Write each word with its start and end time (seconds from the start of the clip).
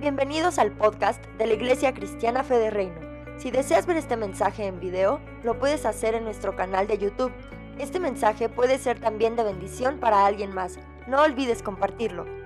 Bienvenidos 0.00 0.58
al 0.58 0.72
podcast 0.72 1.24
de 1.38 1.46
la 1.46 1.54
Iglesia 1.54 1.92
Cristiana 1.94 2.44
Fe 2.44 2.70
Reino. 2.70 3.00
Si 3.36 3.50
deseas 3.50 3.86
ver 3.86 3.96
este 3.96 4.16
mensaje 4.16 4.66
en 4.66 4.80
video, 4.80 5.20
lo 5.42 5.58
puedes 5.58 5.86
hacer 5.86 6.14
en 6.14 6.24
nuestro 6.24 6.56
canal 6.56 6.86
de 6.86 6.98
YouTube. 6.98 7.32
Este 7.78 8.00
mensaje 8.00 8.48
puede 8.48 8.78
ser 8.78 8.98
también 8.98 9.36
de 9.36 9.44
bendición 9.44 9.98
para 9.98 10.26
alguien 10.26 10.54
más. 10.54 10.78
No 11.06 11.22
olvides 11.22 11.62
compartirlo. 11.62 12.37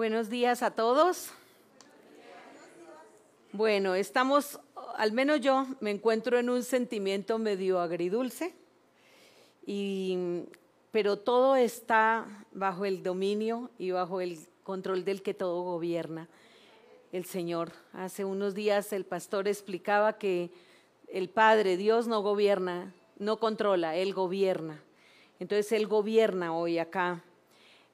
Buenos 0.00 0.30
días 0.30 0.62
a 0.62 0.70
todos. 0.70 1.30
Bueno, 3.52 3.94
estamos, 3.94 4.58
al 4.96 5.12
menos 5.12 5.42
yo 5.42 5.66
me 5.80 5.90
encuentro 5.90 6.38
en 6.38 6.48
un 6.48 6.62
sentimiento 6.62 7.38
medio 7.38 7.78
agridulce, 7.78 8.54
pero 10.90 11.18
todo 11.18 11.54
está 11.54 12.46
bajo 12.50 12.86
el 12.86 13.02
dominio 13.02 13.68
y 13.78 13.90
bajo 13.90 14.22
el 14.22 14.38
control 14.62 15.04
del 15.04 15.20
que 15.20 15.34
todo 15.34 15.64
gobierna, 15.64 16.30
el 17.12 17.26
Señor. 17.26 17.72
Hace 17.92 18.24
unos 18.24 18.54
días 18.54 18.94
el 18.94 19.04
pastor 19.04 19.48
explicaba 19.48 20.16
que 20.16 20.50
el 21.08 21.28
Padre, 21.28 21.76
Dios 21.76 22.08
no 22.08 22.22
gobierna, 22.22 22.94
no 23.18 23.38
controla, 23.38 23.96
Él 23.96 24.14
gobierna. 24.14 24.82
Entonces 25.40 25.70
Él 25.72 25.86
gobierna 25.86 26.56
hoy 26.56 26.78
acá 26.78 27.22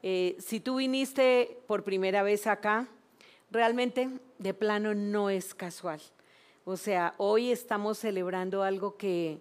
eh, 0.08 0.36
si 0.38 0.60
tú 0.60 0.76
viniste 0.76 1.58
por 1.66 1.82
primera 1.82 2.22
vez 2.22 2.46
acá, 2.46 2.86
realmente 3.50 4.08
de 4.38 4.54
plano 4.54 4.94
no 4.94 5.30
es 5.30 5.52
casual. 5.52 6.00
O 6.64 6.76
sea, 6.76 7.14
hoy 7.18 7.50
estamos 7.50 7.98
celebrando 7.98 8.62
algo 8.62 8.96
que 8.96 9.40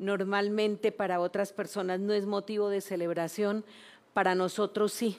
normalmente 0.00 0.90
para 0.90 1.20
otras 1.20 1.52
personas 1.52 2.00
no 2.00 2.12
es 2.12 2.26
motivo 2.26 2.70
de 2.70 2.80
celebración, 2.80 3.64
para 4.12 4.34
nosotros 4.34 4.92
sí. 4.92 5.16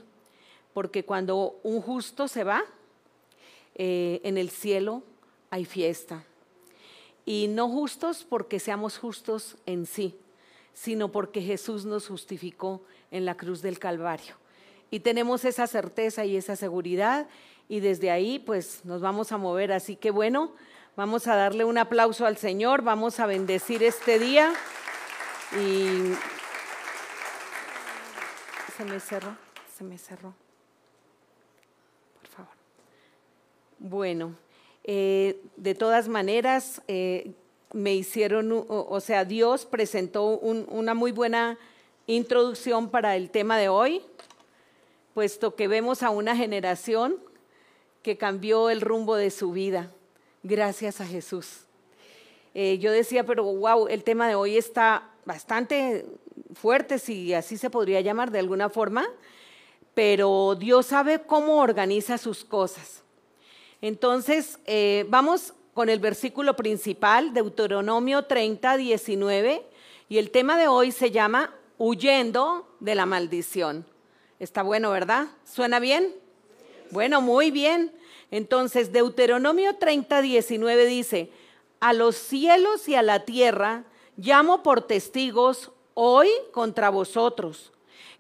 Porque 0.74 1.06
cuando 1.06 1.58
un 1.64 1.80
justo 1.80 2.28
se 2.28 2.44
va, 2.44 2.62
eh, 3.76 4.20
en 4.26 4.38
el 4.38 4.50
cielo 4.50 5.04
hay 5.52 5.64
fiesta. 5.64 6.26
Y 7.26 7.48
no 7.48 7.70
justos 7.70 8.26
porque 8.30 8.60
seamos 8.60 8.98
justos 8.98 9.56
en 9.66 9.86
sí, 9.86 10.18
sino 10.74 11.14
porque 11.14 11.42
Jesús 11.42 11.86
nos 11.86 12.10
justificó 12.10 12.82
en 13.10 13.24
la 13.24 13.38
cruz 13.38 13.62
del 13.62 13.80
Calvario 13.80 14.42
y 14.92 15.00
tenemos 15.00 15.46
esa 15.46 15.66
certeza 15.66 16.26
y 16.26 16.36
esa 16.36 16.58
seguridad 16.58 17.28
y 17.70 17.80
desde 17.80 18.12
ahí 18.12 18.38
pues 18.38 18.84
nos 18.84 19.02
vamos 19.02 19.32
a 19.32 19.38
mover. 19.38 19.72
Así 19.72 19.96
que 19.96 20.12
bueno, 20.12 20.52
vamos 20.98 21.28
a 21.28 21.36
darle 21.36 21.64
un 21.64 21.78
aplauso 21.78 22.26
al 22.26 22.36
Señor, 22.38 22.82
vamos 22.84 23.20
a 23.22 23.26
bendecir 23.26 23.82
este 23.82 24.20
día 24.20 24.54
y 25.54 26.14
se 28.78 28.84
me 28.84 29.00
cerró, 29.00 29.38
se 29.78 29.84
me 29.86 29.98
cerró. 29.98 30.36
Por 32.20 32.30
favor. 32.30 32.54
Bueno, 33.80 34.36
eh, 34.84 35.42
de 35.56 35.74
todas 35.74 36.10
maneras, 36.10 36.82
eh, 36.90 37.32
me 37.74 37.96
hicieron, 37.96 38.66
o, 38.68 39.00
sea, 39.00 39.24
Dios 39.24 39.66
presentó 39.66 40.26
una 40.26 40.94
muy 40.94 41.14
buena 41.14 41.58
introducción 42.06 42.90
para 42.90 43.16
el 43.16 43.30
tema 43.30 43.58
de 43.58 43.70
hoy 43.70 44.02
puesto 45.14 45.56
que 45.56 45.68
vemos 45.68 46.04
a 46.04 46.10
una 46.10 46.36
generación 46.36 47.18
que 48.02 48.18
cambió 48.18 48.70
el 48.70 48.82
rumbo 48.82 49.16
de 49.16 49.32
su 49.32 49.52
vida, 49.52 49.92
gracias 50.44 51.02
a 51.02 51.06
Jesús. 51.06 51.66
Eh, 52.54 52.80
yo 52.80 52.92
decía, 52.92 53.26
pero 53.26 53.44
wow, 53.44 53.88
el 53.88 54.04
tema 54.04 54.28
de 54.28 54.36
hoy 54.36 54.58
está 54.58 55.10
bastante 55.26 56.06
fuerte, 56.54 57.00
si 57.00 57.34
así 57.34 57.58
se 57.58 57.70
podría 57.70 58.02
llamar 58.02 58.32
de 58.32 58.40
alguna 58.40 58.70
forma, 58.70 59.08
pero 59.94 60.56
Dios 60.56 60.88
sabe 60.88 61.22
cómo 61.22 61.58
organiza 61.58 62.18
sus 62.18 62.44
cosas. 62.44 63.04
Entonces, 63.82 64.60
eh, 64.66 65.06
vamos 65.10 65.54
con 65.74 65.90
el 65.90 66.00
versículo 66.00 66.56
principal, 66.56 67.34
Deuteronomio 67.34 68.24
30, 68.24 68.78
19, 68.78 69.66
y 70.10 70.18
el 70.18 70.32
tema 70.32 70.58
de 70.58 70.68
hoy 70.68 70.92
se 70.92 71.12
llama 71.12 71.54
Huyendo 71.78 72.68
de 72.80 72.96
la 72.96 73.06
maldición. 73.06 73.86
Está 74.42 74.64
bueno, 74.64 74.90
¿verdad? 74.90 75.28
¿Suena 75.46 75.80
bien? 75.80 76.16
Bueno, 76.90 77.22
muy 77.22 77.52
bien. 77.52 77.92
Entonces, 78.32 78.92
Deuteronomio 78.92 79.76
30, 79.76 80.20
19 80.20 80.88
dice, 80.88 81.30
a 81.80 81.94
los 81.94 82.16
cielos 82.16 82.90
y 82.90 82.96
a 82.96 83.04
la 83.04 83.24
tierra 83.24 83.84
llamo 84.18 84.64
por 84.64 84.82
testigos 84.82 85.70
hoy 85.94 86.28
contra 86.54 86.90
vosotros, 86.90 87.72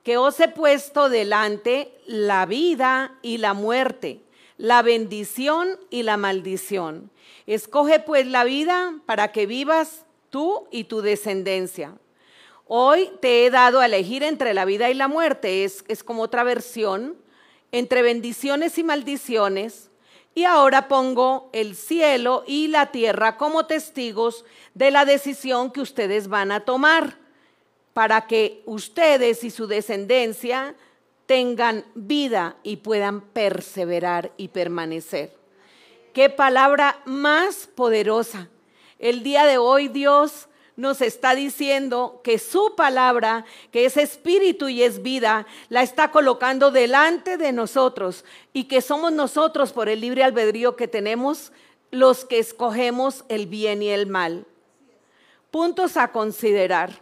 que 0.03 0.17
os 0.17 0.39
he 0.39 0.47
puesto 0.47 1.09
delante 1.09 1.91
la 2.05 2.45
vida 2.45 3.17
y 3.23 3.39
la 3.39 3.55
muerte, 3.55 4.21
la 4.59 4.83
bendición 4.83 5.79
y 5.89 6.03
la 6.03 6.17
maldición. 6.17 7.09
Escoge 7.47 7.99
pues 7.99 8.27
la 8.27 8.43
vida 8.43 8.93
para 9.07 9.31
que 9.31 9.47
vivas 9.47 10.05
tú 10.29 10.67
y 10.69 10.83
tu 10.83 11.01
descendencia 11.01 11.95
Hoy 12.73 13.11
te 13.19 13.45
he 13.45 13.49
dado 13.49 13.81
a 13.81 13.85
elegir 13.85 14.23
entre 14.23 14.53
la 14.53 14.63
vida 14.63 14.89
y 14.89 14.93
la 14.93 15.09
muerte, 15.09 15.65
es, 15.65 15.83
es 15.89 16.05
como 16.05 16.21
otra 16.21 16.45
versión, 16.45 17.17
entre 17.73 18.01
bendiciones 18.01 18.77
y 18.77 18.83
maldiciones. 18.85 19.91
Y 20.35 20.45
ahora 20.45 20.87
pongo 20.87 21.49
el 21.51 21.75
cielo 21.75 22.45
y 22.47 22.69
la 22.69 22.93
tierra 22.93 23.35
como 23.35 23.65
testigos 23.65 24.45
de 24.73 24.89
la 24.89 25.03
decisión 25.03 25.73
que 25.73 25.81
ustedes 25.81 26.29
van 26.29 26.53
a 26.53 26.61
tomar 26.61 27.17
para 27.91 28.25
que 28.25 28.63
ustedes 28.65 29.43
y 29.43 29.49
su 29.49 29.67
descendencia 29.67 30.73
tengan 31.25 31.83
vida 31.93 32.55
y 32.63 32.77
puedan 32.77 33.19
perseverar 33.19 34.31
y 34.37 34.47
permanecer. 34.47 35.35
Qué 36.13 36.29
palabra 36.29 37.01
más 37.03 37.67
poderosa. 37.67 38.47
El 38.97 39.23
día 39.23 39.45
de 39.45 39.57
hoy 39.57 39.89
Dios 39.89 40.47
nos 40.81 40.99
está 41.01 41.35
diciendo 41.35 42.21
que 42.23 42.39
su 42.39 42.73
palabra, 42.75 43.45
que 43.71 43.85
es 43.85 43.97
espíritu 43.97 44.67
y 44.67 44.81
es 44.81 45.03
vida, 45.03 45.45
la 45.69 45.83
está 45.83 46.09
colocando 46.09 46.71
delante 46.71 47.37
de 47.37 47.51
nosotros 47.51 48.25
y 48.51 48.63
que 48.63 48.81
somos 48.81 49.11
nosotros 49.13 49.73
por 49.73 49.89
el 49.89 50.01
libre 50.01 50.23
albedrío 50.23 50.75
que 50.75 50.87
tenemos 50.87 51.51
los 51.91 52.25
que 52.25 52.39
escogemos 52.39 53.25
el 53.29 53.45
bien 53.45 53.83
y 53.83 53.89
el 53.89 54.07
mal. 54.07 54.47
Puntos 55.51 55.97
a 55.97 56.11
considerar. 56.11 56.99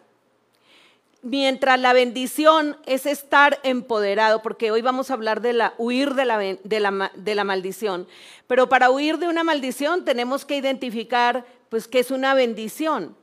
Mientras 1.21 1.79
la 1.79 1.93
bendición 1.93 2.75
es 2.85 3.05
estar 3.05 3.59
empoderado, 3.63 4.41
porque 4.41 4.71
hoy 4.71 4.81
vamos 4.81 5.09
a 5.09 5.13
hablar 5.13 5.39
de 5.39 5.53
la 5.53 5.73
huir 5.77 6.15
de 6.15 6.25
la, 6.25 6.37
de 6.37 7.35
la, 7.35 7.43
maldición, 7.45 8.07
pero 8.47 8.67
para 8.67 8.89
huir 8.89 9.19
de 9.19 9.27
una 9.27 9.45
maldición 9.45 10.03
tenemos 10.03 10.43
que 10.43 10.57
identificar 10.57 11.45
pues 11.69 11.87
que 11.87 11.99
es 11.99 12.11
una 12.11 12.33
bendición. 12.33 13.15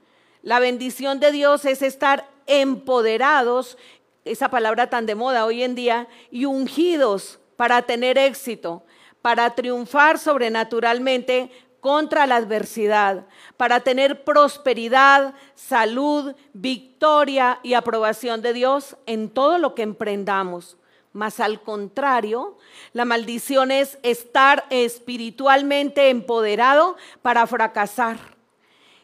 La 0.46 0.60
bendición 0.60 1.18
de 1.18 1.32
Dios 1.32 1.64
es 1.64 1.82
estar 1.82 2.30
empoderados, 2.46 3.76
esa 4.24 4.48
palabra 4.48 4.88
tan 4.88 5.04
de 5.04 5.16
moda 5.16 5.44
hoy 5.44 5.64
en 5.64 5.74
día, 5.74 6.06
y 6.30 6.44
ungidos 6.44 7.40
para 7.56 7.82
tener 7.82 8.16
éxito, 8.16 8.84
para 9.22 9.56
triunfar 9.56 10.20
sobrenaturalmente 10.20 11.50
contra 11.80 12.28
la 12.28 12.36
adversidad, 12.36 13.26
para 13.56 13.80
tener 13.80 14.22
prosperidad, 14.22 15.34
salud, 15.56 16.36
victoria 16.52 17.58
y 17.64 17.74
aprobación 17.74 18.40
de 18.40 18.52
Dios 18.52 18.96
en 19.06 19.30
todo 19.30 19.58
lo 19.58 19.74
que 19.74 19.82
emprendamos. 19.82 20.76
Mas 21.12 21.40
al 21.40 21.60
contrario, 21.60 22.56
la 22.92 23.04
maldición 23.04 23.72
es 23.72 23.98
estar 24.04 24.64
espiritualmente 24.70 26.08
empoderado 26.08 26.96
para 27.20 27.48
fracasar 27.48 28.35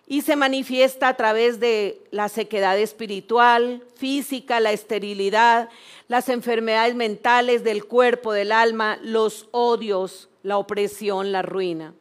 y 0.06 0.22
se 0.22 0.36
manifiesta 0.36 1.08
a 1.08 1.16
través 1.16 1.60
de 1.60 2.02
la 2.10 2.28
sequedad 2.28 2.78
espiritual, 2.78 3.82
física, 3.94 4.60
la 4.60 4.72
esterilidad, 4.72 5.68
las 6.08 6.28
enfermedades 6.28 6.94
mentales 6.94 7.64
del 7.64 7.84
cuerpo, 7.84 8.32
del 8.32 8.52
alma, 8.52 8.98
los 9.02 9.48
odios, 9.52 10.28
la 10.42 10.58
opresión, 10.58 11.32
la 11.32 11.42
ruina. 11.42 11.94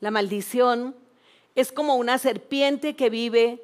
La 0.00 0.10
maldición 0.10 0.94
es 1.54 1.72
como 1.72 1.96
una 1.96 2.18
serpiente 2.18 2.94
que 2.94 3.10
vive 3.10 3.62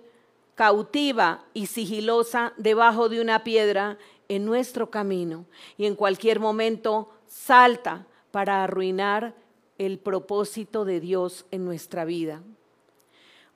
cautiva 0.55 1.45
y 1.55 1.67
sigilosa 1.67 2.53
debajo 2.57 3.09
de 3.09 3.21
una 3.21 3.45
piedra 3.45 3.99
en 4.29 4.45
nuestro 4.45 4.91
camino 4.91 5.45
y 5.77 5.87
en 5.87 5.97
cualquier 5.97 6.41
momento 6.41 7.11
salta 7.27 8.07
para 8.31 8.65
arruinar 8.65 9.35
el 9.79 9.99
propósito 9.99 10.85
de 10.85 11.01
Dios 11.01 11.47
en 11.51 11.65
nuestra 11.65 12.05
vida. 12.05 12.43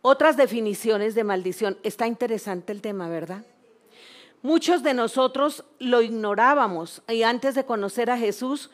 Otras 0.07 0.37
definiciones 0.37 1.15
de 1.15 1.25
maldición. 1.25 1.79
Está 1.83 2.07
interesante 2.07 2.75
el 2.75 2.83
tema, 2.83 3.09
¿verdad? 3.09 3.43
Muchos 4.43 4.83
de 4.83 4.93
nosotros 4.93 5.65
lo 5.79 6.03
ignorábamos 6.03 7.01
y 7.09 7.23
antes 7.23 7.55
de 7.55 7.65
conocer 7.65 8.11
a 8.11 8.19
Jesús, 8.19 8.71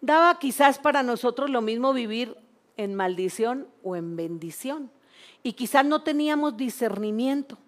daba 0.00 0.38
quizás 0.38 0.78
para 0.78 1.02
nosotros 1.02 1.50
lo 1.50 1.60
mismo 1.60 1.92
vivir 1.92 2.36
en 2.76 2.94
maldición 2.94 3.66
o 3.82 3.96
en 3.96 4.14
bendición. 4.14 4.92
Y 5.42 5.54
quizás 5.54 5.84
no 5.84 6.02
teníamos 6.02 6.56
discernimiento. 6.56 7.58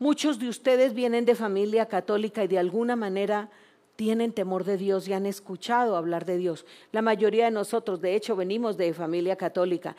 Muchos 0.00 0.40
de 0.40 0.48
ustedes 0.48 0.94
vienen 0.94 1.24
de 1.24 1.36
familia 1.36 1.86
católica 1.86 2.42
y 2.42 2.48
de 2.48 2.58
alguna 2.58 2.96
manera 2.96 3.50
tienen 3.94 4.32
temor 4.32 4.64
de 4.64 4.78
Dios 4.78 5.06
y 5.06 5.12
han 5.12 5.26
escuchado 5.26 5.94
hablar 5.94 6.24
de 6.24 6.38
Dios. 6.38 6.66
La 6.90 7.02
mayoría 7.02 7.44
de 7.44 7.50
nosotros, 7.52 8.00
de 8.00 8.16
hecho, 8.16 8.34
venimos 8.34 8.76
de 8.76 8.94
familia 8.94 9.36
católica. 9.36 9.94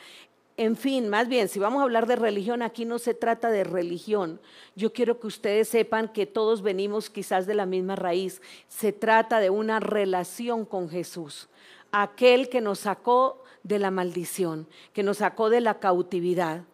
En 0.56 0.76
fin, 0.76 1.08
más 1.08 1.28
bien, 1.28 1.48
si 1.48 1.58
vamos 1.58 1.80
a 1.80 1.84
hablar 1.84 2.06
de 2.06 2.16
religión, 2.16 2.60
aquí 2.60 2.84
no 2.84 2.98
se 2.98 3.14
trata 3.14 3.50
de 3.50 3.64
religión. 3.64 4.38
Yo 4.76 4.92
quiero 4.92 5.18
que 5.18 5.26
ustedes 5.26 5.68
sepan 5.68 6.12
que 6.12 6.26
todos 6.26 6.60
venimos 6.60 7.08
quizás 7.08 7.46
de 7.46 7.54
la 7.54 7.64
misma 7.64 7.96
raíz. 7.96 8.42
Se 8.68 8.92
trata 8.92 9.40
de 9.40 9.48
una 9.48 9.80
relación 9.80 10.66
con 10.66 10.90
Jesús, 10.90 11.48
aquel 11.90 12.50
que 12.50 12.60
nos 12.60 12.80
sacó 12.80 13.42
de 13.62 13.78
la 13.78 13.90
maldición, 13.90 14.66
que 14.92 15.02
nos 15.02 15.18
sacó 15.18 15.48
de 15.48 15.62
la 15.62 15.80
cautividad. 15.80 16.64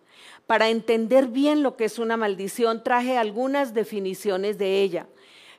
Para 0.49 0.71
entender 0.71 1.29
bien 1.29 1.63
lo 1.63 1.77
que 1.77 1.85
es 1.85 2.01
una 2.01 2.17
maldición, 2.17 2.83
traje 2.83 3.17
algunas 3.17 3.75
definiciones 3.75 4.59
de 4.59 4.83
ella. 4.83 5.07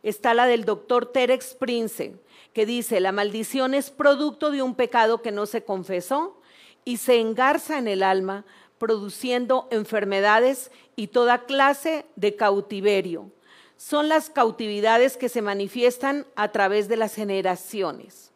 Está 0.04 0.34
la 0.34 0.46
del 0.46 0.66
doctor 0.66 1.06
Terex 1.06 1.54
Prince, 1.54 2.16
que 2.54 2.66
dice, 2.66 3.00
la 3.00 3.12
maldición 3.14 3.74
es 3.74 3.92
producto 3.92 4.52
de 4.52 4.62
un 4.62 4.76
pecado 4.76 5.22
que 5.22 5.32
no 5.32 5.46
se 5.46 5.64
confesó 5.64 6.39
y 6.86 6.98
se 6.98 7.20
engarza 7.20 7.78
en 7.78 7.88
el 7.88 8.04
alma, 8.04 8.46
produciendo 8.78 9.68
enfermedades 9.72 10.72
y 10.96 11.08
toda 11.08 11.46
clase 11.46 12.06
de 12.16 12.36
cautiverio. 12.36 13.32
Son 13.78 14.10
las 14.10 14.30
cautividades 14.30 15.18
que 15.18 15.30
se 15.30 15.42
manifiestan 15.42 16.26
a 16.36 16.52
través 16.52 16.88
de 16.88 16.98
las 16.98 17.16
generaciones. 17.16 18.32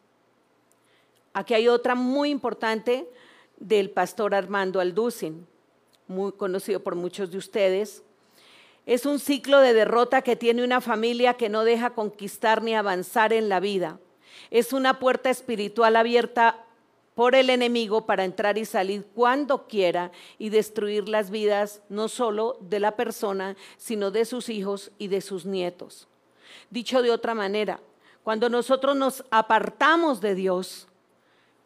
Aquí 1.32 1.54
hay 1.54 1.68
otra 1.68 1.94
muy 1.94 2.30
importante 2.30 3.08
del 3.58 3.90
pastor 3.90 4.34
Armando 4.34 4.80
Alducin 4.80 5.46
muy 6.06 6.32
conocido 6.32 6.80
por 6.80 6.94
muchos 6.94 7.30
de 7.30 7.38
ustedes. 7.38 8.02
Es 8.86 9.06
un 9.06 9.18
ciclo 9.18 9.60
de 9.60 9.72
derrota 9.72 10.22
que 10.22 10.36
tiene 10.36 10.62
una 10.62 10.80
familia 10.80 11.34
que 11.34 11.48
no 11.48 11.64
deja 11.64 11.90
conquistar 11.90 12.62
ni 12.62 12.74
avanzar 12.74 13.32
en 13.32 13.48
la 13.48 13.60
vida. 13.60 13.98
Es 14.50 14.72
una 14.72 14.98
puerta 14.98 15.30
espiritual 15.30 15.96
abierta 15.96 16.63
por 17.14 17.34
el 17.34 17.50
enemigo 17.50 18.06
para 18.06 18.24
entrar 18.24 18.58
y 18.58 18.64
salir 18.64 19.06
cuando 19.14 19.66
quiera 19.66 20.10
y 20.38 20.48
destruir 20.48 21.08
las 21.08 21.30
vidas 21.30 21.80
no 21.88 22.08
solo 22.08 22.58
de 22.60 22.80
la 22.80 22.96
persona, 22.96 23.56
sino 23.76 24.10
de 24.10 24.24
sus 24.24 24.48
hijos 24.48 24.90
y 24.98 25.08
de 25.08 25.20
sus 25.20 25.46
nietos. 25.46 26.08
Dicho 26.70 27.02
de 27.02 27.10
otra 27.10 27.34
manera, 27.34 27.80
cuando 28.24 28.48
nosotros 28.48 28.96
nos 28.96 29.24
apartamos 29.30 30.20
de 30.20 30.34
Dios, 30.34 30.88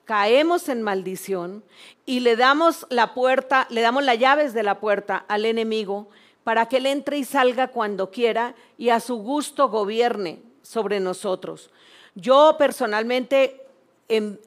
caemos 0.05 0.69
en 0.69 0.83
maldición 0.83 1.63
y 2.05 2.21
le 2.21 2.35
damos 2.37 2.87
la 2.91 3.15
puerta, 3.15 3.67
le 3.71 3.81
damos 3.81 4.05
las 4.05 4.19
llaves 4.19 4.55
de 4.55 4.63
la 4.63 4.81
puerta 4.81 5.25
al 5.29 5.45
enemigo 5.45 6.09
para 6.45 6.67
que 6.67 6.79
él 6.79 6.87
entre 6.87 7.19
y 7.19 7.25
salga 7.25 7.69
cuando 7.69 8.11
quiera 8.11 8.55
y 8.79 8.89
a 8.89 9.01
su 9.01 9.17
gusto 9.17 9.69
gobierne 9.69 10.43
sobre 10.63 10.99
nosotros. 10.99 11.71
Yo 12.15 12.57
personalmente, 12.59 13.68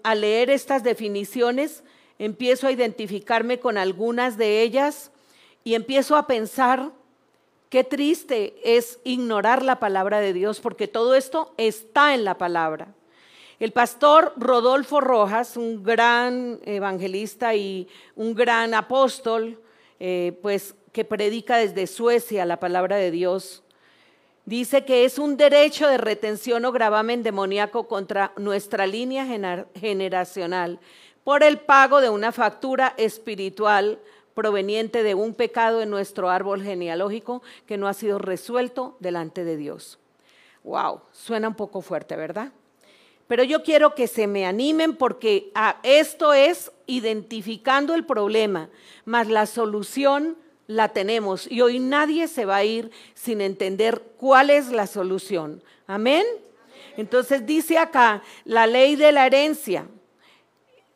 al 0.04 0.22
leer 0.22 0.50
estas 0.50 0.84
definiciones, 0.84 1.84
empiezo 2.20 2.68
a 2.68 2.72
identificarme 2.72 3.60
con 3.60 3.78
algunas 3.78 4.38
de 4.38 4.62
ellas 4.62 5.12
y 5.64 5.76
empiezo 5.76 6.16
a 6.16 6.28
pensar 6.28 6.92
qué 7.70 7.84
triste 7.84 8.56
es 8.64 9.00
ignorar 9.04 9.64
la 9.64 9.80
palabra 9.80 10.20
de 10.20 10.34
Dios, 10.34 10.60
porque 10.60 10.88
todo 10.88 11.16
esto 11.16 11.54
está 11.58 12.14
en 12.14 12.24
la 12.24 12.38
palabra. 12.38 12.94
El 13.60 13.72
pastor 13.72 14.34
Rodolfo 14.38 15.02
Rojas, 15.02 15.56
un 15.56 15.84
gran 15.84 16.60
evangelista 16.66 17.56
y 17.56 17.88
un 18.16 18.34
gran 18.34 18.74
apóstol, 18.74 19.62
eh, 20.00 20.38
pues 20.42 20.76
que 20.92 21.06
predica 21.06 21.58
desde 21.58 21.86
Suecia 21.88 22.46
la 22.46 22.60
palabra 22.60 22.96
de 22.98 23.12
Dios, 23.12 23.64
dice 24.46 24.86
que 24.86 25.06
es 25.06 25.20
un 25.20 25.38
derecho 25.38 25.88
de 25.88 25.98
retención 25.98 26.66
o 26.66 26.72
gravamen 26.72 27.24
demoníaco 27.24 27.88
contra 27.88 28.34
nuestra 28.38 28.88
línea 28.88 29.26
generacional 29.76 30.80
por 31.24 31.44
el 31.44 31.60
pago 31.60 32.02
de 32.02 32.10
una 32.10 32.32
factura 32.32 32.94
espiritual 32.98 34.00
proveniente 34.34 35.04
de 35.04 35.14
un 35.14 35.34
pecado 35.34 35.82
en 35.82 35.90
nuestro 35.90 36.30
árbol 36.30 36.64
genealógico 36.64 37.42
que 37.66 37.78
no 37.78 37.88
ha 37.88 37.94
sido 37.94 38.18
resuelto 38.18 38.98
delante 39.00 39.44
de 39.44 39.58
Dios. 39.58 40.00
Wow, 40.64 41.02
suena 41.12 41.48
un 41.48 41.56
poco 41.56 41.82
fuerte, 41.82 42.16
¿verdad? 42.16 42.52
Pero 43.28 43.44
yo 43.44 43.64
quiero 43.64 43.96
que 43.96 44.08
se 44.08 44.28
me 44.28 44.46
animen 44.46 44.96
porque 44.96 45.52
ah, 45.56 45.78
esto 45.84 46.34
es 46.34 46.72
identificando 46.86 47.96
el 47.96 48.06
problema, 48.06 48.70
más 49.06 49.28
la 49.28 49.46
solución 49.46 50.38
la 50.72 50.90
tenemos. 50.90 51.50
Y 51.52 51.62
hoy 51.62 51.80
nadie 51.80 52.28
se 52.28 52.46
va 52.46 52.58
a 52.58 52.64
ir 52.64 52.92
sin 53.14 53.42
entender 53.42 54.02
cuál 54.18 54.50
es 54.50 54.72
la 54.72 54.88
solución. 54.88 55.62
Amén. 55.88 56.26
Entonces 56.98 57.46
dice 57.46 57.78
acá 57.78 58.22
la 58.46 58.68
ley 58.68 58.96
de 58.96 59.12
la 59.12 59.26
herencia. 59.26 59.88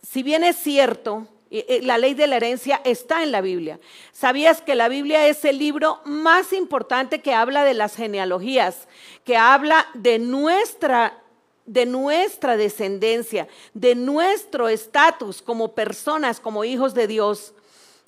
Si 0.01 0.23
bien 0.23 0.43
es 0.43 0.55
cierto, 0.55 1.27
eh, 1.51 1.65
eh, 1.67 1.79
la 1.83 1.97
ley 1.97 2.13
de 2.13 2.27
la 2.27 2.37
herencia 2.37 2.81
está 2.85 3.23
en 3.23 3.31
la 3.31 3.41
Biblia. 3.41 3.79
¿Sabías 4.11 4.61
que 4.61 4.75
la 4.75 4.87
Biblia 4.87 5.27
es 5.27 5.43
el 5.45 5.59
libro 5.59 5.99
más 6.05 6.53
importante 6.53 7.19
que 7.19 7.33
habla 7.33 7.63
de 7.63 7.73
las 7.73 7.95
genealogías, 7.95 8.87
que 9.23 9.37
habla 9.37 9.87
de 9.93 10.19
nuestra 10.19 11.21
de 11.65 11.87
nuestra 11.87 12.57
descendencia, 12.57 13.47
de 13.73 13.95
nuestro 13.95 14.69
estatus 14.69 15.41
como 15.41 15.73
personas, 15.73 16.39
como 16.39 16.63
hijos 16.63 16.93
de 16.93 17.07
Dios. 17.07 17.55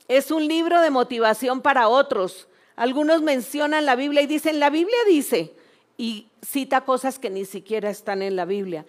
Es 0.08 0.32
un 0.32 0.48
libro 0.48 0.82
de 0.82 0.90
motivación 0.90 1.62
para 1.62 1.88
otros. 1.88 2.48
Algunos 2.76 3.22
mencionan 3.22 3.86
la 3.86 3.96
Biblia 3.96 4.22
y 4.22 4.28
dicen, 4.28 4.60
la 4.60 4.70
Biblia 4.70 4.98
dice, 5.08 5.54
y 5.98 6.28
cita 6.42 6.82
cosas 6.82 7.20
que 7.20 7.30
ni 7.30 7.46
siquiera 7.46 7.90
están 7.90 8.22
en 8.22 8.36
la 8.36 8.46
Biblia, 8.46 8.86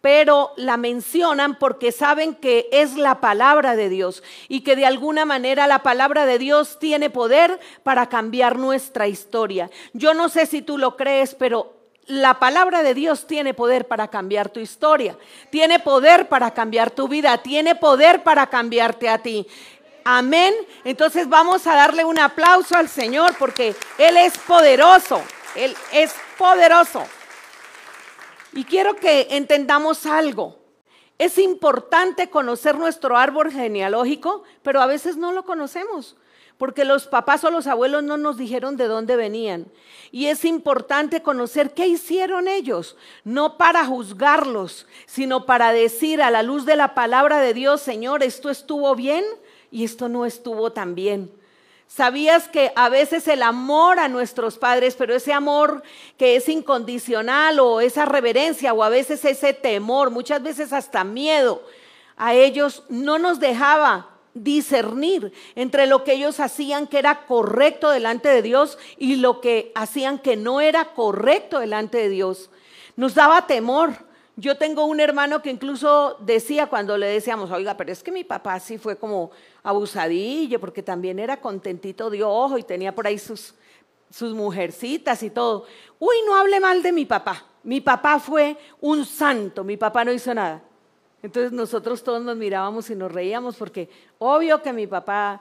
pero 0.00 0.52
la 0.56 0.78
mencionan 0.78 1.58
porque 1.58 1.92
saben 1.92 2.34
que 2.34 2.68
es 2.72 2.96
la 2.96 3.20
palabra 3.20 3.76
de 3.76 3.90
Dios 3.90 4.22
y 4.48 4.62
que 4.62 4.74
de 4.74 4.86
alguna 4.86 5.26
manera 5.26 5.66
la 5.66 5.82
palabra 5.82 6.24
de 6.24 6.38
Dios 6.38 6.78
tiene 6.78 7.10
poder 7.10 7.60
para 7.82 8.08
cambiar 8.08 8.58
nuestra 8.58 9.08
historia. 9.08 9.70
Yo 9.92 10.14
no 10.14 10.30
sé 10.30 10.46
si 10.46 10.62
tú 10.62 10.78
lo 10.78 10.96
crees, 10.96 11.34
pero 11.34 11.74
la 12.06 12.38
palabra 12.38 12.82
de 12.82 12.94
Dios 12.94 13.26
tiene 13.26 13.54
poder 13.54 13.86
para 13.86 14.08
cambiar 14.08 14.48
tu 14.48 14.58
historia, 14.58 15.16
tiene 15.50 15.78
poder 15.78 16.28
para 16.28 16.52
cambiar 16.52 16.90
tu 16.90 17.06
vida, 17.06 17.38
tiene 17.42 17.74
poder 17.74 18.22
para 18.22 18.48
cambiarte 18.48 19.08
a 19.08 19.18
ti. 19.18 19.46
Amén. 20.12 20.52
Entonces 20.82 21.28
vamos 21.28 21.68
a 21.68 21.76
darle 21.76 22.04
un 22.04 22.18
aplauso 22.18 22.76
al 22.76 22.88
Señor 22.88 23.36
porque 23.38 23.76
Él 23.96 24.16
es 24.16 24.36
poderoso, 24.38 25.22
Él 25.54 25.72
es 25.92 26.12
poderoso. 26.36 27.04
Y 28.52 28.64
quiero 28.64 28.96
que 28.96 29.28
entendamos 29.30 30.06
algo. 30.06 30.58
Es 31.16 31.38
importante 31.38 32.28
conocer 32.28 32.76
nuestro 32.76 33.16
árbol 33.16 33.52
genealógico, 33.52 34.42
pero 34.64 34.80
a 34.80 34.86
veces 34.86 35.16
no 35.16 35.30
lo 35.30 35.44
conocemos 35.44 36.16
porque 36.58 36.84
los 36.84 37.06
papás 37.06 37.42
o 37.44 37.50
los 37.50 37.66
abuelos 37.66 38.02
no 38.02 38.18
nos 38.18 38.36
dijeron 38.36 38.76
de 38.76 38.86
dónde 38.86 39.16
venían. 39.16 39.72
Y 40.10 40.26
es 40.26 40.44
importante 40.44 41.22
conocer 41.22 41.72
qué 41.72 41.86
hicieron 41.86 42.48
ellos, 42.48 42.98
no 43.24 43.56
para 43.56 43.86
juzgarlos, 43.86 44.86
sino 45.06 45.46
para 45.46 45.72
decir 45.72 46.20
a 46.20 46.30
la 46.30 46.42
luz 46.42 46.66
de 46.66 46.76
la 46.76 46.94
palabra 46.94 47.40
de 47.40 47.54
Dios, 47.54 47.80
Señor, 47.80 48.22
esto 48.22 48.50
estuvo 48.50 48.94
bien 48.94 49.24
y 49.70 49.84
esto 49.84 50.08
no 50.08 50.26
estuvo 50.26 50.72
tan 50.72 50.94
bien. 50.94 51.30
¿Sabías 51.86 52.46
que 52.46 52.72
a 52.76 52.88
veces 52.88 53.26
el 53.26 53.42
amor 53.42 53.98
a 53.98 54.08
nuestros 54.08 54.58
padres, 54.58 54.94
pero 54.96 55.12
ese 55.12 55.32
amor 55.32 55.82
que 56.16 56.36
es 56.36 56.48
incondicional 56.48 57.58
o 57.58 57.80
esa 57.80 58.04
reverencia 58.04 58.72
o 58.72 58.84
a 58.84 58.88
veces 58.88 59.24
ese 59.24 59.54
temor, 59.54 60.10
muchas 60.10 60.40
veces 60.40 60.72
hasta 60.72 61.02
miedo, 61.02 61.62
a 62.16 62.34
ellos 62.34 62.84
no 62.88 63.18
nos 63.18 63.40
dejaba 63.40 64.10
discernir 64.34 65.32
entre 65.56 65.88
lo 65.88 66.04
que 66.04 66.12
ellos 66.12 66.38
hacían 66.38 66.86
que 66.86 66.98
era 66.98 67.26
correcto 67.26 67.90
delante 67.90 68.28
de 68.28 68.42
Dios 68.42 68.78
y 68.96 69.16
lo 69.16 69.40
que 69.40 69.72
hacían 69.74 70.18
que 70.20 70.36
no 70.36 70.60
era 70.60 70.92
correcto 70.92 71.58
delante 71.58 71.98
de 71.98 72.08
Dios. 72.08 72.50
Nos 72.94 73.14
daba 73.14 73.46
temor. 73.46 73.94
Yo 74.36 74.56
tengo 74.56 74.84
un 74.84 75.00
hermano 75.00 75.42
que 75.42 75.50
incluso 75.50 76.16
decía 76.20 76.68
cuando 76.68 76.96
le 76.96 77.06
decíamos, 77.06 77.50
oiga, 77.50 77.76
pero 77.76 77.90
es 77.90 78.02
que 78.02 78.12
mi 78.12 78.22
papá 78.24 78.60
sí 78.60 78.78
fue 78.78 78.96
como 78.96 79.32
abusadillo, 79.62 80.60
porque 80.60 80.82
también 80.82 81.18
era 81.18 81.40
contentito 81.40 82.10
de 82.10 82.22
ojo 82.22 82.58
y 82.58 82.62
tenía 82.62 82.94
por 82.94 83.06
ahí 83.06 83.18
sus, 83.18 83.54
mujercitas 84.20 85.22
y 85.22 85.30
todo. 85.30 85.66
Uy, 85.98 86.16
no 86.26 86.36
hable 86.36 86.60
mal 86.60 86.82
de 86.82 86.92
mi 86.92 87.04
papá. 87.04 87.44
Mi 87.62 87.80
papá 87.80 88.18
fue 88.18 88.56
un 88.80 89.04
santo, 89.04 89.62
mi 89.62 89.76
papá 89.76 90.04
no 90.04 90.12
hizo 90.12 90.34
nada. 90.34 90.62
Entonces 91.22 91.52
nosotros 91.52 92.02
todos 92.02 92.22
nos 92.22 92.36
mirábamos 92.36 92.88
y 92.90 92.94
nos 92.94 93.12
reíamos 93.12 93.56
porque 93.56 93.90
obvio 94.18 94.62
que 94.62 94.72
mi 94.72 94.86
papá 94.86 95.40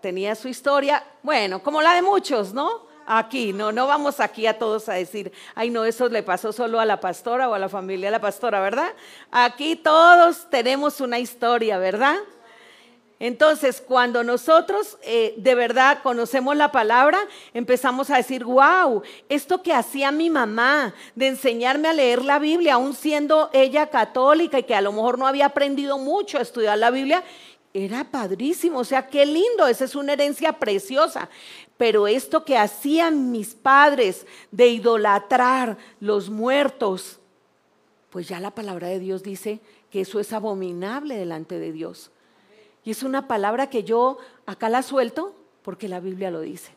tenía 0.00 0.34
su 0.34 0.48
historia, 0.48 1.02
bueno, 1.22 1.62
como 1.62 1.82
la 1.82 1.94
de 1.94 2.02
muchos, 2.02 2.52
¿no? 2.52 2.86
Aquí, 3.06 3.52
no, 3.52 3.70
no 3.72 3.86
vamos 3.86 4.20
aquí 4.20 4.46
a 4.46 4.58
todos 4.58 4.88
a 4.88 4.94
decir, 4.94 5.30
ay 5.54 5.68
no, 5.68 5.84
eso 5.84 6.08
le 6.08 6.22
pasó 6.22 6.52
solo 6.52 6.80
a 6.80 6.86
la 6.86 7.00
pastora 7.00 7.50
o 7.50 7.54
a 7.54 7.58
la 7.58 7.68
familia 7.68 8.06
de 8.06 8.12
la 8.12 8.20
pastora, 8.20 8.60
¿verdad? 8.60 8.94
Aquí 9.30 9.76
todos 9.76 10.48
tenemos 10.48 11.00
una 11.00 11.18
historia, 11.18 11.78
¿verdad? 11.78 12.16
Entonces, 13.20 13.80
cuando 13.80 14.24
nosotros 14.24 14.98
eh, 15.02 15.34
de 15.36 15.54
verdad 15.54 16.00
conocemos 16.02 16.56
la 16.56 16.72
palabra, 16.72 17.18
empezamos 17.54 18.10
a 18.10 18.16
decir, 18.16 18.44
wow, 18.44 19.02
esto 19.28 19.62
que 19.62 19.72
hacía 19.72 20.10
mi 20.10 20.30
mamá 20.30 20.94
de 21.14 21.28
enseñarme 21.28 21.88
a 21.88 21.92
leer 21.92 22.24
la 22.24 22.38
Biblia, 22.38 22.74
aún 22.74 22.94
siendo 22.94 23.50
ella 23.52 23.88
católica 23.88 24.58
y 24.58 24.64
que 24.64 24.74
a 24.74 24.80
lo 24.80 24.92
mejor 24.92 25.18
no 25.18 25.26
había 25.26 25.46
aprendido 25.46 25.96
mucho 25.96 26.38
a 26.38 26.42
estudiar 26.42 26.76
la 26.78 26.90
Biblia, 26.90 27.22
era 27.72 28.04
padrísimo, 28.04 28.80
o 28.80 28.84
sea, 28.84 29.08
qué 29.08 29.26
lindo, 29.26 29.66
esa 29.66 29.84
es 29.84 29.96
una 29.96 30.12
herencia 30.12 30.58
preciosa. 30.58 31.28
Pero 31.76 32.06
esto 32.06 32.44
que 32.44 32.56
hacían 32.56 33.32
mis 33.32 33.54
padres 33.54 34.26
de 34.52 34.68
idolatrar 34.68 35.76
los 35.98 36.30
muertos, 36.30 37.18
pues 38.10 38.28
ya 38.28 38.38
la 38.38 38.52
palabra 38.52 38.88
de 38.88 39.00
Dios 39.00 39.24
dice 39.24 39.60
que 39.90 40.02
eso 40.02 40.20
es 40.20 40.32
abominable 40.32 41.16
delante 41.16 41.58
de 41.58 41.72
Dios. 41.72 42.12
Y 42.84 42.90
es 42.90 43.02
una 43.02 43.26
palabra 43.26 43.70
que 43.70 43.84
yo 43.84 44.18
acá 44.46 44.68
la 44.68 44.82
suelto 44.82 45.34
porque 45.62 45.88
la 45.88 46.00
Biblia 46.00 46.30
lo 46.30 46.40
dice. 46.40 46.72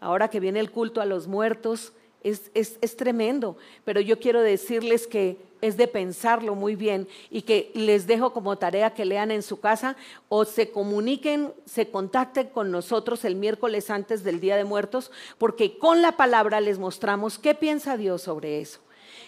Ahora 0.00 0.28
que 0.28 0.40
viene 0.40 0.60
el 0.60 0.70
culto 0.70 1.00
a 1.00 1.06
los 1.06 1.26
muertos, 1.26 1.92
es, 2.22 2.50
es, 2.54 2.96
tremendo, 2.96 3.56
pero 3.84 4.00
yo 4.00 4.18
quiero 4.18 4.40
decirles 4.40 5.06
que 5.06 5.36
es 5.60 5.76
de 5.76 5.88
pensarlo 5.88 6.54
muy 6.54 6.74
bien 6.74 7.08
y 7.30 7.42
que 7.42 7.70
les 7.74 8.06
dejo 8.06 8.32
como 8.32 8.58
tarea 8.58 8.94
que 8.94 9.04
lean 9.04 9.30
en 9.30 9.42
su 9.42 9.60
casa 9.60 9.96
o 10.28 10.44
se 10.44 10.70
comuniquen, 10.70 11.52
se 11.64 11.90
contacten 11.90 12.48
con 12.48 12.70
nosotros 12.70 13.24
el 13.24 13.34
miércoles 13.34 13.90
antes 13.90 14.24
del 14.24 14.40
Día 14.40 14.56
de 14.56 14.64
Muertos, 14.64 15.10
porque 15.38 15.78
con 15.78 16.02
la 16.02 16.16
palabra 16.16 16.60
les 16.60 16.78
mostramos 16.78 17.38
qué 17.38 17.54
piensa 17.54 17.96
Dios 17.96 18.22
sobre 18.22 18.60
eso. 18.60 18.80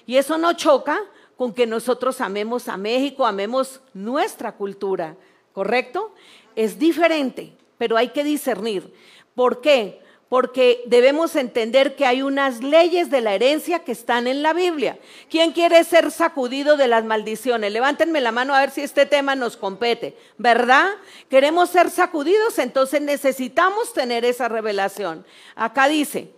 Y 0.06 0.16
eso 0.16 0.38
no 0.38 0.52
choca 0.52 1.00
con 1.36 1.52
que 1.52 1.66
nosotros 1.66 2.20
amemos 2.20 2.68
a 2.68 2.76
México, 2.76 3.24
amemos 3.24 3.80
nuestra 3.94 4.52
cultura, 4.52 5.16
¿correcto? 5.52 6.14
Es 6.56 6.78
diferente, 6.78 7.52
pero 7.78 7.96
hay 7.96 8.08
que 8.08 8.24
discernir. 8.24 8.92
¿Por 9.34 9.60
qué? 9.60 10.00
porque 10.30 10.84
debemos 10.86 11.34
entender 11.34 11.96
que 11.96 12.06
hay 12.06 12.22
unas 12.22 12.62
leyes 12.62 13.10
de 13.10 13.20
la 13.20 13.34
herencia 13.34 13.80
que 13.80 13.90
están 13.90 14.28
en 14.28 14.44
la 14.44 14.52
Biblia. 14.52 14.96
¿Quién 15.28 15.50
quiere 15.50 15.82
ser 15.82 16.12
sacudido 16.12 16.76
de 16.76 16.86
las 16.86 17.04
maldiciones? 17.04 17.72
Levántenme 17.72 18.20
la 18.20 18.30
mano 18.30 18.54
a 18.54 18.60
ver 18.60 18.70
si 18.70 18.80
este 18.80 19.06
tema 19.06 19.34
nos 19.34 19.56
compete, 19.56 20.16
¿verdad? 20.38 20.88
Queremos 21.28 21.70
ser 21.70 21.90
sacudidos, 21.90 22.60
entonces 22.60 23.02
necesitamos 23.02 23.92
tener 23.92 24.24
esa 24.24 24.46
revelación. 24.46 25.26
Acá 25.56 25.88
dice, 25.88 26.32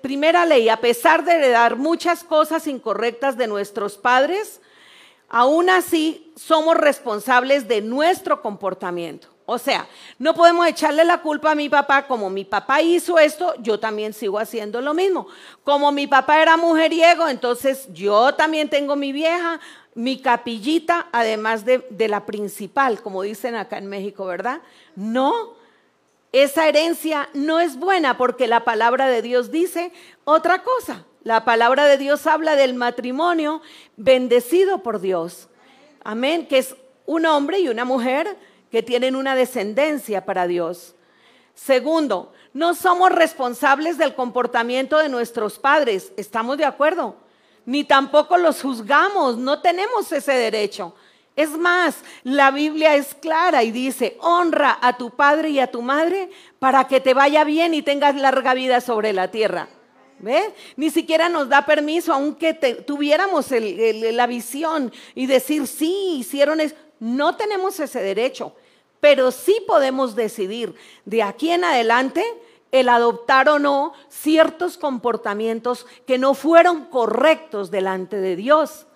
primera 0.00 0.46
ley, 0.46 0.70
a 0.70 0.80
pesar 0.80 1.26
de 1.26 1.34
heredar 1.34 1.76
muchas 1.76 2.24
cosas 2.24 2.66
incorrectas 2.66 3.36
de 3.36 3.48
nuestros 3.48 3.98
padres, 3.98 4.62
aún 5.28 5.70
así 5.70 6.32
somos 6.36 6.76
responsables 6.76 7.68
de 7.68 7.80
nuestro 7.80 8.42
comportamiento. 8.42 9.28
O 9.46 9.58
sea, 9.58 9.86
no 10.18 10.34
podemos 10.34 10.66
echarle 10.66 11.04
la 11.04 11.20
culpa 11.20 11.50
a 11.50 11.54
mi 11.54 11.68
papá, 11.68 12.06
como 12.06 12.30
mi 12.30 12.44
papá 12.44 12.80
hizo 12.80 13.18
esto, 13.18 13.54
yo 13.58 13.78
también 13.78 14.14
sigo 14.14 14.38
haciendo 14.38 14.80
lo 14.80 14.94
mismo. 14.94 15.26
Como 15.64 15.92
mi 15.92 16.06
papá 16.06 16.40
era 16.40 16.56
mujeriego, 16.56 17.28
entonces 17.28 17.86
yo 17.92 18.34
también 18.34 18.70
tengo 18.70 18.96
mi 18.96 19.12
vieja, 19.12 19.60
mi 19.94 20.18
capillita, 20.22 21.08
además 21.12 21.66
de, 21.66 21.86
de 21.90 22.08
la 22.08 22.24
principal, 22.24 23.02
como 23.02 23.20
dicen 23.22 23.54
acá 23.54 23.76
en 23.76 23.86
México, 23.86 24.24
¿verdad? 24.24 24.62
No, 24.96 25.54
esa 26.32 26.66
herencia 26.66 27.28
no 27.34 27.60
es 27.60 27.76
buena 27.76 28.16
porque 28.16 28.46
la 28.46 28.64
palabra 28.64 29.08
de 29.08 29.20
Dios 29.20 29.50
dice 29.50 29.92
otra 30.24 30.62
cosa. 30.62 31.04
La 31.24 31.46
palabra 31.46 31.86
de 31.86 31.96
Dios 31.96 32.26
habla 32.26 32.54
del 32.54 32.74
matrimonio 32.74 33.62
bendecido 33.96 34.82
por 34.82 35.00
Dios. 35.00 35.48
Amén, 36.04 36.46
que 36.46 36.58
es 36.58 36.76
un 37.06 37.24
hombre 37.24 37.60
y 37.60 37.68
una 37.68 37.86
mujer 37.86 38.36
que 38.70 38.82
tienen 38.82 39.16
una 39.16 39.34
descendencia 39.34 40.26
para 40.26 40.46
Dios. 40.46 40.94
Segundo, 41.54 42.34
no 42.52 42.74
somos 42.74 43.10
responsables 43.10 43.96
del 43.96 44.14
comportamiento 44.14 44.98
de 44.98 45.08
nuestros 45.08 45.58
padres, 45.58 46.12
¿estamos 46.18 46.58
de 46.58 46.66
acuerdo? 46.66 47.16
Ni 47.64 47.84
tampoco 47.84 48.36
los 48.36 48.60
juzgamos, 48.60 49.38
no 49.38 49.62
tenemos 49.62 50.12
ese 50.12 50.32
derecho. 50.32 50.94
Es 51.36 51.50
más, 51.50 51.96
la 52.22 52.50
Biblia 52.50 52.96
es 52.96 53.14
clara 53.14 53.62
y 53.62 53.70
dice, 53.70 54.18
honra 54.20 54.78
a 54.82 54.98
tu 54.98 55.10
padre 55.10 55.48
y 55.48 55.58
a 55.58 55.70
tu 55.70 55.80
madre 55.80 56.30
para 56.58 56.86
que 56.86 57.00
te 57.00 57.14
vaya 57.14 57.44
bien 57.44 57.72
y 57.72 57.80
tengas 57.80 58.14
larga 58.14 58.52
vida 58.52 58.82
sobre 58.82 59.14
la 59.14 59.30
tierra. 59.30 59.68
Ni 60.76 60.90
siquiera 60.90 61.28
nos 61.28 61.48
da 61.48 61.64
permiso, 61.66 62.12
aunque 62.12 62.54
tuviéramos 62.86 63.46
la 63.50 64.26
visión 64.26 64.92
y 65.14 65.26
decir, 65.26 65.66
sí, 65.66 66.16
hicieron 66.18 66.60
eso. 66.60 66.74
No 67.00 67.36
tenemos 67.36 67.78
ese 67.80 68.00
derecho 68.00 68.54
pero 69.04 69.32
sí 69.32 69.62
podemos 69.66 70.16
decidir 70.16 70.74
de 71.04 71.22
aquí 71.22 71.50
en 71.50 71.62
adelante 71.62 72.24
el 72.72 72.88
adoptar 72.88 73.50
o 73.50 73.58
no 73.58 73.92
ciertos 74.08 74.78
comportamientos 74.78 75.86
que 76.06 76.16
no 76.16 76.32
fueron 76.32 76.86
correctos 76.86 77.70
delante 77.70 78.16
de 78.16 78.34
Dios. 78.34 78.86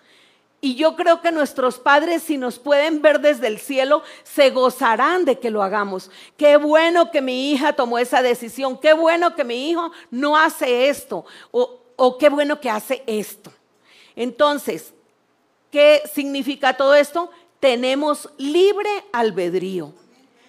Y 0.61 0.75
yo 0.75 0.97
creo 0.97 1.21
que 1.21 1.31
nuestros 1.31 1.79
padres, 1.79 2.23
si 2.23 2.37
nos 2.37 2.59
pueden 2.59 3.01
ver 3.01 3.21
desde 3.21 3.47
el 3.47 3.59
cielo, 3.59 4.03
se 4.25 4.51
gozarán 4.51 5.25
de 5.25 5.39
que 5.39 5.51
lo 5.51 5.63
hagamos. 5.63 6.11
Qué 6.37 6.57
bueno 6.57 7.11
que 7.11 7.23
mi 7.23 7.53
hija 7.53 7.75
tomó 7.75 7.99
esa 7.99 8.23
decisión, 8.23 8.79
qué 8.79 8.93
bueno 8.93 9.37
que 9.37 9.45
mi 9.45 9.71
hijo 9.71 9.93
no 10.11 10.37
hace 10.37 10.89
esto, 10.89 11.25
o, 11.53 11.81
o 11.97 12.19
qué 12.19 12.29
bueno 12.29 12.61
que 12.61 12.71
hace 12.71 13.05
esto. 13.07 13.53
Entonces, 14.17 14.93
¿qué 15.71 16.03
significa 16.13 16.77
todo 16.77 16.95
esto? 16.97 17.31
tenemos 17.61 18.29
libre 18.39 18.89
albedrío. 19.13 19.93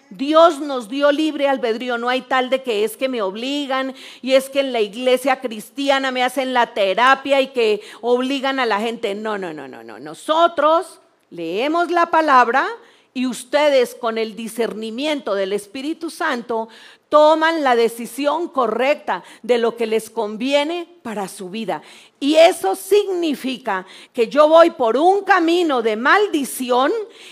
Dios 0.09 0.59
nos 0.59 0.89
dio 0.89 1.11
libre 1.11 1.47
albedrío, 1.47 1.97
no 1.97 2.09
hay 2.09 2.21
tal 2.21 2.49
de 2.49 2.63
que 2.63 2.83
es 2.83 2.97
que 2.97 3.09
me 3.09 3.21
obligan 3.21 3.93
y 4.21 4.33
es 4.33 4.49
que 4.49 4.61
en 4.61 4.73
la 4.73 4.81
iglesia 4.81 5.39
cristiana 5.39 6.11
me 6.11 6.23
hacen 6.23 6.53
la 6.53 6.73
terapia 6.73 7.41
y 7.41 7.47
que 7.47 7.81
obligan 8.01 8.59
a 8.59 8.65
la 8.65 8.79
gente. 8.79 9.13
No, 9.15 9.37
no, 9.37 9.53
no, 9.53 9.67
no, 9.67 9.83
no. 9.83 9.99
Nosotros 9.99 10.99
leemos 11.29 11.91
la 11.91 12.07
palabra 12.07 12.67
y 13.13 13.25
ustedes 13.25 13.95
con 13.95 14.17
el 14.17 14.35
discernimiento 14.35 15.35
del 15.35 15.53
Espíritu 15.53 16.09
Santo 16.09 16.69
toman 17.09 17.63
la 17.63 17.75
decisión 17.75 18.47
correcta 18.47 19.23
de 19.41 19.57
lo 19.57 19.75
que 19.75 19.87
les 19.87 20.09
conviene 20.09 20.87
para 21.01 21.27
su 21.27 21.49
vida. 21.49 21.81
Y 22.19 22.35
eso 22.35 22.75
significa 22.75 23.85
que 24.13 24.27
yo 24.27 24.47
voy 24.47 24.69
por 24.71 24.95
un 24.95 25.23
camino 25.23 25.81
de 25.81 25.95
maldición 25.95 26.91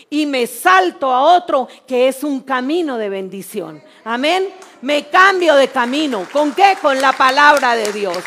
y 0.09 0.25
me 0.25 0.47
salto 0.47 1.11
a 1.11 1.35
otro 1.35 1.67
que 1.87 2.07
es 2.07 2.23
un 2.23 2.41
camino 2.41 2.97
de 2.97 3.09
bendición. 3.09 3.83
Amén. 4.03 4.49
Me 4.81 5.07
cambio 5.09 5.55
de 5.55 5.67
camino. 5.67 6.27
¿Con 6.33 6.53
qué? 6.53 6.77
Con 6.81 6.99
la 6.99 7.13
palabra 7.13 7.75
de 7.75 7.93
Dios. 7.93 8.17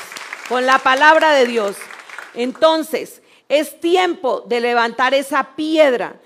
Con 0.49 0.67
la 0.67 0.79
palabra 0.79 1.33
de 1.33 1.47
Dios. 1.47 1.77
Entonces, 2.35 3.23
es 3.49 3.81
tiempo 3.81 4.45
de 4.47 4.61
levantar 4.61 5.13
esa 5.15 5.57
piedra 5.57 6.21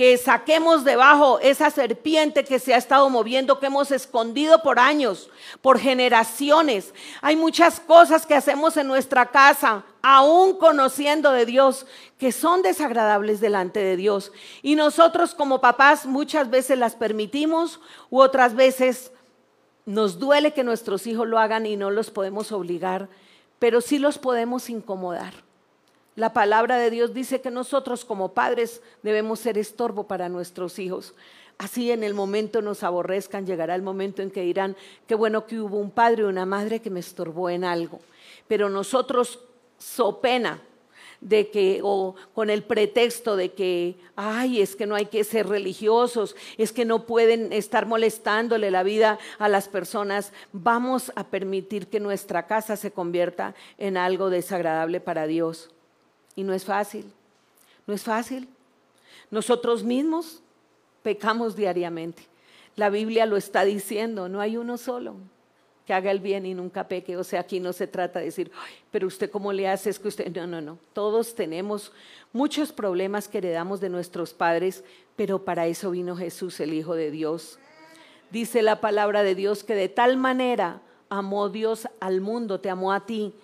que 0.00 0.16
saquemos 0.16 0.82
debajo 0.82 1.40
esa 1.40 1.70
serpiente 1.70 2.42
que 2.42 2.58
se 2.58 2.72
ha 2.72 2.78
estado 2.78 3.10
moviendo, 3.10 3.60
que 3.60 3.66
hemos 3.66 3.90
escondido 3.90 4.62
por 4.62 4.78
años, 4.78 5.28
por 5.60 5.78
generaciones. 5.78 6.94
Hay 7.20 7.36
muchas 7.36 7.80
cosas 7.80 8.24
que 8.24 8.34
hacemos 8.34 8.78
en 8.78 8.86
nuestra 8.86 9.26
casa, 9.26 9.84
aún 10.00 10.56
conociendo 10.56 11.32
de 11.32 11.44
Dios, 11.44 11.84
que 12.16 12.32
son 12.32 12.62
desagradables 12.62 13.40
delante 13.42 13.80
de 13.80 13.96
Dios. 13.96 14.32
Y 14.62 14.74
nosotros 14.74 15.34
como 15.34 15.60
papás 15.60 16.06
muchas 16.06 16.48
veces 16.48 16.78
las 16.78 16.96
permitimos 16.96 17.78
u 18.08 18.22
otras 18.22 18.54
veces 18.54 19.12
nos 19.84 20.18
duele 20.18 20.54
que 20.54 20.64
nuestros 20.64 21.06
hijos 21.06 21.28
lo 21.28 21.38
hagan 21.38 21.66
y 21.66 21.76
no 21.76 21.90
los 21.90 22.10
podemos 22.10 22.52
obligar, 22.52 23.10
pero 23.58 23.82
sí 23.82 23.98
los 23.98 24.16
podemos 24.16 24.70
incomodar. 24.70 25.49
La 26.16 26.32
palabra 26.32 26.76
de 26.76 26.90
Dios 26.90 27.14
dice 27.14 27.40
que 27.40 27.50
nosotros 27.50 28.04
como 28.04 28.34
padres 28.34 28.82
debemos 29.02 29.40
ser 29.40 29.56
estorbo 29.58 30.08
para 30.08 30.28
nuestros 30.28 30.78
hijos. 30.78 31.14
Así 31.56 31.90
en 31.90 32.02
el 32.02 32.14
momento 32.14 32.62
nos 32.62 32.82
aborrezcan, 32.82 33.46
llegará 33.46 33.74
el 33.74 33.82
momento 33.82 34.22
en 34.22 34.30
que 34.30 34.42
dirán, 34.42 34.76
qué 35.06 35.14
bueno 35.14 35.46
que 35.46 35.60
hubo 35.60 35.76
un 35.76 35.90
padre 35.90 36.24
o 36.24 36.28
una 36.28 36.46
madre 36.46 36.80
que 36.80 36.90
me 36.90 37.00
estorbó 37.00 37.50
en 37.50 37.64
algo. 37.64 38.00
Pero 38.48 38.70
nosotros, 38.70 39.40
so 39.78 40.20
pena 40.20 40.60
de 41.20 41.50
que, 41.50 41.80
o 41.82 42.14
con 42.34 42.50
el 42.50 42.62
pretexto 42.62 43.36
de 43.36 43.52
que, 43.52 43.96
ay, 44.16 44.62
es 44.62 44.74
que 44.74 44.86
no 44.86 44.94
hay 44.94 45.06
que 45.06 45.22
ser 45.22 45.48
religiosos, 45.48 46.34
es 46.56 46.72
que 46.72 46.84
no 46.84 47.04
pueden 47.04 47.52
estar 47.52 47.86
molestándole 47.86 48.70
la 48.70 48.82
vida 48.82 49.18
a 49.38 49.48
las 49.48 49.68
personas, 49.68 50.32
vamos 50.52 51.12
a 51.14 51.24
permitir 51.24 51.88
que 51.88 52.00
nuestra 52.00 52.46
casa 52.46 52.76
se 52.76 52.90
convierta 52.90 53.54
en 53.76 53.96
algo 53.96 54.30
desagradable 54.30 55.00
para 55.00 55.26
Dios. 55.26 55.70
Y 56.36 56.42
no 56.42 56.52
es 56.52 56.64
fácil, 56.64 57.10
no 57.86 57.94
es 57.94 58.02
fácil. 58.02 58.48
Nosotros 59.30 59.82
mismos 59.84 60.42
pecamos 61.02 61.56
diariamente. 61.56 62.22
La 62.76 62.90
Biblia 62.90 63.26
lo 63.26 63.36
está 63.36 63.64
diciendo, 63.64 64.28
no 64.28 64.40
hay 64.40 64.56
uno 64.56 64.78
solo. 64.78 65.16
que 65.86 65.94
haga 65.94 66.12
el 66.12 66.20
bien 66.20 66.46
y 66.46 66.54
nunca 66.54 66.86
peque. 66.86 67.16
O 67.16 67.24
sea, 67.24 67.40
aquí 67.40 67.58
no 67.58 67.72
se 67.72 67.88
trata 67.88 68.20
de 68.20 68.26
decir, 68.26 68.52
pero 68.92 69.08
usted 69.08 69.28
cómo 69.28 69.52
le 69.52 69.66
hace, 69.68 69.90
es 69.90 69.98
que 69.98 70.08
usted, 70.08 70.30
no, 70.30 70.46
no, 70.46 70.60
no. 70.60 70.78
Todos 70.92 71.34
tenemos 71.34 71.92
muchos 72.32 72.70
problemas 72.70 73.26
que 73.26 73.38
heredamos 73.38 73.80
de 73.80 73.88
nuestros 73.88 74.32
padres, 74.32 74.84
pero 75.16 75.44
para 75.44 75.66
eso 75.66 75.90
vino 75.90 76.16
Jesús, 76.16 76.60
el 76.60 76.74
Hijo 76.74 76.94
de 76.94 77.10
Dios. 77.10 77.58
Dice 78.30 78.62
la 78.62 78.80
palabra 78.80 79.24
de 79.24 79.34
Dios 79.34 79.64
que 79.64 79.74
de 79.74 79.88
tal 79.88 80.16
manera 80.16 80.80
amó 81.08 81.48
Dios 81.48 81.88
al 81.98 82.20
mundo, 82.20 82.60
te 82.60 82.70
amó 82.70 82.92
a 82.92 83.04
ti, 83.04 83.34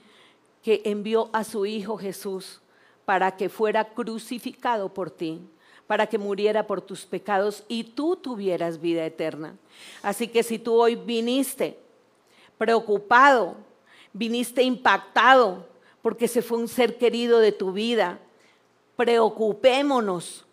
que 0.63 0.83
envió 0.85 1.31
a 1.33 1.43
su 1.43 1.67
Hijo 1.67 1.99
Jesús 1.99 2.61
para 3.07 3.37
que 3.37 3.49
fuera 3.49 3.85
crucificado 3.85 4.93
por 4.93 5.11
ti, 5.11 5.41
para 5.87 6.07
que 6.09 6.19
muriera 6.19 6.67
por 6.67 6.83
tus 6.83 7.07
pecados 7.07 7.65
y 7.69 7.85
tú 7.85 8.17
tuvieras 8.17 8.81
vida 8.81 9.07
eterna. 9.07 9.57
Así 10.03 10.29
que 10.29 10.43
si 10.43 10.59
tú 10.59 10.75
hoy 10.75 10.97
viniste 10.97 11.79
preocupado, 12.59 13.57
viniste 14.13 14.63
impactado 14.63 15.67
porque 16.03 16.29
se 16.29 16.43
fue 16.43 16.59
un 16.59 16.69
ser 16.69 16.99
querido 16.99 17.39
de 17.39 17.53
tu 17.53 17.73
vida. 17.73 18.19
Preocupémonos 18.97 20.45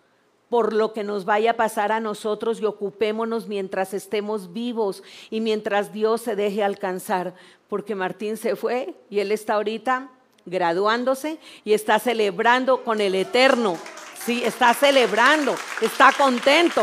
por 0.49 0.73
lo 0.73 0.93
que 0.93 1.03
nos 1.03 1.25
vaya 1.25 1.51
a 1.51 1.57
pasar 1.57 1.91
a 1.91 1.99
nosotros 1.99 2.61
y 2.61 2.65
ocupémonos 2.65 3.47
mientras 3.47 3.95
estemos 3.95 4.53
vivos 4.53 5.01
y 5.31 5.41
mientras 5.41 5.91
Dios 5.91 6.21
se 6.21 6.35
deje 6.35 6.61
alcanzar, 6.61 7.33
porque 7.67 7.95
Martín 7.95 8.37
se 8.37 8.55
fue 8.55 8.93
y 9.09 9.19
él 9.19 9.31
está 9.31 9.55
ahorita 9.55 10.11
graduándose 10.45 11.39
y 11.63 11.73
está 11.73 11.99
celebrando 11.99 12.83
con 12.83 13.01
el 13.01 13.15
Eterno. 13.15 13.77
Sí, 14.25 14.43
está 14.43 14.73
celebrando, 14.73 15.55
está 15.81 16.11
contento. 16.13 16.81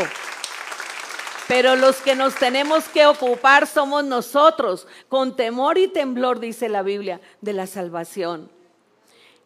Pero 1.49 1.75
los 1.75 1.97
que 1.97 2.15
nos 2.15 2.37
tenemos 2.37 2.85
que 2.89 3.07
ocupar 3.07 3.67
somos 3.67 4.05
nosotros, 4.05 4.87
con 5.09 5.35
temor 5.35 5.79
y 5.79 5.89
temblor, 5.89 6.39
dice 6.39 6.69
la 6.69 6.83
Biblia, 6.83 7.21
de 7.41 7.53
la 7.53 7.67
salvación. 7.67 8.51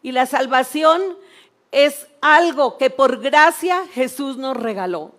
Y 0.02 0.12
la 0.12 0.26
salvación 0.26 1.16
es 1.72 2.06
algo 2.20 2.76
que 2.76 2.90
por 2.90 3.20
gracia 3.20 3.86
Jesús 3.94 4.36
nos 4.36 4.56
regaló. 4.56 5.12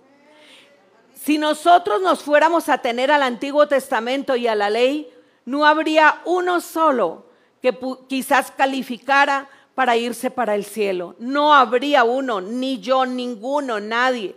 Si 1.16 1.40
nosotros 1.40 2.02
nos 2.02 2.22
fuéramos 2.22 2.70
a 2.70 2.78
tener 2.78 3.10
al 3.10 3.24
Antiguo 3.24 3.68
Testamento 3.68 4.36
y 4.36 4.48
a 4.48 4.54
la 4.54 4.70
ley, 4.70 5.12
no 5.44 5.66
habría 5.66 6.22
uno 6.26 6.62
solo 6.62 7.25
que 7.66 7.76
quizás 8.08 8.52
calificara 8.52 9.50
para 9.74 9.98
irse 9.98 10.30
para 10.30 10.54
el 10.54 10.66
cielo. 10.66 11.16
No 11.18 11.52
habría 11.52 12.04
uno, 12.04 12.40
ni 12.40 12.80
yo, 12.80 13.08
ninguno, 13.08 13.80
nadie. 13.80 14.36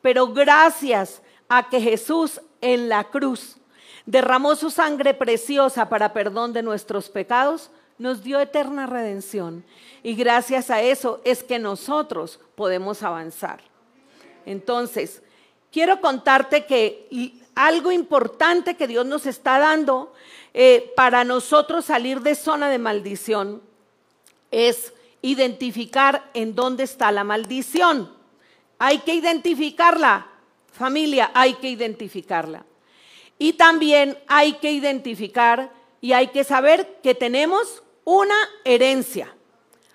Pero 0.00 0.28
gracias 0.28 1.22
a 1.48 1.68
que 1.68 1.80
Jesús 1.80 2.40
en 2.60 2.88
la 2.88 3.02
cruz 3.02 3.56
derramó 4.06 4.54
su 4.54 4.70
sangre 4.70 5.12
preciosa 5.12 5.88
para 5.88 6.12
perdón 6.12 6.52
de 6.52 6.62
nuestros 6.62 7.08
pecados, 7.08 7.72
nos 7.98 8.22
dio 8.22 8.38
eterna 8.38 8.86
redención. 8.86 9.64
Y 10.04 10.14
gracias 10.14 10.70
a 10.70 10.82
eso 10.82 11.20
es 11.24 11.42
que 11.42 11.58
nosotros 11.58 12.38
podemos 12.54 13.02
avanzar. 13.02 13.60
Entonces, 14.46 15.20
quiero 15.72 16.00
contarte 16.00 16.64
que 16.64 17.40
algo 17.56 17.90
importante 17.90 18.76
que 18.76 18.86
Dios 18.86 19.04
nos 19.04 19.26
está 19.26 19.58
dando 19.58 20.11
eh, 20.54 20.92
para 20.96 21.24
nosotros 21.24 21.86
salir 21.86 22.20
de 22.20 22.34
zona 22.34 22.68
de 22.68 22.78
maldición 22.78 23.62
es 24.50 24.92
identificar 25.22 26.30
en 26.34 26.54
dónde 26.54 26.84
está 26.84 27.10
la 27.12 27.24
maldición. 27.24 28.12
Hay 28.78 28.98
que 28.98 29.14
identificarla. 29.14 30.26
Familia, 30.72 31.30
hay 31.34 31.54
que 31.54 31.68
identificarla. 31.68 32.64
Y 33.38 33.54
también 33.54 34.18
hay 34.26 34.54
que 34.54 34.72
identificar 34.72 35.70
y 36.00 36.12
hay 36.12 36.28
que 36.28 36.44
saber 36.44 36.98
que 37.02 37.14
tenemos 37.14 37.82
una 38.04 38.34
herencia. 38.64 39.34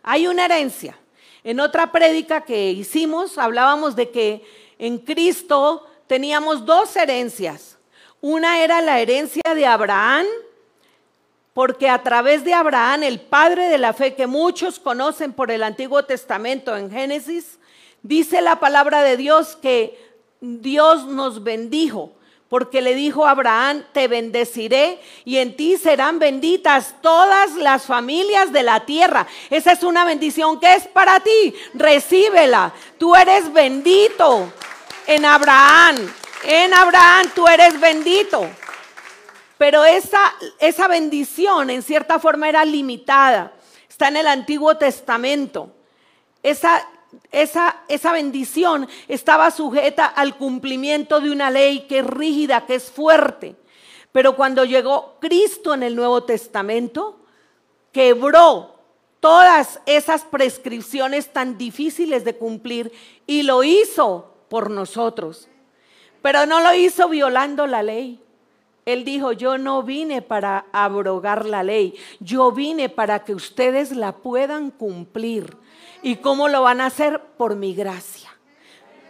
Hay 0.04 0.28
una 0.28 0.46
herencia. 0.46 0.98
En 1.44 1.60
otra 1.60 1.92
prédica 1.92 2.42
que 2.42 2.72
hicimos 2.72 3.38
hablábamos 3.38 3.96
de 3.96 4.10
que 4.10 4.44
en 4.80 4.98
Cristo 5.00 5.86
teníamos 6.08 6.66
dos 6.66 6.96
herencias. 6.96 7.78
Una 8.22 8.64
era 8.64 8.82
la 8.82 9.00
herencia 9.00 9.44
de 9.54 9.66
Abraham, 9.66 10.26
porque 11.58 11.90
a 11.90 12.04
través 12.04 12.44
de 12.44 12.54
Abraham, 12.54 13.02
el 13.02 13.20
padre 13.20 13.68
de 13.68 13.80
la 13.80 13.92
fe 13.92 14.14
que 14.14 14.28
muchos 14.28 14.80
conocen 14.80 15.34
por 15.34 15.50
el 15.50 15.64
Antiguo 15.64 16.06
Testamento 16.06 16.78
en 16.78 16.92
Génesis, 16.92 17.58
dice 18.04 18.44
la 18.44 18.60
palabra 18.60 19.02
de 19.02 19.18
Dios 19.18 19.58
que 19.60 20.00
Dios 20.40 21.08
nos 21.08 21.44
bendijo, 21.44 22.12
porque 22.48 22.84
le 22.84 22.94
dijo 22.94 23.26
a 23.26 23.32
Abraham, 23.32 23.84
te 23.92 24.08
bendeciré 24.08 25.00
y 25.26 25.38
en 25.38 25.58
ti 25.58 25.78
serán 25.78 26.20
benditas 26.20 26.94
todas 27.02 27.56
las 27.56 27.88
familias 27.88 28.54
de 28.54 28.62
la 28.62 28.86
tierra. 28.86 29.26
Esa 29.50 29.72
es 29.72 29.82
una 29.82 30.06
bendición 30.06 30.60
que 30.60 30.76
es 30.76 30.88
para 30.88 31.22
ti, 31.22 31.56
recíbela. 31.74 32.72
Tú 33.00 33.16
eres 33.16 33.52
bendito 33.52 34.54
en 35.08 35.26
Abraham, 35.26 36.08
en 36.44 36.72
Abraham 36.76 37.32
tú 37.34 37.48
eres 37.48 37.80
bendito. 37.80 38.48
Pero 39.58 39.84
esa, 39.86 40.34
esa 40.60 40.88
bendición 40.88 41.70
en 41.70 41.82
cierta 41.82 42.20
forma 42.20 42.50
era 42.50 42.64
limitada. 42.64 43.54
Está 43.90 44.10
en 44.10 44.18
el 44.18 44.28
Antiguo 44.28 44.78
Testamento. 44.78 45.72
Esa, 46.44 46.88
esa, 47.32 47.78
esa 47.88 48.12
bendición 48.12 48.88
estaba 49.08 49.50
sujeta 49.50 50.06
al 50.06 50.38
cumplimiento 50.38 51.20
de 51.20 51.32
una 51.32 51.50
ley 51.50 51.88
que 51.88 52.00
es 52.00 52.06
rígida, 52.06 52.66
que 52.66 52.76
es 52.76 52.92
fuerte. 52.92 53.56
Pero 54.12 54.36
cuando 54.36 54.66
llegó 54.66 55.18
Cristo 55.20 55.74
en 55.74 55.84
el 55.84 55.96
Nuevo 55.96 56.24
Testamento, 56.24 57.20
quebró 57.92 58.76
todas 59.20 59.80
esas 59.86 60.24
prescripciones 60.24 61.34
tan 61.34 61.58
difíciles 61.58 62.24
de 62.24 62.36
cumplir 62.36 62.92
y 63.26 63.44
lo 63.44 63.64
hizo 63.64 64.36
por 64.50 64.70
nosotros. 64.70 65.50
Pero 66.22 66.46
no 66.46 66.62
lo 66.62 66.74
hizo 66.74 67.10
violando 67.10 67.68
la 67.68 67.84
ley. 67.84 68.22
Él 68.88 69.04
dijo, 69.04 69.34
yo 69.34 69.58
no 69.58 69.84
vine 69.84 70.22
para 70.22 70.68
abrogar 70.72 71.46
la 71.46 71.62
ley, 71.62 71.94
yo 72.22 72.54
vine 72.54 72.88
para 72.88 73.26
que 73.26 73.36
ustedes 73.36 73.92
la 73.92 74.14
puedan 74.14 74.72
cumplir. 74.72 75.58
¿Y 76.02 76.16
cómo 76.16 76.48
lo 76.48 76.62
van 76.62 76.80
a 76.80 76.86
hacer? 76.86 77.20
Por 77.20 77.58
mi 77.58 77.76
gracia. 77.76 78.34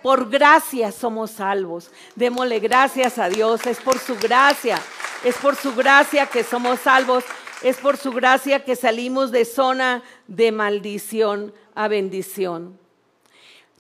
Por 0.01 0.31
gracia 0.31 0.91
somos 0.91 1.29
salvos. 1.29 1.91
Démosle 2.15 2.57
gracias 2.57 3.19
a 3.19 3.29
Dios. 3.29 3.67
Es 3.67 3.79
por 3.79 3.99
su 3.99 4.15
gracia. 4.15 4.81
Es 5.23 5.37
por 5.37 5.55
su 5.55 5.75
gracia 5.75 6.25
que 6.25 6.43
somos 6.43 6.79
salvos. 6.79 7.23
Es 7.61 7.77
por 7.77 7.97
su 7.97 8.11
gracia 8.11 8.65
que 8.65 8.75
salimos 8.75 9.31
de 9.31 9.45
zona 9.45 10.01
de 10.25 10.51
maldición 10.51 11.53
a 11.75 11.87
bendición. 11.87 12.79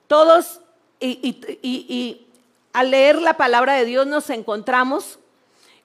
Todos, 0.05 0.61
y, 0.99 1.17
y 1.63 2.27
al 2.71 2.91
leer 2.91 3.19
la 3.19 3.35
palabra 3.35 3.73
de 3.73 3.85
Dios 3.85 4.05
nos 4.05 4.29
encontramos 4.29 5.17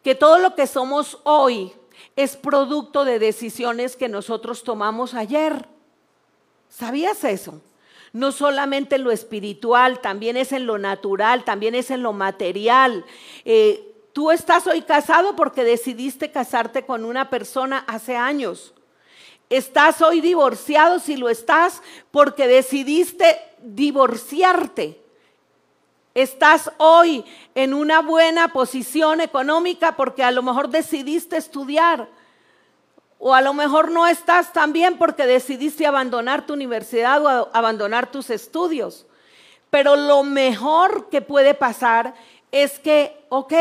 que 0.03 0.15
todo 0.15 0.39
lo 0.39 0.55
que 0.55 0.67
somos 0.67 1.19
hoy 1.25 1.73
es 2.17 2.37
producto 2.37 3.05
de 3.05 3.19
decisiones 3.19 3.97
que 3.97 4.09
nosotros 4.09 4.65
tomamos 4.65 5.15
ayer. 5.15 5.67
¿Sabías 6.69 7.25
eso? 7.25 7.61
No 8.13 8.33
solamente 8.33 8.97
en 8.97 9.05
lo 9.05 9.11
espiritual, 9.11 10.01
también 10.01 10.37
es 10.37 10.53
en 10.53 10.67
lo 10.67 10.79
natural, 10.79 11.45
también 11.45 11.75
es 11.75 11.91
en 11.91 12.03
lo 12.03 12.13
material. 12.13 13.05
Eh, 13.45 13.95
tú 14.13 14.31
estás 14.31 14.67
hoy 14.67 14.83
casado 14.83 15.35
porque 15.37 15.65
decidiste 15.65 16.31
casarte 16.31 16.85
con 16.85 17.05
una 17.05 17.31
persona 17.31 17.85
hace 17.87 18.17
años. 18.17 18.75
Estás 19.49 20.01
hoy 20.01 20.21
divorciado 20.21 20.99
si 20.99 21.17
lo 21.17 21.29
estás 21.29 21.83
porque 22.11 22.47
decidiste 22.47 23.39
divorciarte. 23.63 25.02
Estás 26.15 26.71
hoy 26.77 27.25
en 27.55 27.73
una 27.73 28.01
buena 28.01 28.53
posición 28.53 29.21
económica 29.21 29.97
porque 29.97 30.23
a 30.23 30.31
lo 30.31 30.43
mejor 30.43 30.69
decidiste 30.69 31.37
estudiar. 31.37 32.09
O 33.19 33.35
a 33.35 33.41
lo 33.41 33.55
mejor 33.55 33.91
no 33.91 34.07
estás 34.07 34.53
tan 34.53 34.73
bien 34.73 34.99
porque 34.99 35.27
decidiste 35.27 35.87
abandonar 35.87 36.45
tu 36.45 36.53
universidad 36.53 37.25
o 37.25 37.49
abandonar 37.55 38.11
tus 38.11 38.31
estudios. 38.31 39.07
Pero 39.71 39.97
lo 39.97 40.23
mejor 40.23 41.09
que 41.09 41.23
puede 41.23 41.55
pasar 41.55 42.15
es 42.51 42.79
que, 42.79 43.25
ok, 43.31 43.55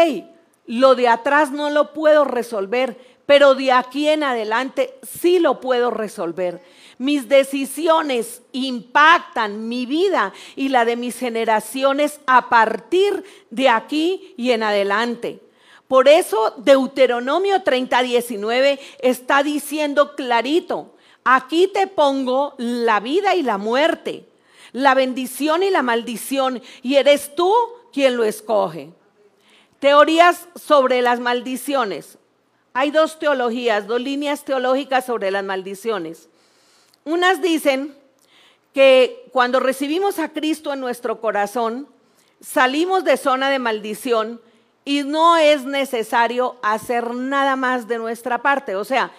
lo 0.65 0.95
de 0.95 1.07
atrás 1.07 1.51
no 1.51 1.69
lo 1.69 1.93
puedo 1.93 2.25
resolver, 2.25 2.99
pero 3.25 3.55
de 3.55 3.71
aquí 3.71 4.09
en 4.09 4.23
adelante 4.23 4.99
sí 5.03 5.39
lo 5.39 5.61
puedo 5.61 5.89
resolver. 5.89 6.61
Mis 7.01 7.27
decisiones 7.27 8.43
impactan 8.51 9.67
mi 9.67 9.87
vida 9.87 10.33
y 10.55 10.69
la 10.69 10.85
de 10.85 10.95
mis 10.95 11.17
generaciones 11.17 12.19
a 12.27 12.47
partir 12.47 13.23
de 13.49 13.69
aquí 13.69 14.35
y 14.37 14.51
en 14.51 14.61
adelante. 14.61 15.39
Por 15.87 16.07
eso 16.07 16.53
Deuteronomio 16.57 17.63
30, 17.63 18.03
19 18.03 18.79
está 18.99 19.41
diciendo 19.41 20.15
clarito, 20.15 20.93
aquí 21.23 21.65
te 21.73 21.87
pongo 21.87 22.53
la 22.59 22.99
vida 22.99 23.33
y 23.33 23.41
la 23.41 23.57
muerte, 23.57 24.27
la 24.71 24.93
bendición 24.93 25.63
y 25.63 25.71
la 25.71 25.81
maldición, 25.81 26.61
y 26.83 26.97
eres 26.97 27.33
tú 27.35 27.51
quien 27.91 28.15
lo 28.15 28.25
escoge. 28.25 28.91
Teorías 29.79 30.47
sobre 30.53 31.01
las 31.01 31.19
maldiciones. 31.19 32.19
hay 32.75 32.91
dos 32.91 33.17
teologías, 33.17 33.87
dos 33.87 33.99
líneas 33.99 34.45
teológicas 34.45 35.07
sobre 35.07 35.31
las 35.31 35.43
maldiciones. 35.43 36.29
Unas 37.05 37.41
dicen 37.41 37.95
que 38.73 39.27
cuando 39.31 39.59
recibimos 39.59 40.19
a 40.19 40.29
Cristo 40.29 40.73
en 40.73 40.79
nuestro 40.79 41.19
corazón, 41.19 41.87
salimos 42.39 43.03
de 43.03 43.17
zona 43.17 43.49
de 43.49 43.59
maldición 43.59 44.41
y 44.85 45.03
no 45.03 45.37
es 45.37 45.65
necesario 45.65 46.57
hacer 46.61 47.13
nada 47.13 47.55
más 47.55 47.87
de 47.87 47.97
nuestra 47.97 48.41
parte. 48.41 48.75
O 48.75 48.83
sea, 48.83 49.11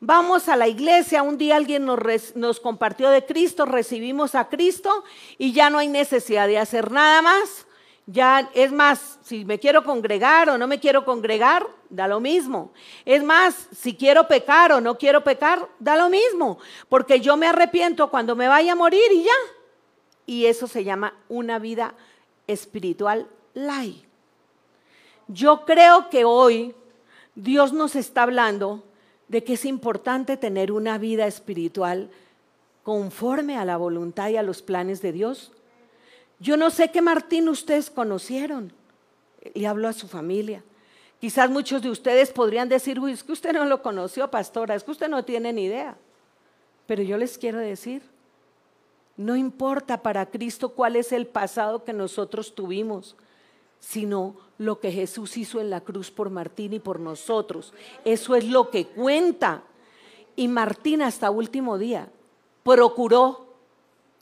vamos 0.00 0.48
a 0.48 0.56
la 0.56 0.68
iglesia, 0.68 1.22
un 1.22 1.38
día 1.38 1.56
alguien 1.56 1.86
nos, 1.86 2.60
compartió 2.60 3.10
de 3.10 3.24
Cristo, 3.24 3.64
recibimos 3.64 4.34
a 4.34 4.48
Cristo 4.48 5.04
y 5.38 5.52
ya 5.52 5.70
no 5.70 5.78
hay 5.78 5.88
necesidad 5.88 6.46
de 6.46 6.58
hacer 6.58 6.90
nada 6.90 7.22
más. 7.22 7.66
Ya 8.06 8.50
es 8.54 8.72
más, 8.72 9.18
si 9.22 9.44
me 9.44 9.60
quiero 9.60 9.84
congregar 9.84 10.50
o 10.50 10.58
no 10.58 10.66
me 10.66 10.80
quiero 10.80 11.04
congregar, 11.04 11.66
da 11.88 12.08
lo 12.08 12.18
mismo. 12.18 12.72
Es 13.04 13.22
más, 13.22 13.68
si 13.76 13.94
quiero 13.94 14.26
pecar 14.26 14.72
o 14.72 14.80
no 14.80 14.98
quiero 14.98 15.22
pecar, 15.22 15.68
da 15.78 15.96
lo 15.96 16.08
mismo, 16.08 16.58
porque 16.88 17.20
yo 17.20 17.36
me 17.36 17.46
arrepiento 17.46 18.10
cuando 18.10 18.34
me 18.34 18.48
vaya 18.48 18.72
a 18.72 18.76
morir 18.76 19.12
y 19.12 19.24
ya. 19.24 19.30
Y 20.26 20.46
eso 20.46 20.66
se 20.66 20.82
llama 20.82 21.14
una 21.28 21.58
vida 21.58 21.94
espiritual 22.46 23.28
light. 23.54 24.04
Yo 25.28 25.64
creo 25.64 26.10
que 26.10 26.24
hoy 26.24 26.74
Dios 27.34 27.72
nos 27.72 27.96
está 27.96 28.24
hablando 28.24 28.82
de 29.28 29.44
que 29.44 29.54
es 29.54 29.64
importante 29.64 30.36
tener 30.36 30.72
una 30.72 30.98
vida 30.98 31.26
espiritual 31.26 32.10
conforme 32.82 33.56
a 33.56 33.64
la 33.64 33.76
voluntad 33.76 34.28
y 34.28 34.36
a 34.36 34.42
los 34.42 34.60
planes 34.60 35.00
de 35.00 35.12
Dios. 35.12 35.52
Yo 36.42 36.56
no 36.56 36.70
sé 36.70 36.90
qué 36.90 37.00
Martín 37.00 37.48
ustedes 37.48 37.88
conocieron. 37.88 38.72
Y 39.54 39.64
habló 39.64 39.88
a 39.88 39.92
su 39.92 40.08
familia. 40.08 40.62
Quizás 41.20 41.48
muchos 41.48 41.82
de 41.82 41.90
ustedes 41.90 42.32
podrían 42.32 42.68
decir, 42.68 42.98
uy, 42.98 43.12
es 43.12 43.22
que 43.22 43.32
usted 43.32 43.52
no 43.52 43.64
lo 43.64 43.80
conoció, 43.80 44.28
pastora, 44.28 44.74
es 44.74 44.82
que 44.82 44.90
usted 44.90 45.08
no 45.08 45.24
tiene 45.24 45.52
ni 45.52 45.64
idea. 45.64 45.96
Pero 46.86 47.02
yo 47.02 47.16
les 47.16 47.38
quiero 47.38 47.58
decir, 47.58 48.02
no 49.16 49.36
importa 49.36 50.02
para 50.02 50.26
Cristo 50.26 50.70
cuál 50.70 50.96
es 50.96 51.12
el 51.12 51.26
pasado 51.26 51.84
que 51.84 51.92
nosotros 51.92 52.56
tuvimos, 52.56 53.14
sino 53.78 54.34
lo 54.58 54.80
que 54.80 54.90
Jesús 54.90 55.36
hizo 55.36 55.60
en 55.60 55.70
la 55.70 55.80
cruz 55.80 56.10
por 56.10 56.30
Martín 56.30 56.72
y 56.72 56.80
por 56.80 56.98
nosotros. 56.98 57.72
Eso 58.04 58.34
es 58.34 58.44
lo 58.44 58.70
que 58.70 58.86
cuenta. 58.86 59.62
Y 60.34 60.48
Martín 60.48 61.02
hasta 61.02 61.30
último 61.30 61.78
día 61.78 62.08
procuró, 62.64 63.51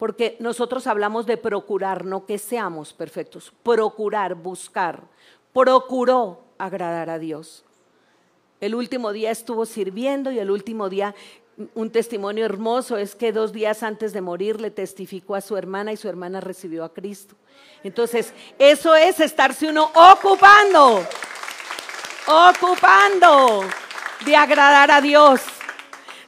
porque 0.00 0.38
nosotros 0.40 0.86
hablamos 0.86 1.26
de 1.26 1.36
procurar, 1.36 2.06
no 2.06 2.24
que 2.24 2.38
seamos 2.38 2.94
perfectos, 2.94 3.52
procurar, 3.62 4.34
buscar, 4.34 5.02
procuró 5.52 6.40
agradar 6.56 7.10
a 7.10 7.18
Dios. 7.18 7.66
El 8.62 8.74
último 8.74 9.12
día 9.12 9.30
estuvo 9.30 9.66
sirviendo 9.66 10.32
y 10.32 10.38
el 10.38 10.50
último 10.50 10.88
día 10.88 11.14
un 11.74 11.90
testimonio 11.90 12.46
hermoso 12.46 12.96
es 12.96 13.14
que 13.14 13.30
dos 13.30 13.52
días 13.52 13.82
antes 13.82 14.14
de 14.14 14.22
morir 14.22 14.58
le 14.58 14.70
testificó 14.70 15.34
a 15.34 15.42
su 15.42 15.54
hermana 15.58 15.92
y 15.92 15.98
su 15.98 16.08
hermana 16.08 16.40
recibió 16.40 16.82
a 16.82 16.94
Cristo. 16.94 17.34
Entonces, 17.84 18.32
eso 18.58 18.94
es 18.94 19.20
estarse 19.20 19.68
uno 19.68 19.90
ocupando, 19.94 21.04
ocupando 22.26 23.64
de 24.24 24.34
agradar 24.34 24.90
a 24.90 25.02
Dios. 25.02 25.42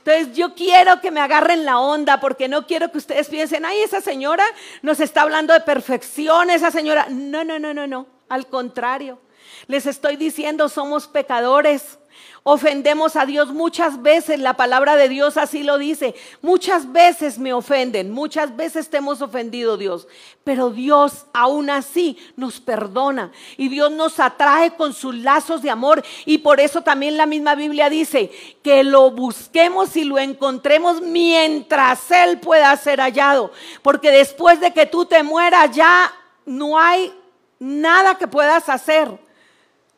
Entonces 0.05 0.37
yo 0.37 0.55
quiero 0.55 1.01
que 1.01 1.13
me 1.13 1.21
agarren 1.21 1.65
la 1.65 1.79
onda 1.79 2.19
porque 2.19 2.49
no 2.49 2.67
quiero 2.67 2.91
que 2.91 2.99
ustedes 2.99 3.29
piensen, 3.29 3.65
ay, 3.65 3.83
esa 3.83 4.01
señora 4.01 4.45
nos 4.83 4.99
está 4.99 5.23
hablando 5.23 5.55
de 5.55 5.61
perfección, 5.61 6.51
esa 6.51 6.73
señora. 6.73 7.07
No, 7.09 7.45
no, 7.45 7.61
no, 7.61 7.73
no, 7.73 7.87
no. 7.87 8.07
Al 8.29 8.49
contrario, 8.49 9.21
les 9.69 9.87
estoy 9.87 10.17
diciendo, 10.17 10.69
somos 10.69 11.07
pecadores. 11.07 12.01
Ofendemos 12.45 13.15
a 13.15 13.25
Dios 13.25 13.53
muchas 13.53 14.03
veces, 14.03 14.41
la 14.41 14.55
palabra 14.55 14.97
de 14.97 15.09
Dios 15.09 15.37
así 15.37 15.63
lo 15.63 15.79
dice. 15.79 16.17
Muchas 16.41 16.91
veces 16.93 17.39
me 17.39 17.53
ofenden, 17.53 18.11
muchas 18.11 18.57
veces 18.57 18.91
te 18.91 18.97
hemos 18.97 19.23
ofendido 19.23 19.77
Dios, 19.77 20.09
pero 20.43 20.71
Dios 20.71 21.27
aún 21.33 21.71
así 21.71 22.19
nos 22.35 22.61
perdona 22.61 23.31
y 23.57 23.69
Dios 23.69 23.93
nos 23.93 24.19
atrae 24.19 24.75
con 24.75 24.93
sus 24.93 25.15
lazos 25.15 25.63
de 25.63 25.71
amor 25.71 26.03
y 26.27 26.39
por 26.39 26.59
eso 26.59 26.83
también 26.83 27.17
la 27.17 27.27
misma 27.27 27.55
Biblia 27.55 27.89
dice 27.89 28.33
que 28.65 28.83
lo 28.83 29.13
busquemos 29.13 29.97
y 29.97 30.03
lo 30.03 30.19
encontremos 30.19 31.01
mientras 31.01 32.11
Él 32.11 32.41
pueda 32.41 32.77
ser 32.77 32.99
hallado, 32.99 33.53
porque 33.83 34.11
después 34.11 34.59
de 34.59 34.73
que 34.73 34.87
tú 34.87 35.05
te 35.05 35.23
mueras 35.23 35.71
ya 35.77 36.13
no 36.45 36.77
hay 36.77 37.13
nada 37.61 38.19
que 38.19 38.27
puedas 38.27 38.69
hacer. 38.69 39.17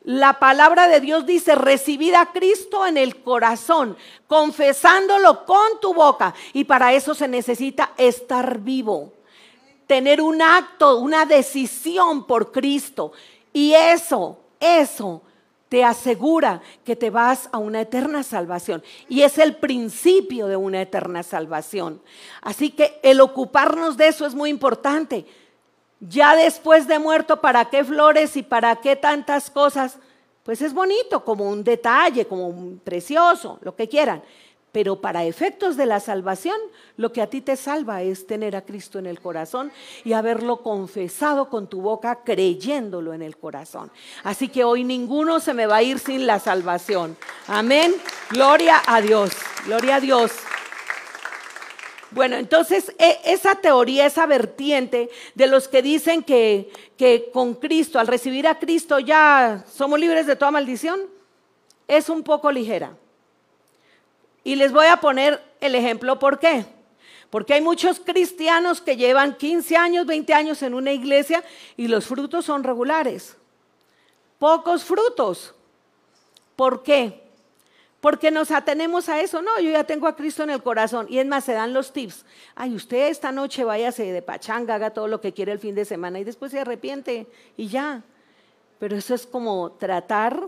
La 0.05 0.37
palabra 0.37 0.87
de 0.87 1.01
Dios 1.01 1.25
dice, 1.25 1.55
recibid 1.55 2.13
a 2.13 2.27
Cristo 2.31 2.85
en 2.85 2.95
el 2.95 3.23
corazón, 3.23 3.97
confesándolo 4.27 5.45
con 5.45 5.79
tu 5.81 5.95
boca. 5.95 6.35
Y 6.53 6.65
para 6.65 6.93
eso 6.93 7.15
se 7.15 7.27
necesita 7.27 7.91
estar 7.97 8.59
vivo, 8.59 9.13
tener 9.87 10.21
un 10.21 10.43
acto, 10.43 10.99
una 10.99 11.25
decisión 11.25 12.27
por 12.27 12.51
Cristo. 12.51 13.13
Y 13.51 13.73
eso, 13.73 14.37
eso 14.59 15.23
te 15.69 15.83
asegura 15.83 16.61
que 16.83 16.95
te 16.95 17.09
vas 17.09 17.49
a 17.51 17.57
una 17.57 17.81
eterna 17.81 18.21
salvación. 18.21 18.83
Y 19.09 19.23
es 19.23 19.39
el 19.39 19.55
principio 19.55 20.45
de 20.45 20.55
una 20.55 20.83
eterna 20.83 21.23
salvación. 21.23 21.99
Así 22.41 22.69
que 22.69 22.99
el 23.01 23.21
ocuparnos 23.21 23.97
de 23.97 24.09
eso 24.09 24.27
es 24.27 24.35
muy 24.35 24.51
importante. 24.51 25.25
Ya 25.99 26.35
después 26.35 26.87
de 26.87 26.99
muerto, 26.99 27.41
¿para 27.41 27.65
qué 27.65 27.83
flores 27.83 28.35
y 28.35 28.43
para 28.43 28.75
qué 28.77 28.95
tantas 28.95 29.49
cosas? 29.49 29.97
Pues 30.43 30.61
es 30.61 30.73
bonito, 30.73 31.23
como 31.25 31.49
un 31.49 31.63
detalle, 31.63 32.25
como 32.25 32.47
un 32.47 32.79
precioso, 32.79 33.57
lo 33.61 33.75
que 33.75 33.87
quieran. 33.87 34.21
Pero 34.71 34.99
para 34.99 35.23
efectos 35.23 35.77
de 35.77 35.85
la 35.85 36.01
salvación, 36.01 36.57
lo 36.97 37.13
que 37.13 37.21
a 37.21 37.27
ti 37.27 37.39
te 37.39 37.55
salva 37.55 38.01
es 38.01 38.27
tener 38.27 38.57
a 38.57 38.65
Cristo 38.65 38.99
en 38.99 39.05
el 39.05 39.21
corazón 39.21 39.71
y 40.03 40.11
haberlo 40.11 40.61
confesado 40.61 41.49
con 41.49 41.67
tu 41.67 41.79
boca, 41.79 42.23
creyéndolo 42.25 43.13
en 43.13 43.21
el 43.21 43.37
corazón. 43.37 43.89
Así 44.23 44.49
que 44.49 44.65
hoy 44.65 44.83
ninguno 44.83 45.39
se 45.39 45.53
me 45.53 45.65
va 45.65 45.77
a 45.77 45.83
ir 45.83 45.97
sin 45.97 46.27
la 46.27 46.39
salvación. 46.39 47.15
Amén. 47.47 47.95
Gloria 48.29 48.81
a 48.85 48.99
Dios. 48.99 49.31
Gloria 49.65 49.95
a 49.95 49.99
Dios. 50.01 50.33
Bueno, 52.15 52.37
entonces 52.37 52.95
e, 52.97 53.19
esa 53.25 53.55
teoría, 53.55 54.05
esa 54.05 54.25
vertiente 54.25 55.09
de 55.33 55.47
los 55.47 55.67
que 55.67 55.81
dicen 55.81 56.23
que, 56.23 56.71
que 56.95 57.29
con 57.33 57.55
Cristo, 57.55 57.99
al 57.99 58.07
recibir 58.07 58.47
a 58.47 58.57
Cristo 58.57 58.99
ya 58.99 59.65
somos 59.69 59.99
libres 59.99 60.25
de 60.25 60.37
toda 60.37 60.49
maldición, 60.49 61.01
es 61.89 62.07
un 62.07 62.23
poco 62.23 62.53
ligera. 62.53 62.95
Y 64.45 64.55
les 64.55 64.71
voy 64.71 64.87
a 64.87 65.01
poner 65.01 65.43
el 65.59 65.75
ejemplo, 65.75 66.17
¿por 66.17 66.39
qué? 66.39 66.65
Porque 67.29 67.55
hay 67.55 67.61
muchos 67.61 67.99
cristianos 67.99 68.79
que 68.79 68.95
llevan 68.95 69.35
15 69.35 69.75
años, 69.75 70.05
20 70.05 70.33
años 70.33 70.61
en 70.61 70.73
una 70.73 70.93
iglesia 70.93 71.43
y 71.75 71.89
los 71.89 72.05
frutos 72.05 72.45
son 72.45 72.63
regulares. 72.63 73.35
Pocos 74.39 74.85
frutos. 74.85 75.53
¿Por 76.55 76.81
qué? 76.81 77.24
Porque 78.05 78.29
nos 78.29 78.51
atenemos 78.51 79.09
a 79.09 79.19
eso. 79.19 79.41
No, 79.41 79.59
yo 79.59 79.71
ya 79.71 79.83
tengo 79.83 80.05
a 80.05 80.15
Cristo 80.15 80.43
en 80.43 80.51
el 80.51 80.61
corazón. 80.61 81.07
Y 81.09 81.17
es 81.17 81.25
más, 81.25 81.43
se 81.43 81.53
dan 81.53 81.73
los 81.73 81.91
tips. 81.91 82.23
Ay, 82.53 82.75
usted 82.75 83.07
esta 83.07 83.31
noche 83.31 83.63
váyase 83.63 84.11
de 84.11 84.21
pachanga, 84.21 84.75
haga 84.75 84.91
todo 84.91 85.07
lo 85.07 85.19
que 85.19 85.33
quiere 85.33 85.51
el 85.51 85.57
fin 85.57 85.73
de 85.73 85.85
semana 85.85 86.19
y 86.19 86.23
después 86.23 86.51
se 86.51 86.59
arrepiente 86.59 87.25
y 87.57 87.67
ya. 87.67 88.03
Pero 88.77 88.95
eso 88.95 89.15
es 89.15 89.25
como 89.25 89.71
tratar 89.71 90.39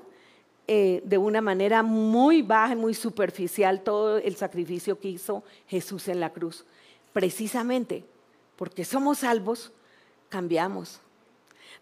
eh, 0.68 1.02
de 1.04 1.18
una 1.18 1.42
manera 1.42 1.82
muy 1.82 2.44
baja, 2.44 2.76
muy 2.76 2.94
superficial 2.94 3.82
todo 3.82 4.20
el 4.20 4.36
sacrificio 4.36 5.00
que 5.00 5.08
hizo 5.08 5.44
Jesús 5.66 6.10
en 6.10 6.20
la 6.20 6.30
cruz. 6.30 6.64
Precisamente 7.12 8.06
porque 8.56 8.86
somos 8.86 9.18
salvos, 9.18 9.72
cambiamos. 10.30 11.02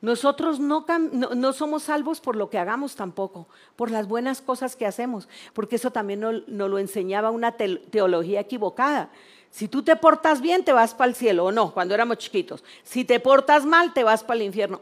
Nosotros 0.05 0.59
no, 0.59 1.53
somos 1.53 1.81
salvos 1.81 2.21
por 2.21 2.35
lo 2.35 2.47
que 2.47 2.59
hagamos 2.59 2.95
tampoco, 2.95 3.47
por 3.75 3.89
las 3.89 4.07
buenas 4.07 4.39
cosas 4.39 4.75
que 4.75 4.85
hacemos, 4.85 5.27
porque 5.51 5.77
eso 5.77 5.89
también 5.89 6.19
nos 6.19 6.47
no 6.47 6.67
lo 6.67 6.77
enseñaba 6.77 7.31
una 7.31 7.53
teología 7.53 8.41
equivocada. 8.41 9.09
Si 9.49 9.67
tú 9.67 9.81
te 9.81 9.95
portas 9.95 10.41
bien, 10.41 10.63
te 10.63 10.73
vas 10.73 10.93
para 10.93 11.09
el 11.09 11.15
cielo, 11.15 11.45
o 11.45 11.51
no, 11.51 11.73
cuando 11.73 11.95
éramos 11.95 12.19
chiquitos. 12.19 12.63
Si 12.83 13.03
te 13.03 13.19
portas 13.19 13.65
mal, 13.65 13.95
te 13.95 14.03
vas 14.03 14.23
para 14.23 14.35
el 14.35 14.43
infierno. 14.43 14.79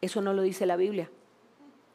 Eso 0.00 0.20
no 0.20 0.32
lo 0.32 0.42
dice 0.42 0.66
la 0.66 0.76
Biblia. 0.76 1.10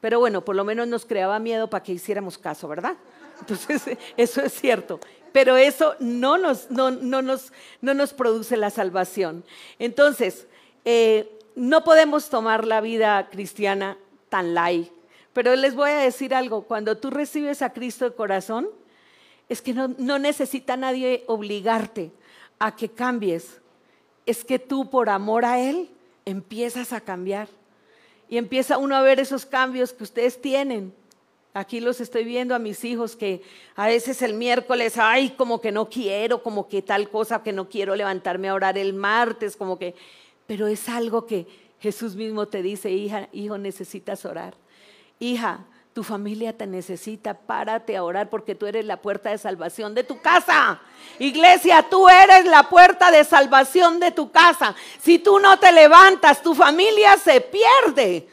Pero 0.01 0.19
bueno, 0.19 0.43
por 0.43 0.57
lo 0.57 0.65
menos 0.65 0.85
nos 0.89 1.05
creaba 1.05 1.39
miedo 1.39 1.69
para 1.69 1.81
que 1.81 1.93
hiciéramos 1.93 2.37
caso, 2.37 2.67
¿verdad? 2.67 2.97
Entonces, 3.39 3.97
eso 4.17 4.41
es 4.41 4.51
cierto. 4.51 4.99
Pero 5.31 5.55
eso 5.55 5.95
no 6.01 6.37
nos, 6.37 6.69
no, 6.69 6.91
nos, 6.91 7.53
no 7.79 7.93
nos 7.93 8.11
produce 8.11 8.57
la 8.57 8.69
salvación. 8.69 9.45
Entonces, 9.79 10.45
eh, 10.83 11.39
no 11.55 11.83
podemos 11.83 12.29
tomar 12.29 12.65
la 12.65 12.81
vida 12.81 13.29
cristiana 13.29 13.97
tan 14.29 14.53
light. 14.53 14.91
Pero 15.33 15.55
les 15.55 15.75
voy 15.75 15.91
a 15.91 15.97
decir 15.97 16.33
algo, 16.33 16.63
cuando 16.63 16.97
tú 16.97 17.09
recibes 17.09 17.61
a 17.61 17.73
Cristo 17.73 18.05
de 18.05 18.15
corazón, 18.15 18.69
es 19.49 19.61
que 19.61 19.73
no, 19.73 19.89
no 19.97 20.19
necesita 20.19 20.77
nadie 20.77 21.23
obligarte 21.27 22.11
a 22.59 22.75
que 22.75 22.89
cambies. 22.89 23.59
Es 24.25 24.45
que 24.45 24.59
tú 24.59 24.89
por 24.89 25.09
amor 25.09 25.45
a 25.45 25.59
Él 25.59 25.89
empiezas 26.25 26.93
a 26.93 27.01
cambiar. 27.01 27.47
Y 28.29 28.37
empieza 28.37 28.77
uno 28.77 28.95
a 28.95 29.01
ver 29.01 29.19
esos 29.19 29.45
cambios 29.45 29.93
que 29.93 30.03
ustedes 30.03 30.41
tienen. 30.41 30.93
Aquí 31.53 31.79
los 31.79 32.01
estoy 32.01 32.23
viendo 32.23 32.55
a 32.55 32.59
mis 32.59 32.83
hijos 32.83 33.15
que 33.15 33.43
a 33.75 33.85
veces 33.85 34.23
el 34.23 34.33
miércoles, 34.33 34.97
ay, 34.97 35.31
como 35.31 35.61
que 35.61 35.71
no 35.71 35.87
quiero, 35.87 36.41
como 36.41 36.67
que 36.67 36.81
tal 36.81 37.09
cosa, 37.09 37.43
que 37.43 37.53
no 37.53 37.69
quiero 37.69 37.95
levantarme 37.95 38.49
a 38.49 38.55
orar 38.55 38.77
el 38.77 38.93
martes, 38.93 39.55
como 39.55 39.77
que, 39.77 39.93
pero 40.47 40.67
es 40.67 40.89
algo 40.89 41.25
que 41.25 41.47
Jesús 41.79 42.15
mismo 42.15 42.47
te 42.47 42.61
dice, 42.61 42.91
hija, 42.91 43.27
hijo, 43.31 43.57
necesitas 43.57 44.25
orar. 44.25 44.55
Hija, 45.19 45.65
tu 45.93 46.03
familia 46.03 46.57
te 46.57 46.65
necesita, 46.65 47.35
párate 47.35 47.95
a 47.95 48.03
orar 48.03 48.29
porque 48.29 48.55
tú 48.55 48.65
eres 48.65 48.83
la 48.85 49.01
puerta 49.01 49.29
de 49.29 49.37
salvación 49.37 49.93
de 49.93 50.03
tu 50.03 50.19
casa. 50.21 50.81
Iglesia, 51.19 51.85
tú 51.89 52.09
eres 52.09 52.45
la 52.45 52.63
puerta 52.69 53.11
de 53.11 53.23
salvación 53.23 53.99
de 53.99 54.11
tu 54.11 54.31
casa. 54.31 54.75
Si 55.01 55.19
tú 55.19 55.39
no 55.39 55.59
te 55.59 55.71
levantas, 55.71 56.41
tu 56.41 56.55
familia 56.55 57.17
se 57.17 57.41
pierde. 57.41 58.27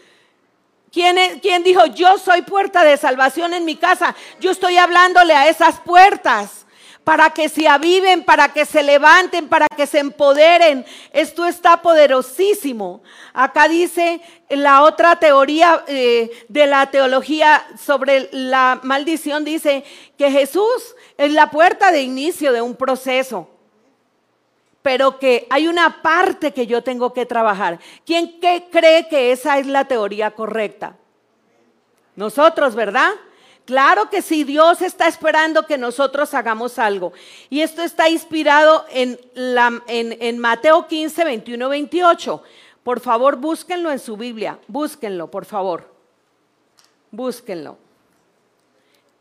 ¿Quién, 0.91 1.39
¿Quién, 1.41 1.63
dijo, 1.63 1.85
yo 1.87 2.19
soy 2.19 2.43
puerta 2.43 2.83
de 2.83 2.97
salvación 2.97 3.53
en 3.53 3.65
mi 3.65 3.77
casa? 3.77 4.17
Yo 4.41 4.51
estoy 4.51 4.77
hablándole 4.77 5.35
a 5.35 5.49
esas 5.49 5.81
puertas 5.81 6.67
para 7.11 7.31
que 7.31 7.49
se 7.49 7.67
aviven, 7.67 8.23
para 8.23 8.53
que 8.53 8.65
se 8.65 8.85
levanten, 8.85 9.49
para 9.49 9.67
que 9.67 9.85
se 9.85 9.99
empoderen. 9.99 10.87
Esto 11.13 11.45
está 11.45 11.83
poderosísimo. 11.83 13.03
Acá 13.33 13.67
dice 13.67 14.21
la 14.49 14.85
otra 14.85 15.17
teoría 15.17 15.83
eh, 15.89 16.31
de 16.47 16.69
la 16.69 16.89
teología 16.89 17.67
sobre 17.77 18.29
la 18.31 18.79
maldición, 18.85 19.45
dice 19.45 19.83
que 20.17 20.31
Jesús 20.31 20.95
es 21.19 21.33
la 21.33 21.51
puerta 21.51 21.91
de 21.91 22.03
inicio 22.03 22.53
de 22.53 22.63
un 22.63 22.77
proceso 22.77 23.51
pero 24.83 25.19
que 25.19 25.49
hay 25.51 25.67
una 25.67 26.01
parte 26.03 26.53
que 26.53 26.67
yo 26.67 26.83
tengo 26.83 27.13
que 27.13 27.27
trabajar. 27.27 27.81
¿Quién 28.07 28.39
cree 28.71 29.09
que 29.09 29.33
esa 29.33 29.59
es 29.59 29.67
la 29.67 29.85
teoría 29.87 30.31
correcta? 30.31 30.97
Nosotros, 32.15 32.75
¿verdad? 32.75 33.11
Claro 33.71 34.11
que 34.11 34.21
sí, 34.21 34.43
Dios 34.43 34.83
está 34.83 35.07
esperando 35.07 35.65
que 35.65 35.79
nosotros 35.79 36.35
hagamos 36.35 36.77
algo. 36.77 37.13
Y 37.49 37.61
esto 37.61 37.83
está 37.83 38.09
inspirado 38.09 38.85
en, 38.91 40.39
Mateo 40.41 40.89
15, 40.89 41.23
21, 41.23 41.69
28. 41.69 42.43
Por 42.83 42.99
favor, 42.99 43.37
búsquenlo 43.37 43.93
en 43.93 44.01
su 44.01 44.17
Biblia. 44.17 44.59
Búsquenlo, 44.67 45.31
por 45.31 45.45
favor. 45.45 45.89
Búsquenlo. 47.13 47.79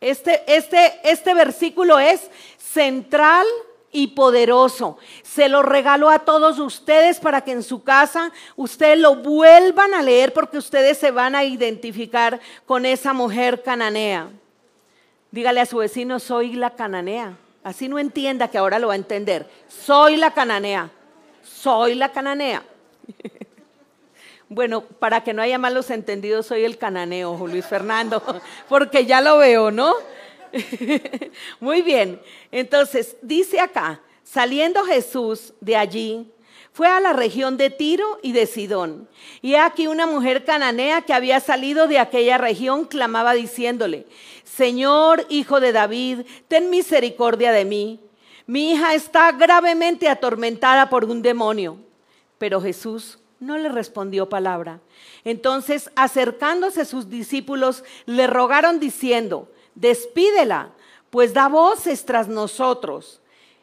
Este, 0.01 0.41
este, 0.47 0.99
este 1.03 1.35
versículo 1.35 1.99
es 1.99 2.31
central 2.57 3.45
y 3.91 4.07
poderoso. 4.07 4.97
Se 5.21 5.47
lo 5.47 5.61
regalo 5.61 6.09
a 6.09 6.25
todos 6.25 6.57
ustedes 6.57 7.19
para 7.19 7.41
que 7.41 7.51
en 7.51 7.61
su 7.61 7.83
casa 7.83 8.31
ustedes 8.55 8.97
lo 8.97 9.17
vuelvan 9.17 9.93
a 9.93 10.01
leer 10.01 10.33
porque 10.33 10.57
ustedes 10.57 10.97
se 10.97 11.11
van 11.11 11.35
a 11.35 11.43
identificar 11.43 12.39
con 12.65 12.87
esa 12.87 13.13
mujer 13.13 13.61
cananea. 13.61 14.31
Dígale 15.31 15.61
a 15.61 15.65
su 15.65 15.77
vecino, 15.77 16.19
soy 16.19 16.53
la 16.53 16.71
cananea. 16.71 17.37
Así 17.63 17.87
no 17.87 17.99
entienda 17.99 18.47
que 18.47 18.57
ahora 18.57 18.79
lo 18.79 18.87
va 18.87 18.93
a 18.93 18.97
entender. 18.97 19.47
Soy 19.67 20.17
la 20.17 20.33
cananea. 20.33 20.89
Soy 21.43 21.95
la 21.95 22.11
cananea. 22.11 22.63
Bueno, 24.51 24.81
para 24.81 25.23
que 25.23 25.31
no 25.31 25.43
haya 25.43 25.59
malos 25.59 25.91
entendidos, 25.91 26.47
soy 26.47 26.63
el 26.63 26.79
cananeo, 26.79 27.37
Luis 27.47 27.67
Fernando, 27.67 28.23
porque 28.67 29.05
ya 29.05 29.21
lo 29.21 29.37
veo, 29.37 29.69
¿no? 29.69 29.93
Muy 31.59 31.83
bien, 31.83 32.19
entonces 32.51 33.15
dice 33.21 33.59
acá, 33.59 34.01
saliendo 34.23 34.83
Jesús 34.85 35.53
de 35.61 35.75
allí, 35.77 36.31
fue 36.71 36.87
a 36.87 36.99
la 36.99 37.13
región 37.13 37.57
de 37.57 37.69
Tiro 37.69 38.19
y 38.21 38.31
de 38.31 38.45
Sidón. 38.45 39.07
Y 39.41 39.55
aquí 39.55 39.87
una 39.87 40.05
mujer 40.05 40.45
cananea 40.45 41.01
que 41.01 41.13
había 41.13 41.39
salido 41.39 41.87
de 41.87 41.99
aquella 41.99 42.37
región 42.37 42.85
clamaba 42.85 43.33
diciéndole, 43.33 44.05
Señor, 44.43 45.25
hijo 45.29 45.59
de 45.59 45.71
David, 45.71 46.21
ten 46.47 46.69
misericordia 46.69 47.51
de 47.51 47.65
mí. 47.65 47.99
Mi 48.45 48.71
hija 48.71 48.95
está 48.95 49.31
gravemente 49.31 50.09
atormentada 50.09 50.89
por 50.89 51.05
un 51.05 51.21
demonio. 51.21 51.77
Pero 52.37 52.61
Jesús 52.61 53.19
no 53.39 53.57
le 53.57 53.69
respondió 53.69 54.29
palabra. 54.29 54.79
Entonces, 55.23 55.91
acercándose 55.95 56.85
sus 56.85 57.09
discípulos, 57.09 57.83
le 58.05 58.27
rogaron 58.27 58.79
diciendo, 58.79 59.49
despídela, 59.75 60.71
pues 61.09 61.33
da 61.33 61.47
voces 61.47 62.05
tras 62.05 62.27
nosotros. 62.27 63.21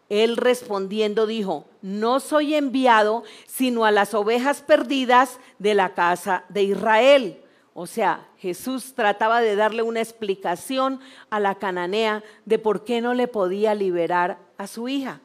Él 0.09 0.37
respondiendo 0.37 1.27
dijo, 1.27 1.67
no 1.83 2.21
soy 2.21 2.55
enviado 2.55 3.25
sino 3.47 3.85
a 3.85 3.91
las 3.91 4.15
ovejas 4.15 4.63
perdidas 4.63 5.41
de 5.59 5.75
la 5.75 5.95
casa 5.95 6.45
de 6.49 6.63
Israel. 6.63 7.43
O 7.75 7.87
sea, 7.87 8.29
Jesús 8.39 8.95
trataba 8.95 9.41
de 9.41 9.57
darle 9.57 9.83
una 9.83 10.01
explicación 10.01 11.01
a 11.29 11.41
la 11.41 11.57
cananea 11.57 12.23
de 12.45 12.59
por 12.59 12.85
qué 12.85 13.01
no 13.01 13.15
le 13.15 13.29
podía 13.29 13.75
liberar 13.75 14.39
a 14.57 14.67
su 14.67 14.89
hija. 14.89 15.21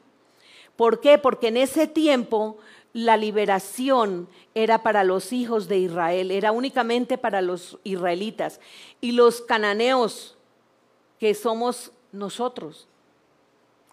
¿Por 0.76 1.00
qué? 1.00 1.16
Porque 1.16 1.48
en 1.48 1.56
ese 1.56 1.86
tiempo 1.86 2.58
la 2.92 3.16
liberación 3.16 4.28
era 4.54 4.82
para 4.82 5.04
los 5.04 5.32
hijos 5.32 5.68
de 5.68 5.78
Israel, 5.78 6.30
era 6.30 6.52
únicamente 6.52 7.16
para 7.16 7.40
los 7.40 7.78
israelitas. 7.84 8.60
Y 9.00 9.12
los 9.12 9.40
cananeos 9.40 10.36
que 11.18 11.34
somos 11.34 11.92
nosotros. 12.10 12.88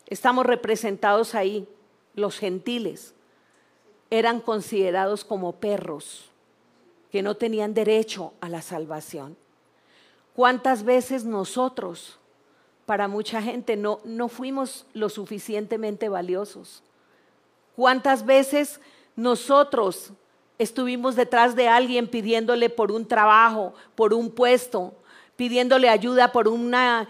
Estamos 0.10 0.46
representados 0.46 1.36
ahí, 1.36 1.68
los 2.16 2.40
gentiles. 2.40 3.14
Eran 4.10 4.42
considerados 4.42 5.24
como 5.24 5.54
perros 5.54 6.30
que 7.12 7.22
no 7.22 7.36
tenían 7.36 7.74
derecho 7.74 8.34
a 8.42 8.50
la 8.50 8.62
salvación. 8.62 9.38
¿Cuántas 10.36 10.84
veces 10.84 11.26
nosotros, 11.26 12.18
para 12.86 13.08
mucha 13.08 13.42
gente, 13.42 13.76
no, 13.76 14.00
no 14.04 14.30
fuimos 14.30 14.86
lo 14.94 15.10
suficientemente 15.10 16.10
valiosos? 16.10 16.84
¿Cuántas 17.76 18.26
veces 18.26 18.80
nosotros 19.16 20.12
estuvimos 20.58 21.16
detrás 21.16 21.56
de 21.56 21.68
alguien 21.68 22.08
pidiéndole 22.08 22.70
por 22.70 22.92
un 22.92 23.08
trabajo, 23.08 23.74
por 23.96 24.14
un 24.14 24.32
puesto, 24.32 24.94
pidiéndole 25.36 25.88
ayuda 25.88 26.32
por 26.32 26.48
una 26.48 27.08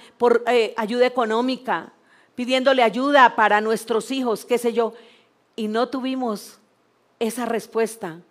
eh, 0.47 0.73
ayuda 0.77 1.07
económica, 1.07 1.91
pidiéndole 2.39 2.83
ayuda 2.83 3.35
para 3.35 3.59
nuestros 3.59 4.11
hijos, 4.11 4.45
qué 4.45 4.57
sé 4.57 4.71
yo, 4.71 4.93
y 5.57 5.67
no 5.67 5.89
tuvimos 5.89 6.57
esa 7.19 7.45
respuesta, 7.45 8.21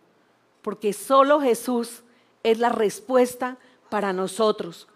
porque 0.63 0.95
solo 0.95 1.43
Jesús 1.43 2.05
es 2.43 2.59
la 2.59 2.71
respuesta 2.71 3.59
para 3.91 4.15
nosotros. 4.15 4.89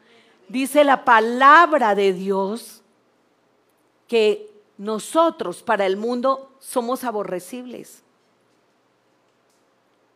Dice 0.49 0.83
la 0.83 1.05
palabra 1.05 1.95
de 1.95 2.15
Dios 2.15 2.81
que 4.09 4.51
nosotros 4.79 5.63
para 5.63 5.85
el 5.85 5.99
mundo 5.99 6.51
somos 6.59 7.05
aborrecibles 7.05 8.03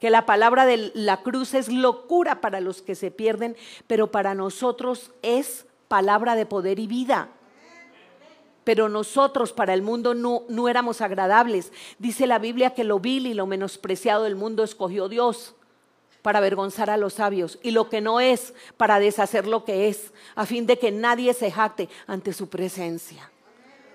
que 0.00 0.08
la 0.08 0.24
palabra 0.24 0.64
de 0.64 0.90
la 0.94 1.22
cruz 1.22 1.52
es 1.52 1.68
locura 1.70 2.40
para 2.40 2.60
los 2.60 2.80
que 2.80 2.94
se 2.94 3.10
pierden, 3.10 3.56
pero 3.86 4.10
para 4.10 4.34
nosotros 4.34 5.10
es 5.20 5.66
palabra 5.88 6.34
de 6.34 6.46
poder 6.46 6.78
y 6.78 6.86
vida. 6.86 7.30
Pero 8.66 8.88
nosotros 8.88 9.52
para 9.52 9.74
el 9.74 9.82
mundo 9.82 10.12
no, 10.12 10.42
no 10.48 10.68
éramos 10.68 11.00
agradables. 11.00 11.70
Dice 12.00 12.26
la 12.26 12.40
Biblia 12.40 12.74
que 12.74 12.82
lo 12.82 12.98
vil 12.98 13.28
y 13.28 13.34
lo 13.34 13.46
menospreciado 13.46 14.24
del 14.24 14.34
mundo 14.34 14.64
escogió 14.64 15.08
Dios 15.08 15.54
para 16.20 16.40
avergonzar 16.40 16.90
a 16.90 16.96
los 16.96 17.14
sabios 17.14 17.60
y 17.62 17.70
lo 17.70 17.88
que 17.88 18.00
no 18.00 18.18
es 18.18 18.54
para 18.76 18.98
deshacer 18.98 19.46
lo 19.46 19.64
que 19.64 19.86
es, 19.86 20.12
a 20.34 20.46
fin 20.46 20.66
de 20.66 20.80
que 20.80 20.90
nadie 20.90 21.32
se 21.32 21.52
jacte 21.52 21.88
ante 22.08 22.32
su 22.32 22.48
presencia. 22.48 23.30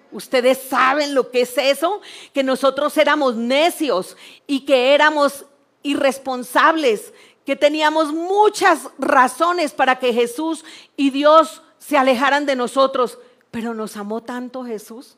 Ustedes 0.09 0.59
saben 0.59 1.15
lo 1.15 1.31
que 1.31 1.41
es 1.41 1.57
eso, 1.57 1.99
que 2.33 2.41
nosotros 2.41 2.95
éramos 2.95 3.35
necios 3.35 4.15
y 4.47 4.61
que 4.61 4.95
éramos 4.95 5.43
irresponsables, 5.83 7.13
que 7.45 7.57
teníamos 7.57 8.13
muchas 8.13 8.87
razones 8.97 9.73
para 9.73 9.99
que 9.99 10.13
Jesús 10.13 10.63
y 10.95 11.09
Dios 11.09 11.61
se 11.77 11.97
alejaran 11.97 12.45
de 12.45 12.55
nosotros, 12.55 13.19
pero 13.51 13.73
nos 13.73 13.97
amó 13.97 14.21
tanto 14.21 14.63
Jesús 14.63 15.17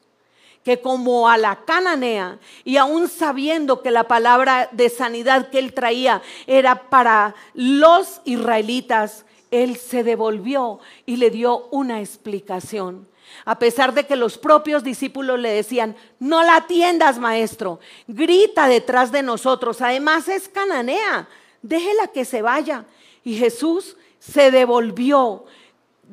que 0.64 0.82
como 0.82 1.30
a 1.30 1.38
la 1.38 1.64
cananea 1.66 2.40
y 2.64 2.78
aún 2.78 3.10
sabiendo 3.10 3.82
que 3.82 3.92
la 3.92 4.08
palabra 4.08 4.70
de 4.72 4.90
sanidad 4.90 5.50
que 5.50 5.60
él 5.60 5.74
traía 5.74 6.22
era 6.48 6.90
para 6.90 7.36
los 7.54 8.22
israelitas, 8.26 9.26
él 9.52 9.78
se 9.78 10.04
devolvió 10.04 10.80
y 11.06 11.18
le 11.18 11.30
dio 11.30 11.68
una 11.72 12.00
explicación. 12.00 13.08
A 13.46 13.60
pesar 13.60 13.94
de 13.94 14.06
que 14.06 14.16
los 14.16 14.38
propios 14.38 14.84
discípulos 14.84 15.40
le 15.40 15.50
decían, 15.50 15.96
no 16.20 16.44
la 16.44 16.58
atiendas, 16.58 17.20
maestro, 17.20 17.80
grita 18.08 18.68
detrás 18.68 19.12
de 19.12 19.24
nosotros. 19.24 19.82
Además 19.82 20.28
es 20.28 20.48
cananea, 20.48 21.28
déjela 21.62 22.08
que 22.08 22.26
se 22.26 22.42
vaya. 22.42 22.86
Y 23.24 23.36
Jesús 23.36 23.98
se 24.20 24.52
devolvió 24.52 25.46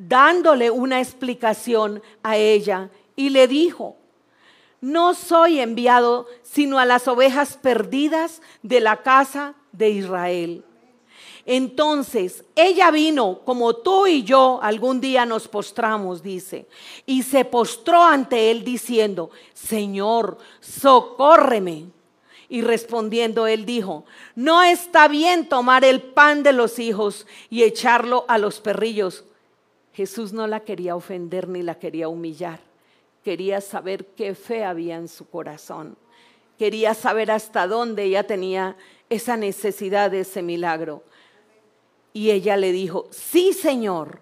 dándole 0.07 0.71
una 0.71 0.99
explicación 0.99 2.01
a 2.23 2.37
ella 2.37 2.89
y 3.15 3.29
le 3.29 3.47
dijo, 3.47 3.97
no 4.79 5.13
soy 5.13 5.59
enviado 5.59 6.27
sino 6.41 6.79
a 6.79 6.85
las 6.85 7.07
ovejas 7.07 7.57
perdidas 7.61 8.41
de 8.63 8.79
la 8.79 9.03
casa 9.03 9.53
de 9.71 9.89
Israel. 9.91 10.65
Entonces, 11.45 12.43
ella 12.55 12.91
vino 12.91 13.39
como 13.45 13.75
tú 13.75 14.07
y 14.07 14.23
yo 14.23 14.59
algún 14.61 15.01
día 15.01 15.25
nos 15.25 15.47
postramos, 15.47 16.21
dice, 16.21 16.67
y 17.05 17.23
se 17.23 17.45
postró 17.45 18.03
ante 18.03 18.51
él 18.51 18.63
diciendo, 18.63 19.31
Señor, 19.53 20.37
socórreme. 20.59 21.85
Y 22.47 22.61
respondiendo 22.61 23.47
él 23.47 23.65
dijo, 23.65 24.03
no 24.35 24.61
está 24.61 25.07
bien 25.07 25.47
tomar 25.47 25.85
el 25.85 26.01
pan 26.01 26.43
de 26.43 26.51
los 26.51 26.79
hijos 26.79 27.25
y 27.49 27.63
echarlo 27.63 28.25
a 28.27 28.37
los 28.37 28.59
perrillos. 28.59 29.23
Jesús 29.93 30.33
no 30.33 30.47
la 30.47 30.61
quería 30.61 30.95
ofender 30.95 31.47
ni 31.47 31.61
la 31.61 31.75
quería 31.75 32.07
humillar. 32.07 32.59
Quería 33.23 33.61
saber 33.61 34.05
qué 34.15 34.35
fe 34.35 34.63
había 34.63 34.95
en 34.95 35.07
su 35.07 35.29
corazón. 35.29 35.97
Quería 36.57 36.93
saber 36.93 37.31
hasta 37.31 37.67
dónde 37.67 38.03
ella 38.03 38.25
tenía 38.25 38.77
esa 39.09 39.37
necesidad 39.37 40.11
de 40.11 40.21
ese 40.21 40.41
milagro. 40.41 41.03
Y 42.13 42.31
ella 42.31 42.57
le 42.57 42.71
dijo, 42.71 43.07
sí, 43.11 43.53
Señor, 43.53 44.21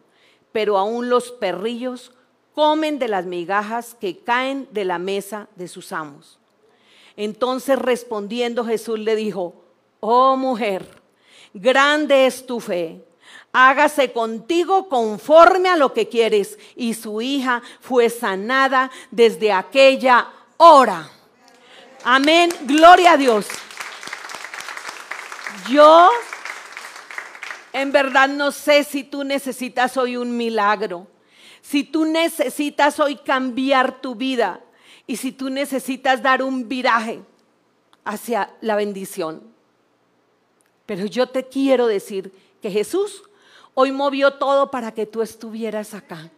pero 0.52 0.78
aún 0.78 1.10
los 1.10 1.32
perrillos 1.32 2.12
comen 2.54 3.00
de 3.00 3.08
las 3.08 3.26
migajas 3.26 3.96
que 3.96 4.20
caen 4.20 4.68
de 4.72 4.86
la 4.86 5.00
mesa 5.00 5.48
de 5.56 5.68
sus 5.68 5.92
amos. 5.92 6.40
Entonces 7.16 7.78
respondiendo 7.78 8.66
Jesús 8.66 9.00
le 9.00 9.16
dijo, 9.16 9.54
oh 10.00 10.36
mujer, 10.36 10.86
grande 11.54 12.26
es 12.26 12.46
tu 12.46 12.60
fe, 12.60 13.04
hágase 13.52 14.12
contigo 14.12 14.90
conforme 14.90 15.70
a 15.70 15.78
lo 15.78 15.94
que 15.94 16.08
quieres. 16.08 16.58
Y 16.76 16.94
su 16.94 17.22
hija 17.22 17.62
fue 17.80 18.10
sanada 18.10 18.92
desde 19.12 19.52
aquella 19.52 20.30
hora. 20.58 21.10
Amén, 22.04 22.52
gloria 22.62 23.14
a 23.14 23.18
Dios. 23.18 23.48
Yo 25.70 26.10
en 27.74 27.92
verdad 27.92 28.30
no 28.30 28.52
sé 28.52 28.84
si 28.84 29.04
tú 29.04 29.24
necesitas 29.24 29.98
hoy 29.98 30.18
un 30.18 30.36
milagro, 30.36 31.08
si 31.62 31.84
tú 31.84 32.06
necesitas 32.06 33.00
hoy 33.00 33.18
cambiar 33.18 34.02
tu 34.02 34.16
vida 34.16 34.62
y 35.06 35.18
si 35.18 35.32
tú 35.32 35.50
necesitas 35.50 36.22
dar 36.22 36.42
un 36.42 36.68
viraje 36.68 37.22
hacia 38.06 38.54
la 38.62 38.76
bendición. 38.76 39.44
Pero 40.86 41.06
yo 41.06 41.28
te 41.28 41.48
quiero 41.48 41.86
decir 41.86 42.34
que 42.62 42.72
Jesús 42.72 43.29
hoy 43.82 43.94
movió 43.94 44.34
todo 44.34 44.70
para 44.72 44.94
que 44.94 45.06
tú 45.06 45.22
estuvieras 45.22 45.94
acá, 45.94 46.30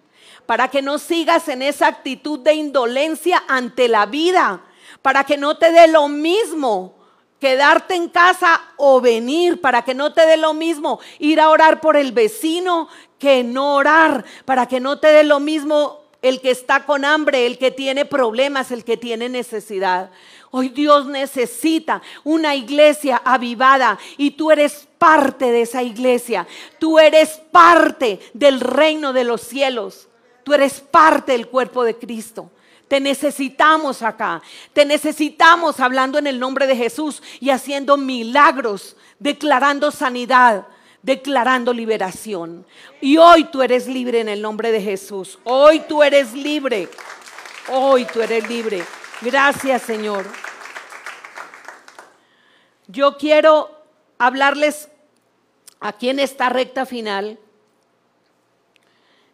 para 0.45 0.67
que 0.67 0.84
no 0.84 0.99
sigas 0.99 1.47
en 1.47 1.63
esa 1.63 1.88
actitud 1.88 2.38
de 2.38 2.54
indolencia 2.54 3.43
ante 3.47 3.88
la 3.88 4.06
vida, 4.06 4.62
para 5.01 5.23
que 5.23 5.38
no 5.38 5.58
te 5.58 5.71
dé 5.71 5.88
lo 5.88 6.08
mismo 6.08 6.93
quedarte 7.39 7.95
en 7.95 8.10
casa 8.10 8.62
o 8.77 9.01
venir, 9.01 9.60
para 9.60 9.82
que 9.82 9.95
no 9.95 10.13
te 10.13 10.23
dé 10.27 10.38
lo 10.38 10.54
mismo 10.54 10.99
ir 11.17 11.39
a 11.39 11.49
orar 11.49 11.82
por 11.82 11.97
el 11.97 12.12
vecino 12.12 12.89
que 13.17 13.43
no 13.43 13.73
orar, 13.73 14.23
para 14.45 14.67
que 14.67 14.80
no 14.80 14.99
te 14.99 15.08
dé 15.08 15.23
lo 15.23 15.39
mismo 15.39 16.01
el 16.21 16.41
que 16.41 16.51
está 16.51 16.86
con 16.86 17.06
hambre, 17.06 17.47
el 17.47 17.58
que 17.58 17.71
tiene 17.71 18.06
problemas, 18.06 18.69
el 18.69 18.84
que 18.84 18.97
tiene 18.97 19.30
necesidad. 19.30 20.12
Hoy 20.51 20.67
Dios 20.69 21.05
necesita 21.05 22.01
una 22.25 22.55
iglesia 22.55 23.21
avivada 23.23 23.97
y 24.17 24.31
tú 24.31 24.51
eres 24.51 24.87
parte 24.97 25.49
de 25.49 25.61
esa 25.61 25.81
iglesia. 25.81 26.45
Tú 26.77 26.99
eres 26.99 27.41
parte 27.51 28.19
del 28.33 28.59
reino 28.59 29.13
de 29.13 29.23
los 29.23 29.41
cielos. 29.41 30.09
Tú 30.43 30.53
eres 30.53 30.81
parte 30.81 31.31
del 31.31 31.47
cuerpo 31.47 31.85
de 31.85 31.97
Cristo. 31.97 32.51
Te 32.89 32.99
necesitamos 32.99 34.01
acá. 34.01 34.41
Te 34.73 34.83
necesitamos 34.83 35.79
hablando 35.79 36.17
en 36.19 36.27
el 36.27 36.37
nombre 36.37 36.67
de 36.67 36.75
Jesús 36.75 37.23
y 37.39 37.49
haciendo 37.49 37.95
milagros, 37.95 38.97
declarando 39.19 39.89
sanidad, 39.91 40.67
declarando 41.01 41.73
liberación. 41.73 42.65
Y 42.99 43.15
hoy 43.15 43.45
tú 43.45 43.61
eres 43.61 43.87
libre 43.87 44.19
en 44.19 44.27
el 44.27 44.41
nombre 44.41 44.73
de 44.73 44.81
Jesús. 44.81 45.39
Hoy 45.45 45.81
tú 45.87 46.03
eres 46.03 46.33
libre. 46.33 46.89
Hoy 47.69 48.03
tú 48.03 48.21
eres 48.21 48.49
libre. 48.49 48.83
Gracias 49.21 49.84
Señor. 49.84 50.25
Yo 52.88 53.17
quiero 53.17 53.69
hablarles 54.17 54.89
aquí 55.79 56.10
en 56.10 56.19
esta 56.19 56.49
recta 56.49 56.88
final 56.88 57.38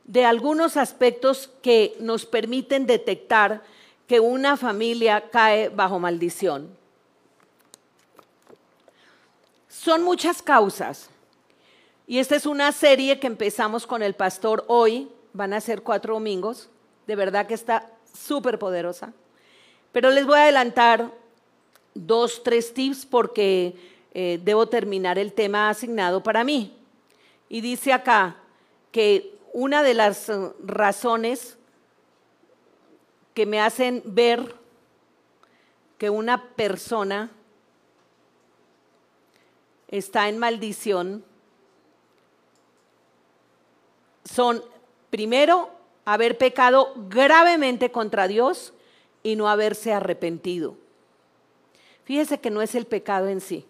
de 0.03 0.25
algunos 0.25 0.75
aspectos 0.75 1.49
que 1.61 1.95
nos 2.01 2.25
permiten 2.25 2.85
detectar 2.85 3.63
que 4.07 4.19
una 4.19 4.57
familia 4.57 5.29
cae 5.29 5.69
bajo 5.69 5.99
maldición. 5.99 6.75
Son 9.69 10.03
muchas 10.03 10.41
causas. 10.41 11.09
Y 12.05 12.19
esta 12.19 12.35
es 12.35 12.45
una 12.45 12.73
serie 12.73 13.21
que 13.21 13.27
empezamos 13.27 13.87
con 13.87 14.03
el 14.03 14.15
pastor 14.15 14.65
hoy, 14.67 15.09
van 15.31 15.53
a 15.53 15.61
ser 15.61 15.81
cuatro 15.81 16.15
domingos, 16.15 16.69
de 17.05 17.15
verdad 17.15 17.47
que 17.47 17.53
está 17.53 17.89
súper 18.13 18.59
poderosa. 18.59 19.13
Pero 19.91 20.11
les 20.11 20.25
voy 20.25 20.37
a 20.37 20.43
adelantar 20.43 21.11
dos, 21.93 22.43
tres 22.43 22.73
tips 22.73 23.05
porque 23.05 23.75
eh, 24.13 24.39
debo 24.43 24.67
terminar 24.67 25.17
el 25.17 25.33
tema 25.33 25.69
asignado 25.69 26.21
para 26.23 26.43
mí. 26.43 26.75
Y 27.49 27.61
dice 27.61 27.93
acá 27.93 28.37
que 28.91 29.37
una 29.53 29.83
de 29.83 29.93
las 29.93 30.29
eh, 30.29 30.51
razones 30.63 31.57
que 33.33 33.45
me 33.45 33.61
hacen 33.61 34.01
ver 34.05 34.55
que 35.97 36.09
una 36.09 36.49
persona 36.55 37.31
está 39.87 40.29
en 40.29 40.37
maldición 40.37 41.23
son, 44.25 44.63
primero, 45.09 45.69
haber 46.05 46.37
pecado 46.37 46.93
gravemente 47.09 47.91
contra 47.91 48.27
Dios 48.27 48.73
y 49.27 49.35
no 49.35 49.49
haberse 49.49 49.91
arrepentido. 49.91 50.77
Fíjese 52.05 52.39
que 52.39 52.49
no 52.49 52.61
es 52.61 52.75
el 52.75 52.85
pecado 52.85 53.27
en 53.27 53.41
sí, 53.41 53.65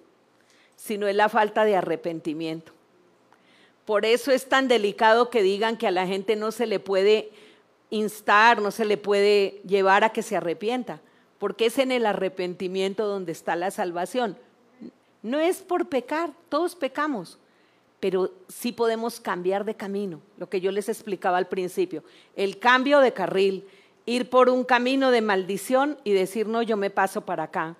sino 0.75 1.07
es 1.07 1.15
la 1.15 1.29
falta 1.29 1.65
de 1.65 1.75
arrepentimiento. 1.75 2.73
Por 3.83 4.05
eso 4.05 4.31
es 4.31 4.47
tan 4.47 4.67
delicado 4.67 5.31
que 5.31 5.41
digan 5.41 5.75
que 5.75 5.87
a 5.87 5.91
la 5.91 6.05
gente 6.05 6.35
no 6.35 6.51
se 6.51 6.67
le 6.67 6.79
puede 6.79 7.31
instar, 7.89 8.61
no 8.61 8.69
se 8.69 8.85
le 8.85 8.97
puede 8.97 9.59
llevar 9.65 10.03
a 10.03 10.11
que 10.11 10.21
se 10.21 10.37
arrepienta, 10.37 11.01
porque 11.39 11.65
es 11.65 11.79
en 11.79 11.91
el 11.91 12.05
arrepentimiento 12.05 13.07
donde 13.07 13.31
está 13.31 13.55
la 13.55 13.71
salvación. 13.71 14.37
No 15.23 15.39
es 15.39 15.63
por 15.63 15.89
pecar, 15.89 16.33
todos 16.49 16.75
pecamos, 16.75 17.39
pero 17.99 18.31
sí 18.47 18.73
podemos 18.73 19.19
cambiar 19.19 19.65
de 19.65 19.73
camino, 19.73 20.21
lo 20.37 20.49
que 20.49 20.61
yo 20.61 20.71
les 20.71 20.87
explicaba 20.87 21.39
al 21.39 21.47
principio, 21.47 22.03
el 22.35 22.59
cambio 22.59 22.99
de 22.99 23.11
carril, 23.11 23.65
ir 24.07 24.29
por 24.29 24.49
un 24.49 24.63
camino 24.63 25.11
de 25.11 25.21
maldición 25.21 25.99
y 26.03 26.13
decir, 26.13 26.47
no, 26.47 26.63
yo 26.63 26.77
me 26.77 26.89
paso 26.89 27.21
para 27.21 27.43
acá. 27.43 27.75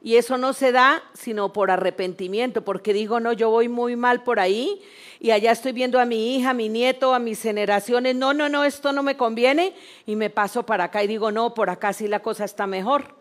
Y 0.00 0.16
eso 0.16 0.38
no 0.38 0.52
se 0.52 0.72
da 0.72 1.02
sino 1.12 1.52
por 1.52 1.70
arrepentimiento, 1.70 2.64
porque 2.64 2.92
digo, 2.92 3.20
no, 3.20 3.32
yo 3.32 3.50
voy 3.50 3.68
muy 3.68 3.94
mal 3.96 4.22
por 4.22 4.40
ahí 4.40 4.80
y 5.20 5.32
allá 5.32 5.52
estoy 5.52 5.72
viendo 5.72 6.00
a 6.00 6.04
mi 6.04 6.36
hija, 6.36 6.50
a 6.50 6.54
mi 6.54 6.68
nieto, 6.68 7.14
a 7.14 7.18
mis 7.18 7.42
generaciones, 7.42 8.14
no, 8.14 8.32
no, 8.32 8.48
no, 8.48 8.64
esto 8.64 8.92
no 8.92 9.02
me 9.02 9.16
conviene 9.16 9.74
y 10.06 10.16
me 10.16 10.30
paso 10.30 10.64
para 10.64 10.84
acá 10.84 11.02
y 11.02 11.08
digo, 11.08 11.30
no, 11.30 11.52
por 11.52 11.68
acá 11.68 11.92
sí 11.92 12.08
la 12.08 12.20
cosa 12.20 12.44
está 12.44 12.66
mejor. 12.66 13.16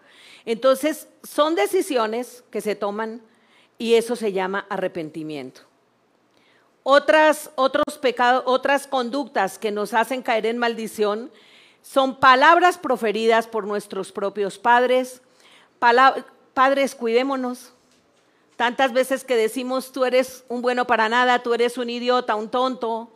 Entonces, 0.46 1.08
son 1.24 1.56
decisiones 1.56 2.44
que 2.52 2.62
se 2.62 2.76
toman 2.76 3.22
y 3.78 3.96
eso 3.96 4.16
se 4.16 4.34
llama 4.34 4.68
arrepentimiento. 4.70 5.62
Otras, 6.84 7.52
otros 7.56 7.98
pecados, 8.00 8.44
otras 8.46 8.88
conductas 8.88 9.58
que 9.58 9.72
nos 9.72 9.94
hacen 9.94 10.22
caer 10.22 10.46
en 10.48 10.58
maldición 10.58 11.32
son 11.82 12.20
palabras 12.20 12.78
proferidas 12.78 13.48
por 13.48 13.66
nuestros 13.66 14.12
propios 14.12 14.58
padres. 14.58 15.22
padres, 16.54 16.96
cuidémonos. 16.96 17.74
Tantas 18.56 18.94
veces 18.94 19.24
que 19.24 19.36
decimos, 19.36 19.92
tú 19.92 20.06
eres 20.06 20.46
un 20.48 20.62
bueno 20.62 20.86
para 20.86 21.10
nada, 21.10 21.42
tú 21.42 21.54
eres 21.54 21.78
un 21.78 21.90
idiota, 21.90 22.36
un 22.36 22.50
tonto. 22.50 23.12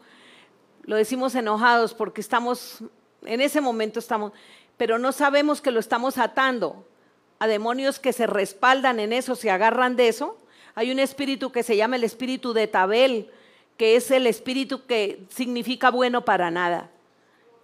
Lo 0.83 0.95
decimos 0.95 1.35
enojados 1.35 1.93
porque 1.93 2.21
estamos, 2.21 2.79
en 3.23 3.41
ese 3.41 3.61
momento 3.61 3.99
estamos, 3.99 4.31
pero 4.77 4.97
no 4.97 5.11
sabemos 5.11 5.61
que 5.61 5.71
lo 5.71 5.79
estamos 5.79 6.17
atando 6.17 6.87
a 7.39 7.47
demonios 7.47 7.99
que 7.99 8.13
se 8.13 8.27
respaldan 8.27 8.99
en 8.99 9.13
eso, 9.13 9.35
se 9.35 9.51
agarran 9.51 9.95
de 9.95 10.07
eso. 10.07 10.37
Hay 10.73 10.91
un 10.91 10.99
espíritu 10.99 11.51
que 11.51 11.63
se 11.63 11.77
llama 11.77 11.95
el 11.95 12.03
espíritu 12.03 12.53
de 12.53 12.67
Tabel, 12.67 13.29
que 13.77 13.95
es 13.95 14.09
el 14.11 14.25
espíritu 14.25 14.85
que 14.85 15.25
significa 15.29 15.91
bueno 15.91 16.25
para 16.25 16.49
nada. 16.49 16.89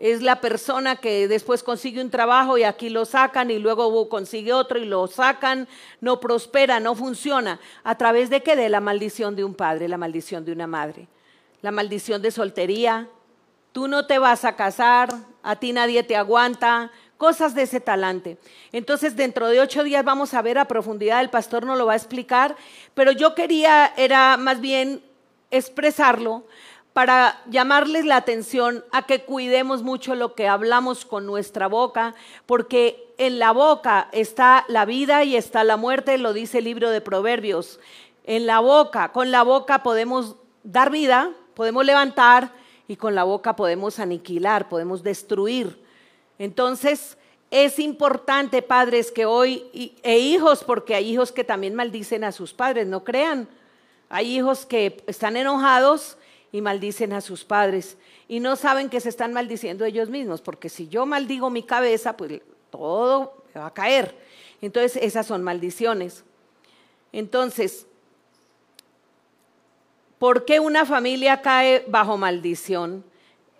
Es 0.02 0.24
la 0.24 0.41
persona 0.41 0.95
que 0.95 1.28
después 1.28 1.62
consigue 1.62 2.02
un 2.02 2.10
trabajo 2.10 2.58
y 2.58 2.64
aquí 2.64 2.89
lo 2.89 3.06
sacan 3.06 3.52
y 3.52 3.60
luego 3.60 4.10
consigue 4.10 4.52
otro 4.52 4.80
y 4.80 4.86
lo 4.86 5.06
sacan, 5.06 5.68
no 5.99 6.20
prospera, 6.20 6.80
no 6.80 6.95
funciona. 6.95 7.60
¿A 7.84 7.95
través 7.99 8.32
de 8.32 8.41
qué? 8.41 8.56
De 8.56 8.68
la 8.68 8.80
maldición 8.80 9.36
de 9.36 9.43
un 9.43 9.54
padre, 9.54 9.88
la 9.88 9.99
maldición 9.99 10.43
de 10.43 10.54
una 10.54 10.66
madre, 10.66 11.08
la 11.62 11.70
maldición 11.70 12.20
de 12.24 12.32
soltería. 12.32 13.10
Tú 13.74 13.88
no 13.88 14.08
te 14.08 14.18
vas 14.18 14.43
a 14.43 14.56
casar, 14.56 15.14
a 15.43 15.56
ti 15.58 15.72
nadie 15.72 16.02
te 16.02 16.16
aguanta, 16.16 16.89
cosas 17.18 17.54
de 17.54 17.62
ese 17.62 17.80
talante. 17.80 18.39
Entonces, 18.72 19.16
dentro 19.16 19.49
de 19.49 19.60
ocho 19.60 19.84
días 19.84 20.04
vamos 20.04 20.34
a 20.34 20.41
ver 20.41 20.58
a 20.58 20.66
profundidad, 20.66 21.22
el 21.22 21.30
pastor 21.30 21.64
nos 21.64 21.78
lo 21.78 21.86
va 21.86 21.93
a 21.93 21.97
explicar, 21.97 22.56
pero 22.95 23.12
yo 23.12 23.36
quería, 23.36 23.93
era 23.95 24.36
más 24.38 24.62
bien 24.62 25.04
expresarlo 25.52 26.43
para 26.94 27.42
llamarles 27.50 28.06
la 28.06 28.18
atención 28.18 28.84
a 28.92 29.06
que 29.06 29.24
cuidemos 29.24 29.82
mucho 29.82 30.16
lo 30.16 30.36
que 30.36 30.48
hablamos 30.48 31.06
con 31.06 31.26
nuestra 31.26 31.68
boca, 31.68 32.16
porque 32.46 33.14
en 33.18 33.39
la 33.39 33.52
boca 33.52 34.10
está 34.12 34.66
la 34.68 34.86
vida 34.86 35.24
y 35.24 35.36
está 35.36 35.64
la 35.64 35.78
muerte, 35.78 36.18
lo 36.18 36.34
dice 36.34 36.58
el 36.58 36.66
libro 36.66 36.89
de 36.89 37.00
Proverbios. 37.00 37.80
En 38.26 38.46
la 38.46 38.60
boca, 38.60 39.12
con 39.14 39.32
la 39.32 39.44
boca 39.44 39.84
podemos 39.84 40.36
dar 40.64 40.92
vida, 40.92 41.32
podemos 41.54 41.86
levantar 41.86 42.52
y 42.88 42.98
con 42.98 43.16
la 43.16 43.24
boca 43.24 43.56
podemos 43.56 44.00
aniquilar, 44.00 44.68
podemos 44.68 45.02
destruir. 45.02 45.82
Entonces, 46.39 47.18
es 47.52 47.80
importante, 47.80 48.62
padres, 48.62 49.12
que 49.12 49.26
hoy, 49.26 49.96
e 50.04 50.20
hijos, 50.20 50.64
porque 50.64 50.96
hay 50.96 51.10
hijos 51.10 51.32
que 51.32 51.44
también 51.44 51.76
maldicen 51.76 52.24
a 52.24 52.32
sus 52.32 52.54
padres, 52.54 52.88
no 52.88 53.04
crean. 53.04 53.48
Hay 54.10 54.38
hijos 54.38 54.66
que 54.66 55.04
están 55.08 55.38
enojados 55.38 56.18
y 56.52 56.62
maldicen 56.62 57.14
a 57.14 57.22
sus 57.22 57.43
padres 57.43 57.97
y 58.28 58.39
no 58.39 58.56
saben 58.56 58.89
que 58.89 58.99
se 58.99 59.10
están 59.10 59.34
maldiciendo 59.34 59.86
ellos 59.86 60.10
mismos, 60.10 60.41
porque 60.41 60.70
si 60.70 60.88
yo 60.88 61.06
maldigo 61.06 61.49
mi 61.49 61.64
cabeza, 61.64 62.18
pues 62.18 62.41
todo 62.70 63.43
me 63.54 63.62
va 63.62 63.68
a 63.68 63.74
caer. 63.74 64.16
Entonces, 64.62 65.02
esas 65.02 65.26
son 65.26 65.43
maldiciones. 65.43 66.24
Entonces, 67.12 67.88
¿por 70.20 70.45
qué 70.45 70.60
una 70.60 70.86
familia 70.86 71.41
cae 71.41 71.84
bajo 71.88 72.18
maldición? 72.18 73.04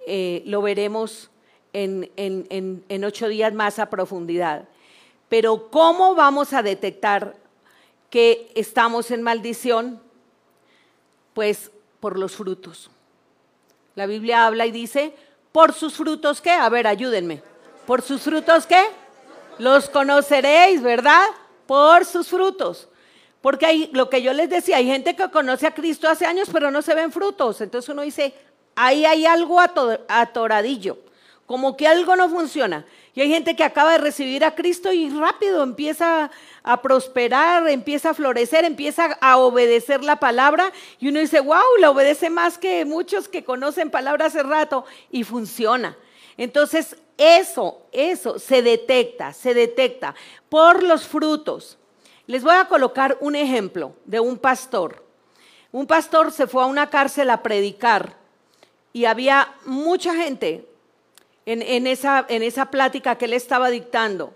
Eh, 0.06 0.44
lo 0.46 0.62
veremos 0.62 1.30
en, 1.74 2.12
en 2.18 3.04
ocho 3.04 3.28
días 3.30 3.54
más 3.54 3.80
a 3.80 3.89
profundidad. 3.89 4.68
Pero 5.30 5.70
¿cómo 5.70 6.14
vamos 6.14 6.54
a 6.54 6.62
detectar 6.62 7.36
que 8.10 8.52
estamos 8.56 9.12
en 9.12 9.22
maldición? 9.22 10.02
Pues 11.34 11.72
por 12.02 12.20
los 12.20 12.34
frutos. 12.34 12.89
La 13.95 14.06
Biblia 14.06 14.45
habla 14.45 14.66
y 14.66 14.72
dice, 14.72 15.14
¿por 15.54 15.72
sus 15.74 15.93
frutos 15.93 16.41
qué? 16.41 16.52
A 16.52 16.68
ver, 16.68 16.88
ayúdenme. 16.88 17.41
¿Por 17.86 18.02
sus 18.02 18.22
frutos 18.22 18.66
qué? 18.66 18.84
Los 19.60 19.89
conoceréis, 19.89 20.82
¿verdad? 20.82 21.24
Por 21.68 22.04
sus 22.06 22.28
frutos. 22.28 22.89
Porque 23.41 23.66
hay, 23.66 23.89
lo 23.93 24.10
que 24.10 24.22
yo 24.22 24.34
les 24.34 24.49
decía, 24.49 24.78
hay 24.78 24.88
gente 24.88 25.16
que 25.16 25.30
conoce 25.30 25.68
a 25.68 25.74
Cristo 25.74 26.10
hace 26.10 26.26
años, 26.26 26.49
pero 26.52 26.72
no 26.72 26.82
se 26.82 26.95
ven 26.95 27.12
frutos. 27.12 27.62
Entonces 27.62 27.89
uno 27.89 28.02
dice, 28.02 28.34
ahí 28.76 29.06
hay 29.06 29.26
algo 29.26 29.60
atoradillo, 29.60 30.97
como 31.45 31.78
que 31.78 31.88
algo 31.88 32.16
no 32.16 32.30
funciona. 32.30 32.86
Y 33.14 33.22
hay 33.22 33.30
gente 33.30 33.55
que 33.55 33.64
acaba 33.66 33.91
de 33.91 33.97
recibir 33.97 34.45
a 34.45 34.55
Cristo 34.55 34.93
y 34.93 35.09
rápido 35.09 35.64
empieza 35.64 36.32
a 36.64 36.82
prosperar, 36.82 37.68
empieza 37.68 38.12
a 38.12 38.14
florecer, 38.14 38.64
empieza 38.64 39.18
a 39.20 39.38
obedecer 39.38 40.01
la 40.03 40.18
palabra. 40.18 40.72
Y 40.99 41.09
uno 41.09 41.20
dice, 41.20 41.41
wow, 41.41 41.78
la 41.80 41.91
obedece 41.91 42.30
más 42.30 42.57
que 42.57 42.86
muchos 42.86 43.28
que 43.28 43.43
conocen 43.43 43.89
palabra 43.89 44.28
hace 44.28 44.43
rato 44.43 44.86
y 45.12 45.26
funciona. 45.26 45.97
Entonces, 46.38 46.95
eso, 47.18 47.86
eso 47.91 48.39
se 48.39 48.62
detecta, 48.62 49.34
se 49.34 49.53
detecta 49.53 50.16
por 50.47 50.82
los 50.82 51.05
frutos. 51.05 51.78
Les 52.28 52.43
voy 52.43 52.55
a 52.55 52.66
colocar 52.66 53.18
un 53.20 53.36
ejemplo 53.36 53.93
de 54.05 54.22
un 54.22 54.38
pastor. 54.38 55.05
Un 55.74 55.86
pastor 55.86 56.32
se 56.32 56.47
fue 56.47 56.64
a 56.64 56.68
una 56.68 56.89
cárcel 56.89 57.30
a 57.30 57.43
predicar 57.43 58.16
y 58.93 59.03
había 59.03 59.53
mucha 59.66 60.16
gente 60.16 60.70
en, 61.46 61.88
esa, 61.88 62.26
esa 62.30 62.72
plática 62.72 63.18
que 63.18 63.26
él 63.26 63.34
estaba 63.34 63.70
dictando. 63.70 64.34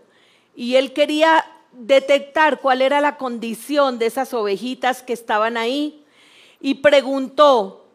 Y 0.56 0.76
él 0.76 0.94
quería 0.94 1.46
detectar 1.72 2.62
cuál 2.62 2.82
era 2.82 3.02
la 3.02 3.18
condición 3.18 4.00
de 4.00 4.08
esas 4.08 4.34
ovejitas 4.34 5.04
que 5.04 5.14
estaban 5.14 5.58
ahí 5.58 6.06
y 6.62 6.76
preguntó, 6.76 7.86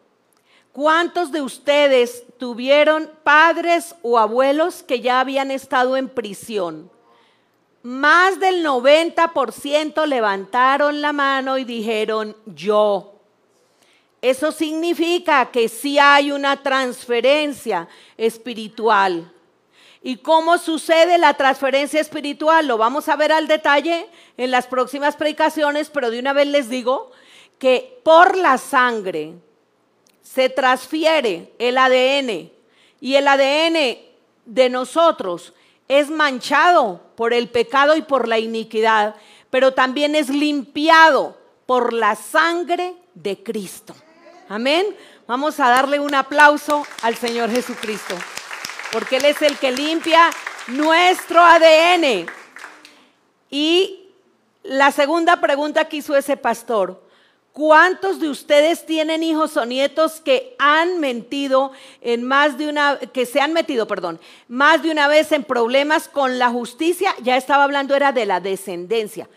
¿cuántos 0.71 1.31
de 1.31 1.41
ustedes 1.41 2.23
tuvieron 2.37 3.09
padres 3.23 3.95
o 4.01 4.19
abuelos 4.19 4.83
que 4.83 5.01
ya 5.01 5.19
habían 5.19 5.51
estado 5.51 5.97
en 5.97 6.09
prisión? 6.09 6.91
Más 7.83 8.39
del 8.39 8.63
90% 8.63 10.05
levantaron 10.05 11.01
la 11.01 11.13
mano 11.13 11.57
y 11.57 11.63
dijeron, 11.63 12.35
yo. 12.45 13.10
Eso 14.21 14.51
significa 14.51 15.49
que 15.49 15.67
sí 15.67 15.97
hay 15.97 16.31
una 16.31 16.61
transferencia 16.61 17.87
espiritual. 18.17 19.31
¿Y 20.03 20.17
cómo 20.17 20.57
sucede 20.59 21.17
la 21.17 21.33
transferencia 21.33 21.99
espiritual? 21.99 22.67
Lo 22.67 22.77
vamos 22.77 23.09
a 23.09 23.15
ver 23.15 23.31
al 23.31 23.47
detalle 23.47 24.07
en 24.37 24.51
las 24.51 24.67
próximas 24.67 25.15
predicaciones, 25.15 25.89
pero 25.89 26.11
de 26.11 26.19
una 26.19 26.33
vez 26.33 26.47
les 26.47 26.69
digo 26.69 27.11
que 27.57 27.99
por 28.03 28.37
la 28.37 28.57
sangre 28.57 29.33
se 30.21 30.49
transfiere 30.49 31.53
el 31.59 31.77
ADN 31.77 32.51
y 32.99 33.15
el 33.15 33.27
ADN 33.27 33.97
de 34.45 34.69
nosotros 34.69 35.53
es 35.87 36.09
manchado 36.09 37.01
por 37.15 37.33
el 37.33 37.49
pecado 37.49 37.95
y 37.95 38.01
por 38.01 38.27
la 38.27 38.39
iniquidad, 38.39 39.15
pero 39.49 39.73
también 39.73 40.15
es 40.15 40.29
limpiado 40.29 41.37
por 41.65 41.91
la 41.91 42.15
sangre 42.15 42.95
de 43.13 43.43
Cristo. 43.43 43.93
Amén. 44.51 44.85
Vamos 45.27 45.61
a 45.61 45.69
darle 45.69 45.97
un 46.01 46.13
aplauso 46.13 46.85
al 47.03 47.15
Señor 47.15 47.49
Jesucristo, 47.49 48.17
porque 48.91 49.15
Él 49.15 49.23
es 49.23 49.41
el 49.41 49.57
que 49.57 49.71
limpia 49.71 50.29
nuestro 50.67 51.39
ADN. 51.39 52.25
Y 53.49 54.09
la 54.63 54.91
segunda 54.91 55.39
pregunta 55.39 55.85
que 55.85 55.95
hizo 55.95 56.17
ese 56.17 56.35
pastor, 56.35 57.01
¿cuántos 57.53 58.19
de 58.19 58.27
ustedes 58.27 58.85
tienen 58.85 59.23
hijos 59.23 59.55
o 59.55 59.65
nietos 59.65 60.19
que 60.19 60.53
han 60.59 60.99
mentido 60.99 61.71
en 62.01 62.25
más 62.25 62.57
de 62.57 62.67
una, 62.67 62.99
que 62.99 63.25
se 63.25 63.39
han 63.39 63.53
metido, 63.53 63.87
perdón, 63.87 64.19
más 64.49 64.83
de 64.83 64.91
una 64.91 65.07
vez 65.07 65.31
en 65.31 65.45
problemas 65.45 66.09
con 66.09 66.39
la 66.39 66.49
justicia? 66.49 67.15
Ya 67.21 67.37
estaba 67.37 67.63
hablando, 67.63 67.95
era 67.95 68.11
de 68.11 68.25
la 68.25 68.41
descendencia. 68.41 69.29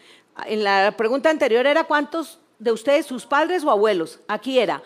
En 0.47 0.65
la 0.65 0.93
pregunta 0.97 1.31
anterior 1.31 1.69
era 1.69 1.85
cuántos 1.85 2.41
de 2.65 2.73
ustedes, 2.73 3.07
sus 3.07 3.27
padres 3.27 3.63
o 3.63 3.71
abuelos. 3.71 4.19
Aquí 4.27 4.59
era, 4.59 4.83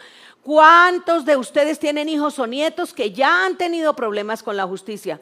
¿Cuántos 0.48 1.26
de 1.26 1.36
ustedes 1.36 1.78
tienen 1.78 2.08
hijos 2.08 2.38
o 2.38 2.46
nietos 2.46 2.94
que 2.94 3.12
ya 3.12 3.44
han 3.44 3.58
tenido 3.58 3.94
problemas 3.94 4.42
con 4.42 4.56
la 4.56 4.66
justicia? 4.66 5.20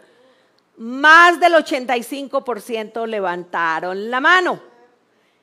Más 0.77 1.41
del 1.41 1.55
85% 1.55 3.09
levantaron 3.09 4.09
la 4.09 4.21
mano. 4.21 4.61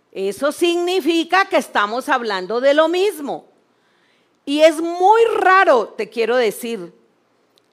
Eso 0.10 0.54
significa 0.54 1.50
que 1.50 1.58
estamos 1.58 2.08
hablando 2.08 2.62
de 2.62 2.74
lo 2.74 2.88
mismo. 2.88 3.46
Y 4.46 4.62
es 4.62 4.80
muy 4.80 5.22
raro, 5.36 5.90
te 5.90 6.10
quiero 6.10 6.38
decir, 6.38 6.94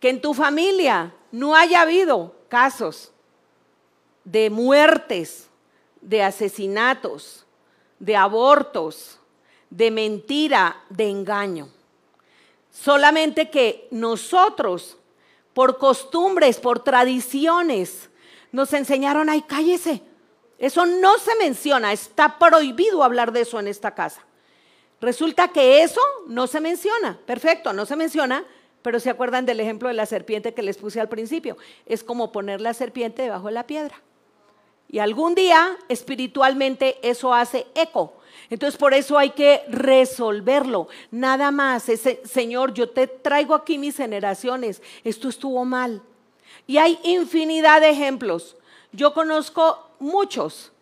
que 0.01 0.09
en 0.09 0.21
tu 0.21 0.35
familia 0.35 1.15
no 1.31 1.55
haya 1.55 1.83
habido 1.83 2.35
casos 2.49 3.13
de 4.25 4.51
muertes, 4.51 5.49
de 6.01 6.25
asesinatos, 6.25 7.47
de 8.01 8.17
abortos, 8.17 9.20
de 9.71 9.91
mentira, 9.91 10.83
de 10.91 11.09
engaño. 11.09 11.69
Solamente 12.71 13.51
que 13.51 13.89
nosotros, 13.91 14.99
por 15.55 15.79
costumbres, 15.79 16.59
por 16.59 16.85
tradiciones, 16.85 18.11
nos 18.53 18.73
enseñaron, 18.73 19.29
ay, 19.31 19.43
cállese. 19.43 20.03
Eso 20.59 20.85
no 20.85 21.19
se 21.19 21.35
menciona, 21.37 21.93
está 21.93 22.39
prohibido 22.39 23.03
hablar 23.03 23.33
de 23.33 23.43
eso 23.43 23.59
en 23.59 23.69
esta 23.69 23.95
casa. 23.95 24.25
Resulta 25.01 25.49
que 25.49 25.83
eso 25.83 26.03
no 26.27 26.47
se 26.47 26.61
menciona, 26.61 27.19
perfecto, 27.25 27.73
no 27.73 27.87
se 27.87 27.97
menciona, 27.97 28.45
pero 28.83 29.01
se 29.01 29.09
acuerdan 29.09 29.47
del 29.47 29.61
ejemplo 29.61 29.89
de 29.89 29.95
la 29.95 30.05
serpiente 30.05 30.53
que 30.53 30.63
les 30.63 30.77
puse 30.77 31.01
al 31.01 31.09
principio. 31.09 31.57
Es 31.87 32.05
como 32.05 32.33
poner 32.33 32.61
la 32.61 32.75
serpiente 32.75 33.23
debajo 33.23 33.47
de 33.47 33.53
la 33.53 33.67
piedra. 33.67 34.03
Y 34.89 34.99
algún 34.99 35.35
día 35.35 35.77
espiritualmente 35.89 36.99
eso 37.03 37.33
hace 37.33 37.67
eco. 37.75 38.20
Entonces 38.49 38.79
por 38.79 38.95
eso 38.95 39.19
hay 39.19 39.31
que 39.31 39.63
resolverlo. 39.69 40.89
Nada 41.11 41.51
más, 41.51 41.89
ese, 41.89 42.23
Señor, 42.25 42.73
yo 42.73 42.89
te 42.89 43.07
traigo 43.07 43.55
aquí 43.55 43.79
mis 43.79 43.97
generaciones. 43.97 44.83
Esto 45.05 45.29
estuvo 45.29 45.65
mal. 45.65 46.03
Y 46.67 46.79
hay 46.79 46.99
infinidad 47.03 47.81
de 47.81 47.91
ejemplos. 47.91 48.57
Yo 48.93 49.13
conozco 49.13 49.91
muchos. 49.99 50.73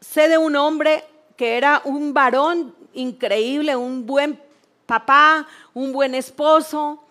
Sé 0.00 0.28
de 0.28 0.38
un 0.38 0.56
hombre 0.56 1.04
que 1.36 1.56
era 1.56 1.82
un 1.84 2.12
varón 2.12 2.74
increíble, 2.92 3.76
un 3.76 4.06
buen 4.06 4.40
papá, 4.86 5.46
un 5.74 5.92
buen 5.92 6.14
esposo, 6.14 7.04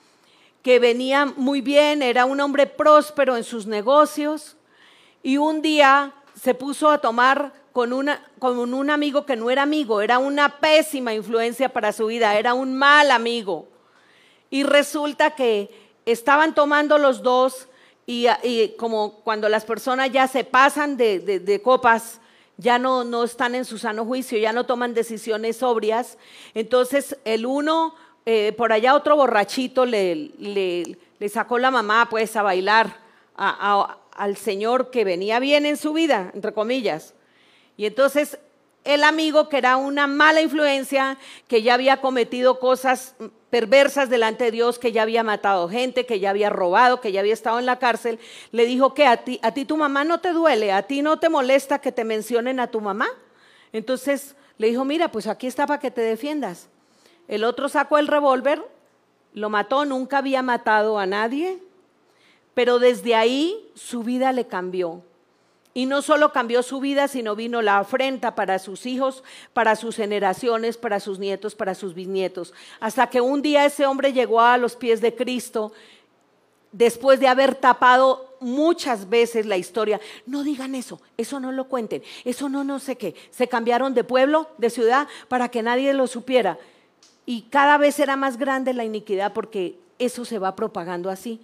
que 0.61 0.79
venía 0.79 1.25
muy 1.25 1.61
bien, 1.61 2.01
era 2.01 2.25
un 2.25 2.41
hombre 2.41 2.65
próspero 2.65 3.37
en 3.37 3.43
sus 3.43 3.67
negocios. 3.67 4.57
Y 5.23 5.37
un 5.37 5.61
día 5.61 6.13
se 6.35 6.53
puso 6.53 6.89
a 6.89 6.97
tomar 6.99 7.53
con, 7.77 7.93
una, 7.93 8.23
con 8.39 8.57
un 8.73 8.89
amigo 8.89 9.23
que 9.23 9.35
no 9.35 9.51
era 9.51 9.61
amigo, 9.61 10.01
era 10.01 10.17
una 10.17 10.57
pésima 10.57 11.13
influencia 11.13 11.69
para 11.69 11.93
su 11.93 12.07
vida, 12.07 12.35
era 12.35 12.55
un 12.55 12.75
mal 12.75 13.11
amigo. 13.11 13.67
Y 14.49 14.63
resulta 14.63 15.35
que 15.35 15.69
estaban 16.03 16.55
tomando 16.55 16.97
los 16.97 17.21
dos 17.21 17.67
y, 18.07 18.25
como 18.79 19.19
cuando 19.19 19.47
las 19.47 19.63
personas 19.63 20.11
ya 20.11 20.27
se 20.27 20.43
pasan 20.43 20.97
de, 20.97 21.61
copas, 21.63 22.19
ya 22.57 22.79
no, 22.79 23.03
no 23.03 23.23
están 23.23 23.53
en 23.53 23.63
su 23.63 23.77
sano 23.77 24.05
juicio, 24.05 24.39
ya 24.39 24.53
no 24.53 24.65
toman 24.65 24.95
decisiones 24.95 25.57
sobrias. 25.57 26.17
Entonces 26.55 27.15
el 27.25 27.45
uno 27.45 27.93
eh, 28.25 28.53
por 28.57 28.73
allá 28.73 28.95
otro 28.95 29.15
borrachito 29.15 29.85
le, 29.85 30.31
le, 30.39 31.29
sacó 31.29 31.59
la 31.59 31.69
mamá 31.69 32.07
pues 32.09 32.35
a 32.37 32.41
bailar 32.41 32.97
al 33.35 34.35
señor 34.35 34.89
que 34.89 35.03
venía 35.03 35.37
bien 35.37 35.67
en 35.67 35.77
su 35.77 35.93
vida, 35.93 36.31
entre 36.33 36.53
comillas. 36.55 37.13
Y 37.77 37.85
entonces 37.85 38.39
el 38.83 39.03
amigo, 39.03 39.49
que 39.49 39.57
era 39.57 39.75
una 39.77 40.07
mala 40.07 40.41
influencia, 40.41 41.17
que 41.47 41.61
ya 41.61 41.73
había 41.73 41.99
cometido 41.99 42.59
cosas 42.59 43.15
perversas 43.49 44.09
delante 44.09 44.45
de 44.45 44.51
Dios, 44.51 44.79
que 44.79 44.93
ya 44.93 45.01
había 45.01 45.23
matado 45.23 45.67
gente, 45.67 46.05
que 46.05 46.19
ya 46.19 46.29
había 46.29 46.49
robado, 46.49 47.01
que 47.01 47.11
ya 47.11 47.19
había 47.19 47.33
estado 47.33 47.59
en 47.59 47.65
la 47.65 47.79
cárcel, 47.79 48.17
le 48.51 48.65
dijo 48.65 48.93
que 48.93 49.05
a 49.05 49.17
ti, 49.17 49.39
a 49.43 49.53
ti 49.53 49.65
tu 49.65 49.75
mamá 49.75 50.05
no 50.05 50.19
te 50.19 50.31
duele, 50.31 50.71
a 50.71 50.83
ti 50.83 51.01
no 51.01 51.19
te 51.19 51.29
molesta 51.29 51.79
que 51.79 51.91
te 51.91 52.05
mencionen 52.05 52.59
a 52.61 52.67
tu 52.67 52.79
mamá. 52.79 53.07
Entonces 53.73 54.35
le 54.57 54.67
dijo, 54.67 54.85
mira, 54.85 55.11
pues 55.11 55.27
aquí 55.27 55.47
está 55.47 55.67
para 55.67 55.79
que 55.79 55.91
te 55.91 56.01
defiendas. 56.01 56.69
El 57.27 57.43
otro 57.43 57.67
sacó 57.67 57.97
el 57.97 58.07
revólver, 58.07 58.63
lo 59.33 59.49
mató, 59.49 59.83
nunca 59.83 60.19
había 60.19 60.41
matado 60.41 60.97
a 60.97 61.05
nadie, 61.05 61.59
pero 62.53 62.79
desde 62.79 63.15
ahí 63.15 63.69
su 63.75 64.03
vida 64.03 64.31
le 64.31 64.47
cambió. 64.47 65.03
Y 65.77 65.85
no 65.85 66.01
solo 66.01 66.31
cambió 66.31 66.63
su 66.63 66.79
vida, 66.79 67.07
sino 67.07 67.35
vino 67.35 67.61
la 67.61 67.77
afrenta 67.77 68.33
para 68.33 68.57
sus 68.57 68.87
hijos, 68.87 69.23
para 69.53 69.75
sus 69.75 69.95
generaciones, 69.95 70.75
para 70.75 70.99
sus 70.99 71.19
nietos, 71.19 71.53
para 71.53 71.75
sus 71.75 71.93
bisnietos. 71.93 72.51
Hasta 72.79 73.11
que 73.11 73.21
un 73.21 73.43
día 73.43 73.63
ese 73.63 73.85
hombre 73.85 74.11
llegó 74.11 74.41
a 74.41 74.57
los 74.57 74.75
pies 74.75 75.01
de 75.01 75.13
Cristo 75.13 75.71
después 76.71 77.19
de 77.19 77.27
haber 77.27 77.53
tapado 77.53 78.35
muchas 78.39 79.07
veces 79.07 79.45
la 79.45 79.57
historia. 79.57 80.01
No 80.25 80.43
digan 80.43 80.73
eso, 80.73 80.99
eso 81.15 81.39
no 81.39 81.51
lo 81.51 81.65
cuenten, 81.65 82.01
eso 82.25 82.49
no 82.49 82.63
no 82.63 82.79
sé 82.79 82.95
qué. 82.95 83.13
Se 83.29 83.47
cambiaron 83.47 83.93
de 83.93 84.03
pueblo, 84.03 84.49
de 84.57 84.71
ciudad, 84.71 85.07
para 85.27 85.49
que 85.49 85.61
nadie 85.61 85.93
lo 85.93 86.07
supiera. 86.07 86.57
Y 87.23 87.43
cada 87.51 87.77
vez 87.77 87.99
era 87.99 88.15
más 88.15 88.37
grande 88.37 88.73
la 88.73 88.83
iniquidad 88.83 89.31
porque 89.31 89.77
eso 89.99 90.25
se 90.25 90.39
va 90.39 90.55
propagando 90.55 91.11
así. 91.11 91.39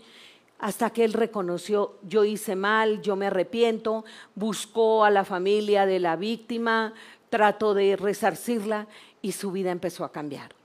Hasta 0.63 0.91
que 0.91 1.03
él 1.03 1.11
reconoció, 1.11 1.97
yo 2.03 2.23
hice 2.23 2.55
mal, 2.55 3.01
yo 3.01 3.17
me 3.17 3.25
arrepiento, 3.27 4.05
buscó 4.33 5.03
a 5.03 5.09
la 5.09 5.25
familia 5.25 5.85
de 5.85 5.99
la 5.99 6.15
víctima, 6.15 6.93
trató 7.29 7.73
de 7.73 7.97
resarcirla 7.97 8.87
y 9.21 9.33
su 9.33 9.51
vida 9.51 9.71
empezó 9.71 10.05
a 10.05 10.13
cambiar. 10.13 10.55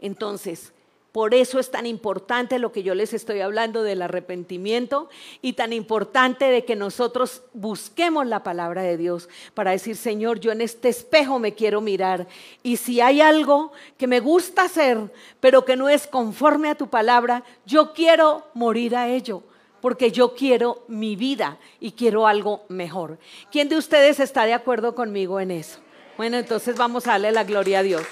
Entonces, 0.00 0.72
por 1.12 1.34
eso 1.34 1.58
es 1.58 1.70
tan 1.70 1.86
importante 1.86 2.58
lo 2.58 2.70
que 2.70 2.82
yo 2.82 2.94
les 2.94 3.12
estoy 3.12 3.40
hablando 3.40 3.82
del 3.82 4.02
arrepentimiento 4.02 5.08
y 5.42 5.54
tan 5.54 5.72
importante 5.72 6.44
de 6.46 6.64
que 6.64 6.76
nosotros 6.76 7.42
busquemos 7.52 8.26
la 8.26 8.42
palabra 8.42 8.82
de 8.82 8.96
Dios 8.96 9.28
para 9.54 9.72
decir, 9.72 9.96
Señor, 9.96 10.38
yo 10.38 10.52
en 10.52 10.60
este 10.60 10.88
espejo 10.88 11.38
me 11.38 11.54
quiero 11.54 11.80
mirar 11.80 12.28
y 12.62 12.76
si 12.76 13.00
hay 13.00 13.20
algo 13.20 13.72
que 13.98 14.06
me 14.06 14.20
gusta 14.20 14.64
hacer, 14.64 14.98
pero 15.40 15.64
que 15.64 15.76
no 15.76 15.88
es 15.88 16.06
conforme 16.06 16.70
a 16.70 16.76
tu 16.76 16.88
palabra, 16.88 17.42
yo 17.66 17.92
quiero 17.92 18.46
morir 18.54 18.94
a 18.94 19.08
ello 19.08 19.42
porque 19.80 20.12
yo 20.12 20.34
quiero 20.34 20.84
mi 20.88 21.16
vida 21.16 21.58
y 21.80 21.92
quiero 21.92 22.26
algo 22.26 22.64
mejor. 22.68 23.18
¿Quién 23.50 23.68
de 23.68 23.76
ustedes 23.76 24.20
está 24.20 24.44
de 24.44 24.52
acuerdo 24.52 24.94
conmigo 24.94 25.40
en 25.40 25.50
eso? 25.50 25.80
Bueno, 26.16 26.36
entonces 26.36 26.76
vamos 26.76 27.06
a 27.06 27.12
darle 27.12 27.32
la 27.32 27.44
gloria 27.44 27.80
a 27.80 27.82
Dios. 27.82 28.02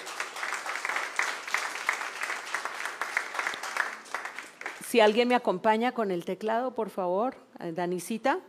Si 4.88 5.00
alguien 5.00 5.28
me 5.28 5.34
acompaña 5.34 5.92
con 5.92 6.10
el 6.10 6.24
teclado, 6.24 6.74
por 6.74 6.88
favor, 6.88 7.36
Danicita. 7.74 8.40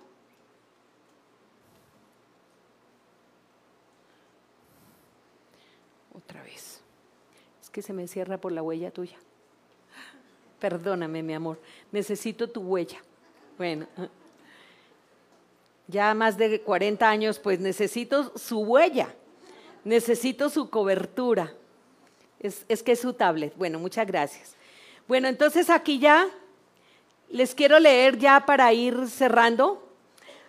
Otra 6.16 6.42
vez. 6.44 6.80
Es 7.62 7.70
que 7.70 7.82
se 7.82 7.92
me 7.92 8.08
cierra 8.08 8.38
por 8.38 8.54
la 8.54 8.64
huella 8.64 8.90
tuya. 8.90 9.18
Perdóname, 10.62 11.24
mi 11.24 11.34
amor. 11.34 11.60
Necesito 11.92 12.50
tu 12.50 12.62
huella. 12.62 13.00
Bueno, 13.58 13.86
ya 15.90 16.14
más 16.14 16.38
de 16.38 16.62
40 16.62 17.10
años, 17.10 17.38
pues 17.38 17.60
necesito 17.60 18.32
su 18.38 18.62
huella, 18.62 19.14
necesito 19.84 20.50
su 20.50 20.70
cobertura. 20.70 21.54
Es, 22.40 22.64
es 22.70 22.82
que 22.82 22.94
es 22.94 23.02
su 23.02 23.12
tablet. 23.12 23.54
Bueno, 23.58 23.78
muchas 23.78 24.08
gracias. 24.08 24.56
Bueno, 25.10 25.28
entonces 25.28 25.72
aquí 25.72 25.98
ya 25.98 26.28
les 27.32 27.56
quiero 27.56 27.80
leer 27.80 28.20
ya 28.20 28.46
para 28.46 28.72
ir 28.74 29.08
cerrando 29.08 29.84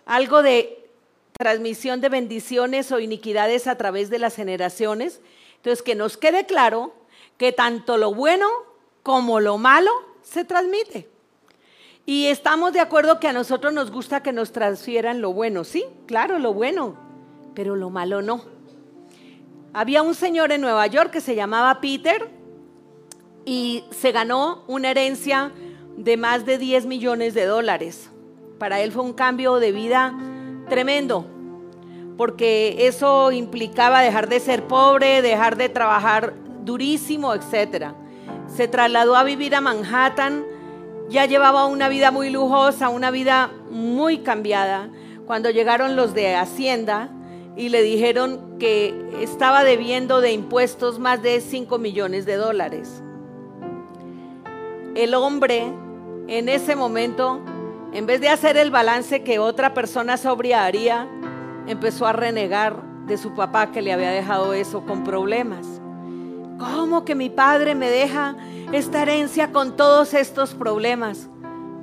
algo 0.05 0.43
de 0.43 0.87
transmisión 1.33 1.99
de 1.99 2.09
bendiciones 2.09 2.91
o 2.91 2.99
iniquidades 2.99 3.65
a 3.65 3.75
través 3.75 4.11
de 4.11 4.19
las 4.19 4.35
generaciones. 4.35 5.19
Entonces, 5.55 5.81
que 5.81 5.95
nos 5.95 6.15
quede 6.15 6.45
claro 6.45 6.93
que 7.39 7.51
tanto 7.51 7.97
lo 7.97 8.13
bueno 8.13 8.47
como 9.01 9.39
lo 9.39 9.57
malo 9.57 9.89
se 10.21 10.45
transmite. 10.45 11.09
Y 12.05 12.27
estamos 12.27 12.71
de 12.71 12.81
acuerdo 12.81 13.19
que 13.19 13.29
a 13.29 13.33
nosotros 13.33 13.73
nos 13.73 13.89
gusta 13.89 14.21
que 14.21 14.31
nos 14.31 14.51
transfieran 14.51 15.21
lo 15.21 15.33
bueno, 15.33 15.63
sí, 15.63 15.85
claro, 16.05 16.37
lo 16.37 16.53
bueno, 16.53 16.95
pero 17.55 17.75
lo 17.75 17.89
malo 17.89 18.21
no. 18.21 18.45
Había 19.73 20.03
un 20.03 20.13
señor 20.13 20.51
en 20.51 20.61
Nueva 20.61 20.85
York 20.85 21.09
que 21.09 21.19
se 21.19 21.33
llamaba 21.33 21.81
Peter 21.81 22.40
y 23.45 23.83
se 23.91 24.11
ganó 24.11 24.63
una 24.67 24.91
herencia 24.91 25.51
de 25.97 26.17
más 26.17 26.45
de 26.45 26.57
10 26.57 26.85
millones 26.85 27.33
de 27.33 27.45
dólares. 27.45 28.09
Para 28.57 28.81
él 28.81 28.91
fue 28.91 29.03
un 29.03 29.13
cambio 29.13 29.59
de 29.59 29.71
vida 29.71 30.13
tremendo, 30.69 31.25
porque 32.17 32.87
eso 32.87 33.31
implicaba 33.31 34.01
dejar 34.01 34.29
de 34.29 34.39
ser 34.39 34.67
pobre, 34.67 35.21
dejar 35.21 35.57
de 35.57 35.69
trabajar 35.69 36.33
durísimo, 36.63 37.33
etc. 37.33 37.93
Se 38.47 38.67
trasladó 38.67 39.15
a 39.15 39.23
vivir 39.23 39.55
a 39.55 39.61
Manhattan, 39.61 40.45
ya 41.09 41.25
llevaba 41.25 41.65
una 41.65 41.89
vida 41.89 42.11
muy 42.11 42.29
lujosa, 42.29 42.89
una 42.89 43.11
vida 43.11 43.51
muy 43.69 44.19
cambiada. 44.19 44.89
Cuando 45.25 45.49
llegaron 45.49 45.95
los 45.95 46.13
de 46.13 46.35
Hacienda 46.35 47.09
y 47.57 47.69
le 47.69 47.81
dijeron 47.81 48.57
que 48.59 48.93
estaba 49.19 49.63
debiendo 49.63 50.21
de 50.21 50.31
impuestos 50.31 50.99
más 50.99 51.21
de 51.21 51.41
5 51.41 51.77
millones 51.79 52.25
de 52.25 52.35
dólares 52.35 53.01
el 54.95 55.13
hombre 55.13 55.73
en 56.27 56.49
ese 56.49 56.75
momento, 56.75 57.39
en 57.93 58.05
vez 58.05 58.21
de 58.21 58.29
hacer 58.29 58.57
el 58.57 58.71
balance 58.71 59.23
que 59.23 59.39
otra 59.39 59.73
persona 59.73 60.17
sobria 60.17 60.65
haría, 60.65 61.07
empezó 61.67 62.05
a 62.05 62.13
renegar 62.13 62.81
de 63.05 63.17
su 63.17 63.33
papá 63.33 63.71
que 63.71 63.81
le 63.81 63.93
había 63.93 64.11
dejado 64.11 64.53
eso 64.53 64.85
con 64.85 65.03
problemas. 65.03 65.81
¿Cómo 66.57 67.05
que 67.05 67.15
mi 67.15 67.29
padre 67.29 67.75
me 67.75 67.89
deja 67.89 68.35
esta 68.71 69.01
herencia 69.01 69.51
con 69.51 69.75
todos 69.75 70.13
estos 70.13 70.53
problemas? 70.53 71.29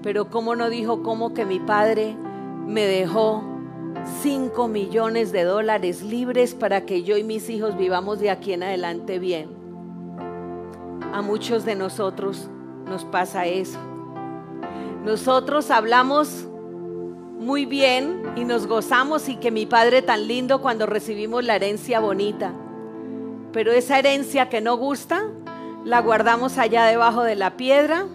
Pero 0.02 0.30
¿cómo 0.30 0.54
no 0.54 0.70
dijo 0.70 1.02
cómo 1.02 1.34
que 1.34 1.44
mi 1.44 1.59
padre 1.59 2.16
me 2.66 2.84
dejó 2.84 3.42
5 4.22 4.68
millones 4.68 5.32
de 5.32 5.42
dólares 5.42 6.02
libres 6.02 6.54
para 6.54 6.86
que 6.86 7.02
yo 7.02 7.16
y 7.16 7.24
mis 7.24 7.50
hijos 7.50 7.76
vivamos 7.76 8.20
de 8.20 8.30
aquí 8.30 8.52
en 8.52 8.62
adelante 8.62 9.18
bien? 9.18 9.50
A 11.12 11.22
muchos 11.22 11.64
de 11.64 11.74
nosotros 11.74 12.48
nos 12.89 13.05
pasa 13.05 13.47
eso. 13.47 13.78
Nosotros 15.05 15.70
hablamos 15.70 16.47
muy 17.39 17.66
bien 17.66 18.22
y 18.36 18.45
nos 18.45 18.66
gozamos 18.66 19.28
y 19.28 19.36
que 19.36 19.51
mi 19.51 19.64
padre 19.64 20.03
tan 20.03 20.26
lindo 20.26 20.61
cuando 20.61 20.86
recibimos 20.86 21.45
la 21.45 21.57
herencia 21.57 22.01
bonita. 22.01 22.53
Pero 23.53 23.72
esa 23.72 23.99
herencia 23.99 24.49
que 24.49 24.61
no 24.61 24.76
gusta, 24.76 25.24
la 25.84 26.01
guardamos 26.01 26.59
allá 26.59 26.84
debajo 26.84 27.22
de 27.22 27.36
la 27.36 27.57
piedra 27.57 28.07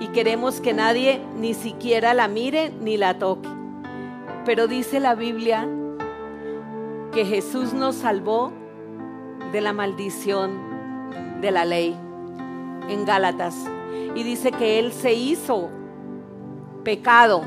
y 0.00 0.08
queremos 0.08 0.60
que 0.60 0.72
nadie 0.72 1.20
ni 1.38 1.54
siquiera 1.54 2.14
la 2.14 2.28
mire 2.28 2.72
ni 2.80 2.96
la 2.96 3.18
toque. 3.18 3.48
Pero 4.44 4.66
dice 4.66 5.00
la 5.00 5.14
Biblia 5.14 5.68
que 7.12 7.24
Jesús 7.24 7.72
nos 7.72 7.96
salvó 7.96 8.52
de 9.52 9.60
la 9.60 9.72
maldición 9.72 11.40
de 11.40 11.50
la 11.50 11.64
ley 11.64 11.96
en 12.88 13.04
Gálatas 13.04 13.54
y 14.14 14.22
dice 14.22 14.52
que 14.52 14.78
Él 14.78 14.92
se 14.92 15.14
hizo 15.14 15.70
pecado 16.84 17.42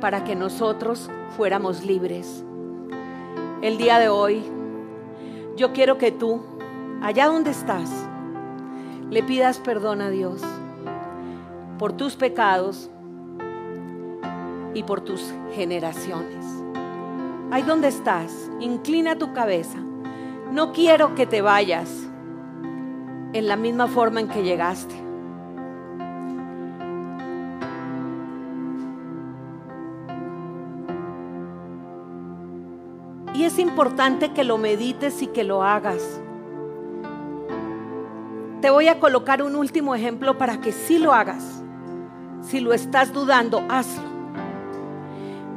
para 0.00 0.24
que 0.24 0.36
nosotros 0.36 1.10
fuéramos 1.36 1.84
libres. 1.84 2.44
El 3.62 3.78
día 3.78 3.98
de 3.98 4.08
hoy, 4.08 4.42
yo 5.56 5.72
quiero 5.72 5.98
que 5.98 6.12
tú, 6.12 6.42
allá 7.02 7.26
donde 7.26 7.50
estás, 7.50 7.90
le 9.10 9.22
pidas 9.22 9.58
perdón 9.58 10.00
a 10.00 10.10
Dios 10.10 10.42
por 11.78 11.92
tus 11.92 12.16
pecados 12.16 12.90
y 14.74 14.82
por 14.82 15.00
tus 15.00 15.32
generaciones. 15.54 16.44
Ahí 17.50 17.62
donde 17.62 17.88
estás, 17.88 18.50
inclina 18.60 19.16
tu 19.16 19.32
cabeza. 19.32 19.78
No 20.50 20.72
quiero 20.72 21.14
que 21.14 21.26
te 21.26 21.40
vayas 21.40 22.06
en 23.32 23.48
la 23.48 23.56
misma 23.56 23.86
forma 23.86 24.20
en 24.20 24.28
que 24.28 24.42
llegaste. 24.42 25.05
Y 33.36 33.44
es 33.44 33.58
importante 33.58 34.32
que 34.32 34.44
lo 34.44 34.56
medites 34.56 35.20
y 35.20 35.26
que 35.26 35.44
lo 35.44 35.62
hagas. 35.62 36.22
te 38.62 38.70
voy 38.70 38.88
a 38.88 38.98
colocar 38.98 39.42
un 39.42 39.54
último 39.54 39.94
ejemplo 39.94 40.38
para 40.38 40.60
que 40.60 40.72
sí 40.72 40.98
lo 40.98 41.12
hagas. 41.12 41.62
Si 42.40 42.58
lo 42.60 42.72
estás 42.72 43.12
dudando, 43.12 43.62
hazlo. 43.68 44.02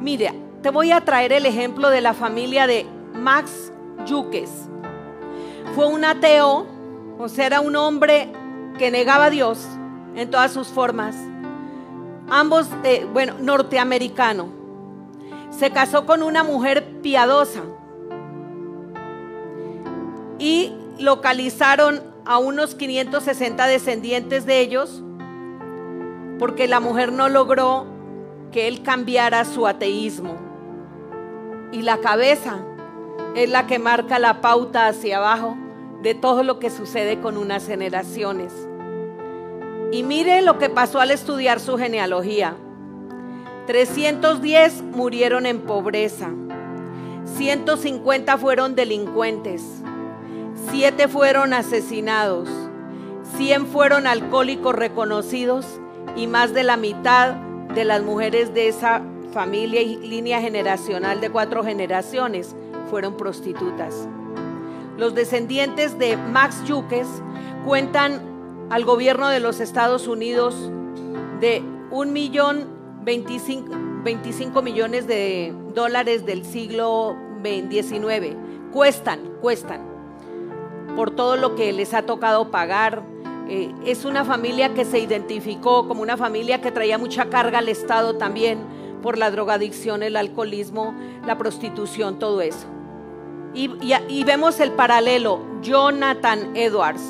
Mira, 0.01 0.33
te 0.61 0.69
voy 0.69 0.91
a 0.91 1.01
traer 1.05 1.31
el 1.31 1.45
ejemplo 1.45 1.89
de 1.89 2.01
la 2.01 2.13
familia 2.13 2.67
de 2.67 2.85
Max 3.15 3.71
Yuques. 4.05 4.51
Fue 5.73 5.87
un 5.87 6.03
ateo, 6.03 6.67
o 7.17 7.29
sea, 7.29 7.45
era 7.45 7.61
un 7.61 7.77
hombre 7.77 8.29
que 8.77 8.91
negaba 8.91 9.25
a 9.25 9.29
Dios 9.29 9.65
en 10.15 10.29
todas 10.29 10.51
sus 10.51 10.67
formas. 10.67 11.15
Ambos, 12.29 12.67
eh, 12.83 13.07
bueno, 13.11 13.35
norteamericano. 13.39 14.58
Se 15.59 15.71
casó 15.71 16.05
con 16.05 16.23
una 16.23 16.41
mujer 16.41 17.01
piadosa 17.01 17.63
y 20.37 20.71
localizaron 20.97 22.01
a 22.23 22.37
unos 22.37 22.75
560 22.75 23.67
descendientes 23.67 24.45
de 24.45 24.61
ellos 24.61 25.03
porque 26.39 26.69
la 26.69 26.79
mujer 26.79 27.11
no 27.11 27.27
logró 27.27 27.85
que 28.53 28.69
él 28.69 28.83
cambiara 28.83 29.43
su 29.43 29.67
ateísmo. 29.67 30.37
Y 31.73 31.81
la 31.81 31.97
cabeza 31.97 32.59
es 33.35 33.49
la 33.49 33.67
que 33.67 33.79
marca 33.79 34.17
la 34.17 34.39
pauta 34.39 34.87
hacia 34.87 35.17
abajo 35.17 35.57
de 36.01 36.15
todo 36.15 36.43
lo 36.43 36.59
que 36.59 36.69
sucede 36.69 37.19
con 37.19 37.35
unas 37.35 37.67
generaciones. 37.67 38.53
Y 39.91 40.03
mire 40.03 40.41
lo 40.41 40.57
que 40.57 40.69
pasó 40.69 41.01
al 41.01 41.11
estudiar 41.11 41.59
su 41.59 41.77
genealogía. 41.77 42.55
310 43.69 44.81
murieron 44.81 45.45
en 45.45 45.59
pobreza, 45.59 46.31
150 47.37 48.39
fueron 48.39 48.73
delincuentes, 48.73 49.63
7 50.71 51.07
fueron 51.07 51.53
asesinados, 51.53 52.49
100 53.37 53.67
fueron 53.67 54.07
alcohólicos 54.07 54.73
reconocidos 54.73 55.67
y 56.15 56.25
más 56.25 56.51
de 56.55 56.63
la 56.63 56.77
mitad 56.77 57.33
de 57.75 57.85
las 57.85 58.01
mujeres 58.01 58.55
de 58.55 58.69
esa 58.69 59.03
familia 59.33 59.83
y 59.83 59.97
línea 59.97 60.41
generacional 60.41 61.21
de 61.21 61.29
cuatro 61.29 61.63
generaciones 61.63 62.55
fueron 62.89 63.17
prostitutas. 63.17 64.07
Los 64.97 65.13
descendientes 65.13 65.99
de 65.99 66.17
Max 66.17 66.63
Yuques 66.65 67.07
cuentan 67.67 68.19
al 68.71 68.83
gobierno 68.83 69.29
de 69.29 69.39
los 69.39 69.59
Estados 69.59 70.07
Unidos 70.07 70.55
de 71.39 71.61
un 71.91 72.13
millón 72.13 72.78
25, 73.03 74.61
millones 74.61 75.07
de 75.07 75.53
dólares 75.73 76.25
del 76.25 76.45
siglo 76.45 77.15
XIX. 77.43 78.35
Cuestan, 78.71 79.19
cuestan, 79.41 79.81
por 80.95 81.11
todo 81.11 81.37
lo 81.37 81.55
que 81.55 81.71
les 81.71 81.93
ha 81.93 82.03
tocado 82.03 82.51
pagar, 82.51 83.03
eh, 83.47 83.73
es 83.85 84.05
una 84.05 84.25
familia 84.25 84.73
que 84.73 84.85
se 84.85 84.99
identificó 84.99 85.87
como 85.87 86.01
una 86.01 86.17
familia 86.17 86.61
que 86.61 86.71
traía 86.71 86.97
mucha 86.97 87.29
carga 87.29 87.59
al 87.59 87.69
Estado 87.69 88.15
también 88.17 88.59
por 89.01 89.17
la 89.17 89.31
drogadicción, 89.31 90.03
el 90.03 90.15
alcoholismo, 90.17 90.93
la 91.25 91.37
prostitución, 91.37 92.19
todo 92.19 92.41
eso. 92.41 92.67
Y, 93.53 93.71
y 94.07 94.23
vemos 94.23 94.59
el 94.59 94.71
paralelo. 94.73 95.39
Jonathan 95.61 96.55
Edwards 96.55 97.01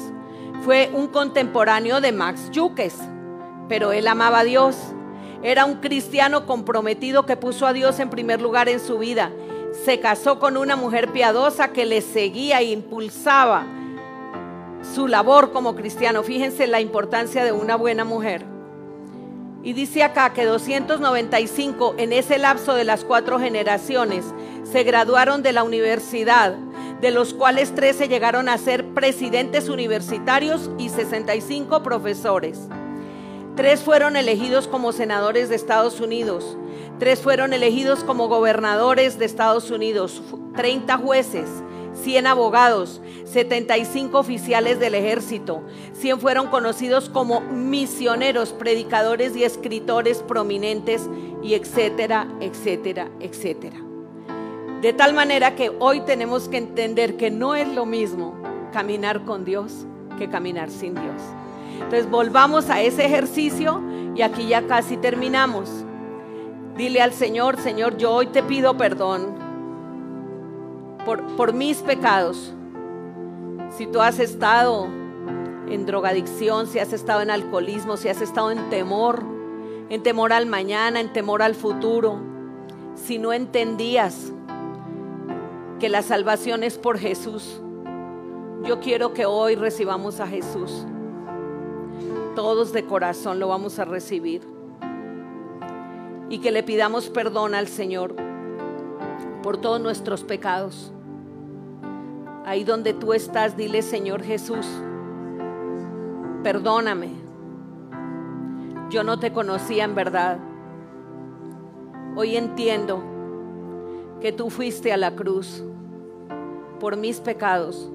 fue 0.63 0.89
un 0.93 1.07
contemporáneo 1.07 1.99
de 1.99 2.11
Max 2.11 2.49
Yuques, 2.51 2.97
pero 3.67 3.91
él 3.91 4.07
amaba 4.07 4.39
a 4.39 4.43
Dios. 4.43 4.77
Era 5.41 5.65
un 5.65 5.75
cristiano 5.75 6.45
comprometido 6.45 7.25
que 7.25 7.37
puso 7.37 7.65
a 7.65 7.73
Dios 7.73 7.99
en 7.99 8.09
primer 8.09 8.41
lugar 8.41 8.67
en 8.67 8.79
su 8.79 8.97
vida. 8.97 9.31
Se 9.85 9.99
casó 9.99 10.37
con 10.37 10.57
una 10.57 10.75
mujer 10.75 11.11
piadosa 11.13 11.71
que 11.71 11.85
le 11.85 12.01
seguía 12.01 12.59
e 12.59 12.71
impulsaba 12.71 13.65
su 14.93 15.07
labor 15.07 15.51
como 15.51 15.75
cristiano. 15.75 16.23
Fíjense 16.23 16.67
la 16.67 16.81
importancia 16.81 17.45
de 17.45 17.53
una 17.53 17.75
buena 17.75 18.03
mujer. 18.03 18.45
Y 19.63 19.73
dice 19.73 20.03
acá 20.03 20.33
que 20.33 20.45
295 20.45 21.95
en 21.97 22.13
ese 22.13 22.37
lapso 22.37 22.73
de 22.75 22.85
las 22.85 23.03
cuatro 23.03 23.39
generaciones 23.39 24.25
se 24.63 24.83
graduaron 24.83 25.43
de 25.43 25.53
la 25.53 25.63
universidad, 25.63 26.55
de 27.01 27.11
los 27.11 27.33
cuales 27.33 27.75
13 27.75 28.07
llegaron 28.07 28.49
a 28.49 28.57
ser 28.57 28.85
presidentes 28.93 29.69
universitarios 29.69 30.69
y 30.77 30.89
65 30.89 31.83
profesores. 31.83 32.69
Tres 33.59 33.81
fueron 33.81 34.15
elegidos 34.15 34.69
como 34.69 34.93
senadores 34.93 35.49
de 35.49 35.57
Estados 35.57 35.99
Unidos, 35.99 36.57
tres 36.97 37.19
fueron 37.19 37.51
elegidos 37.51 38.05
como 38.05 38.29
gobernadores 38.29 39.19
de 39.19 39.25
Estados 39.25 39.69
Unidos, 39.69 40.23
30 40.55 40.97
jueces, 40.97 41.49
100 41.93 42.27
abogados, 42.27 43.01
75 43.25 44.17
oficiales 44.17 44.79
del 44.79 44.95
ejército, 44.95 45.61
100 45.91 46.21
fueron 46.21 46.47
conocidos 46.47 47.09
como 47.09 47.41
misioneros, 47.41 48.53
predicadores 48.53 49.35
y 49.35 49.43
escritores 49.43 50.19
prominentes, 50.19 51.09
y 51.43 51.55
etcétera, 51.55 52.29
etcétera, 52.39 53.11
etcétera. 53.19 53.75
De 54.81 54.93
tal 54.93 55.13
manera 55.13 55.55
que 55.55 55.69
hoy 55.79 55.99
tenemos 56.05 56.47
que 56.47 56.59
entender 56.59 57.17
que 57.17 57.29
no 57.29 57.55
es 57.55 57.67
lo 57.67 57.85
mismo 57.85 58.41
caminar 58.71 59.25
con 59.25 59.43
Dios 59.43 59.85
que 60.17 60.29
caminar 60.29 60.69
sin 60.69 60.93
Dios. 60.95 61.21
Entonces 61.83 62.09
volvamos 62.09 62.69
a 62.69 62.81
ese 62.81 63.05
ejercicio 63.05 63.81
y 64.15 64.21
aquí 64.21 64.47
ya 64.47 64.67
casi 64.67 64.97
terminamos. 64.97 65.85
Dile 66.75 67.01
al 67.01 67.13
Señor, 67.13 67.57
Señor, 67.57 67.97
yo 67.97 68.11
hoy 68.11 68.27
te 68.27 68.43
pido 68.43 68.77
perdón 68.77 69.35
por, 71.05 71.53
mis 71.53 71.77
pecados. 71.79 72.53
Si 73.75 73.87
tú 73.87 74.01
has 74.01 74.19
estado 74.19 74.87
en 75.67 75.85
drogadicción, 75.85 76.67
si 76.67 76.79
has 76.79 76.93
estado 76.93 77.21
en 77.21 77.31
alcoholismo, 77.31 77.97
si 77.97 78.09
has 78.09 78.21
estado 78.21 78.51
en 78.51 78.69
temor, 78.69 79.23
en 79.89 80.03
temor 80.03 80.33
al 80.33 80.45
mañana, 80.45 80.99
en 80.99 81.11
temor 81.11 81.41
al 81.41 81.55
futuro, 81.55 82.19
si 82.95 83.17
no 83.17 83.33
entendías 83.33 84.31
que 85.79 85.89
la 85.89 86.01
salvación 86.01 86.63
es 86.63 86.77
por 86.77 86.97
Jesús, 86.99 87.61
yo 88.63 88.79
quiero 88.79 89.13
que 89.13 89.25
hoy 89.25 89.55
recibamos 89.55 90.19
a 90.19 90.27
Jesús. 90.27 90.85
Todos 92.35 92.71
de 92.73 92.85
corazón 92.85 93.39
lo 93.39 93.47
vamos 93.47 93.79
a 93.79 93.85
recibir. 93.85 94.41
Y 96.29 96.39
que 96.39 96.51
le 96.51 96.63
pidamos 96.63 97.09
perdón 97.09 97.55
al 97.55 97.67
Señor 97.67 98.15
por 99.41 99.57
todos 99.57 99.81
nuestros 99.81 100.23
pecados. 100.23 100.93
Ahí 102.45 102.63
donde 102.63 102.93
tú 102.93 103.13
estás, 103.13 103.57
dile 103.57 103.81
Señor 103.81 104.23
Jesús, 104.23 104.67
perdóname. 106.43 107.09
Yo 108.89 109.03
no 109.03 109.19
te 109.19 109.31
conocía 109.31 109.83
en 109.83 109.95
verdad. 109.95 110.39
Hoy 112.15 112.37
entiendo 112.37 113.03
que 114.19 114.31
tú 114.31 114.49
fuiste 114.49 114.91
a 114.91 114.97
la 114.97 115.15
cruz 115.15 115.63
por 116.79 116.97
mis 116.97 117.19
pecados 117.19 117.91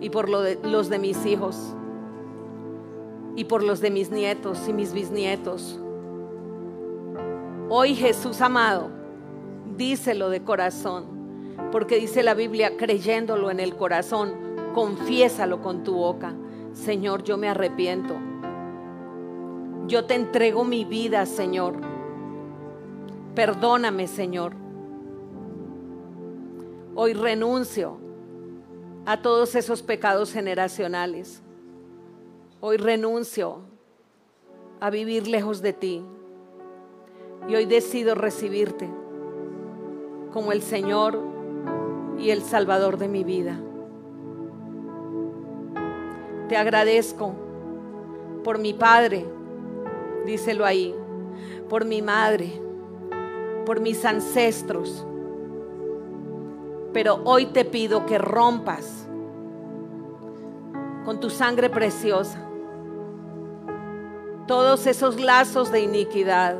y 0.00 0.10
por 0.10 0.28
los 0.28 0.88
de 0.88 0.98
mis 0.98 1.24
hijos 1.26 1.74
y 3.36 3.44
por 3.44 3.62
los 3.62 3.80
de 3.80 3.90
mis 3.90 4.10
nietos 4.10 4.68
y 4.68 4.72
mis 4.72 4.92
bisnietos. 4.92 5.78
Hoy 7.68 7.94
Jesús 7.94 8.40
amado, 8.40 8.90
díselo 9.76 10.30
de 10.30 10.42
corazón, 10.42 11.06
porque 11.72 11.96
dice 11.96 12.22
la 12.22 12.34
Biblia, 12.34 12.76
creyéndolo 12.76 13.50
en 13.50 13.60
el 13.60 13.74
corazón, 13.76 14.34
confiésalo 14.74 15.62
con 15.62 15.82
tu 15.82 15.94
boca. 15.94 16.34
Señor, 16.72 17.22
yo 17.22 17.36
me 17.36 17.48
arrepiento. 17.48 18.14
Yo 19.86 20.04
te 20.06 20.14
entrego 20.14 20.64
mi 20.64 20.84
vida, 20.84 21.26
Señor. 21.26 21.76
Perdóname, 23.34 24.06
Señor. 24.06 24.54
Hoy 26.94 27.12
renuncio 27.12 27.98
a 29.06 29.20
todos 29.20 29.54
esos 29.54 29.82
pecados 29.82 30.32
generacionales. 30.32 31.43
Hoy 32.66 32.78
renuncio 32.78 33.58
a 34.80 34.88
vivir 34.88 35.28
lejos 35.28 35.60
de 35.60 35.74
ti. 35.74 36.02
Y 37.46 37.54
hoy 37.56 37.66
decido 37.66 38.14
recibirte 38.14 38.88
como 40.32 40.50
el 40.50 40.62
Señor 40.62 41.20
y 42.18 42.30
el 42.30 42.40
Salvador 42.40 42.96
de 42.96 43.08
mi 43.08 43.22
vida. 43.22 43.60
Te 46.48 46.56
agradezco 46.56 47.34
por 48.44 48.58
mi 48.58 48.72
Padre, 48.72 49.26
díselo 50.24 50.64
ahí, 50.64 50.94
por 51.68 51.84
mi 51.84 52.00
madre, 52.00 52.50
por 53.66 53.80
mis 53.80 54.06
ancestros. 54.06 55.06
Pero 56.94 57.20
hoy 57.24 57.44
te 57.44 57.66
pido 57.66 58.06
que 58.06 58.16
rompas 58.16 59.06
con 61.04 61.20
tu 61.20 61.28
sangre 61.28 61.68
preciosa 61.68 62.43
todos 64.46 64.86
esos 64.86 65.20
lazos 65.20 65.72
de 65.72 65.80
iniquidad 65.80 66.56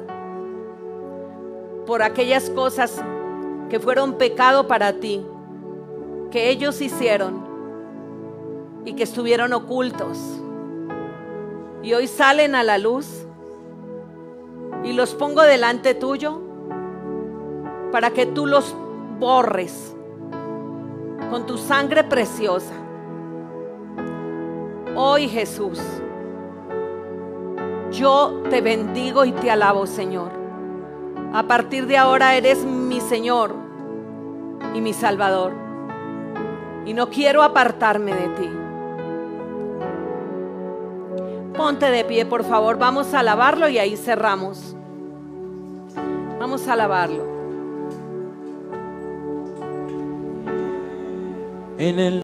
por 1.86 2.02
aquellas 2.02 2.48
cosas 2.50 3.02
que 3.68 3.78
fueron 3.78 4.14
pecado 4.14 4.66
para 4.66 4.94
ti, 4.94 5.24
que 6.30 6.50
ellos 6.50 6.80
hicieron 6.80 7.44
y 8.84 8.94
que 8.94 9.02
estuvieron 9.02 9.52
ocultos 9.52 10.18
y 11.84 11.92
hoy 11.92 12.06
salen 12.06 12.54
a 12.54 12.62
la 12.62 12.78
luz 12.78 13.26
y 14.84 14.94
los 14.94 15.14
pongo 15.14 15.42
delante 15.42 15.94
tuyo 15.94 16.40
para 17.92 18.10
que 18.10 18.24
tú 18.24 18.46
los 18.46 18.74
borres 19.20 19.94
con 21.30 21.44
tu 21.44 21.58
sangre 21.58 22.02
preciosa. 22.02 22.72
Hoy 24.96 25.28
Jesús, 25.28 25.78
yo 27.94 28.42
te 28.50 28.60
bendigo 28.60 29.24
y 29.24 29.32
te 29.32 29.50
alabo 29.50 29.86
Señor. 29.86 30.30
A 31.32 31.44
partir 31.44 31.86
de 31.86 31.96
ahora 31.96 32.36
eres 32.36 32.64
mi 32.64 33.00
Señor 33.00 33.54
y 34.74 34.80
mi 34.80 34.92
Salvador. 34.92 35.52
Y 36.86 36.92
no 36.92 37.08
quiero 37.08 37.42
apartarme 37.42 38.12
de 38.14 38.28
ti. 38.28 38.50
Ponte 41.56 41.90
de 41.90 42.04
pie, 42.04 42.26
por 42.26 42.44
favor. 42.44 42.78
Vamos 42.78 43.14
a 43.14 43.20
alabarlo 43.20 43.68
y 43.68 43.78
ahí 43.78 43.96
cerramos. 43.96 44.76
Vamos 46.38 46.66
a 46.68 46.72
alabarlo. 46.74 47.24
En 51.78 51.98
el 51.98 52.12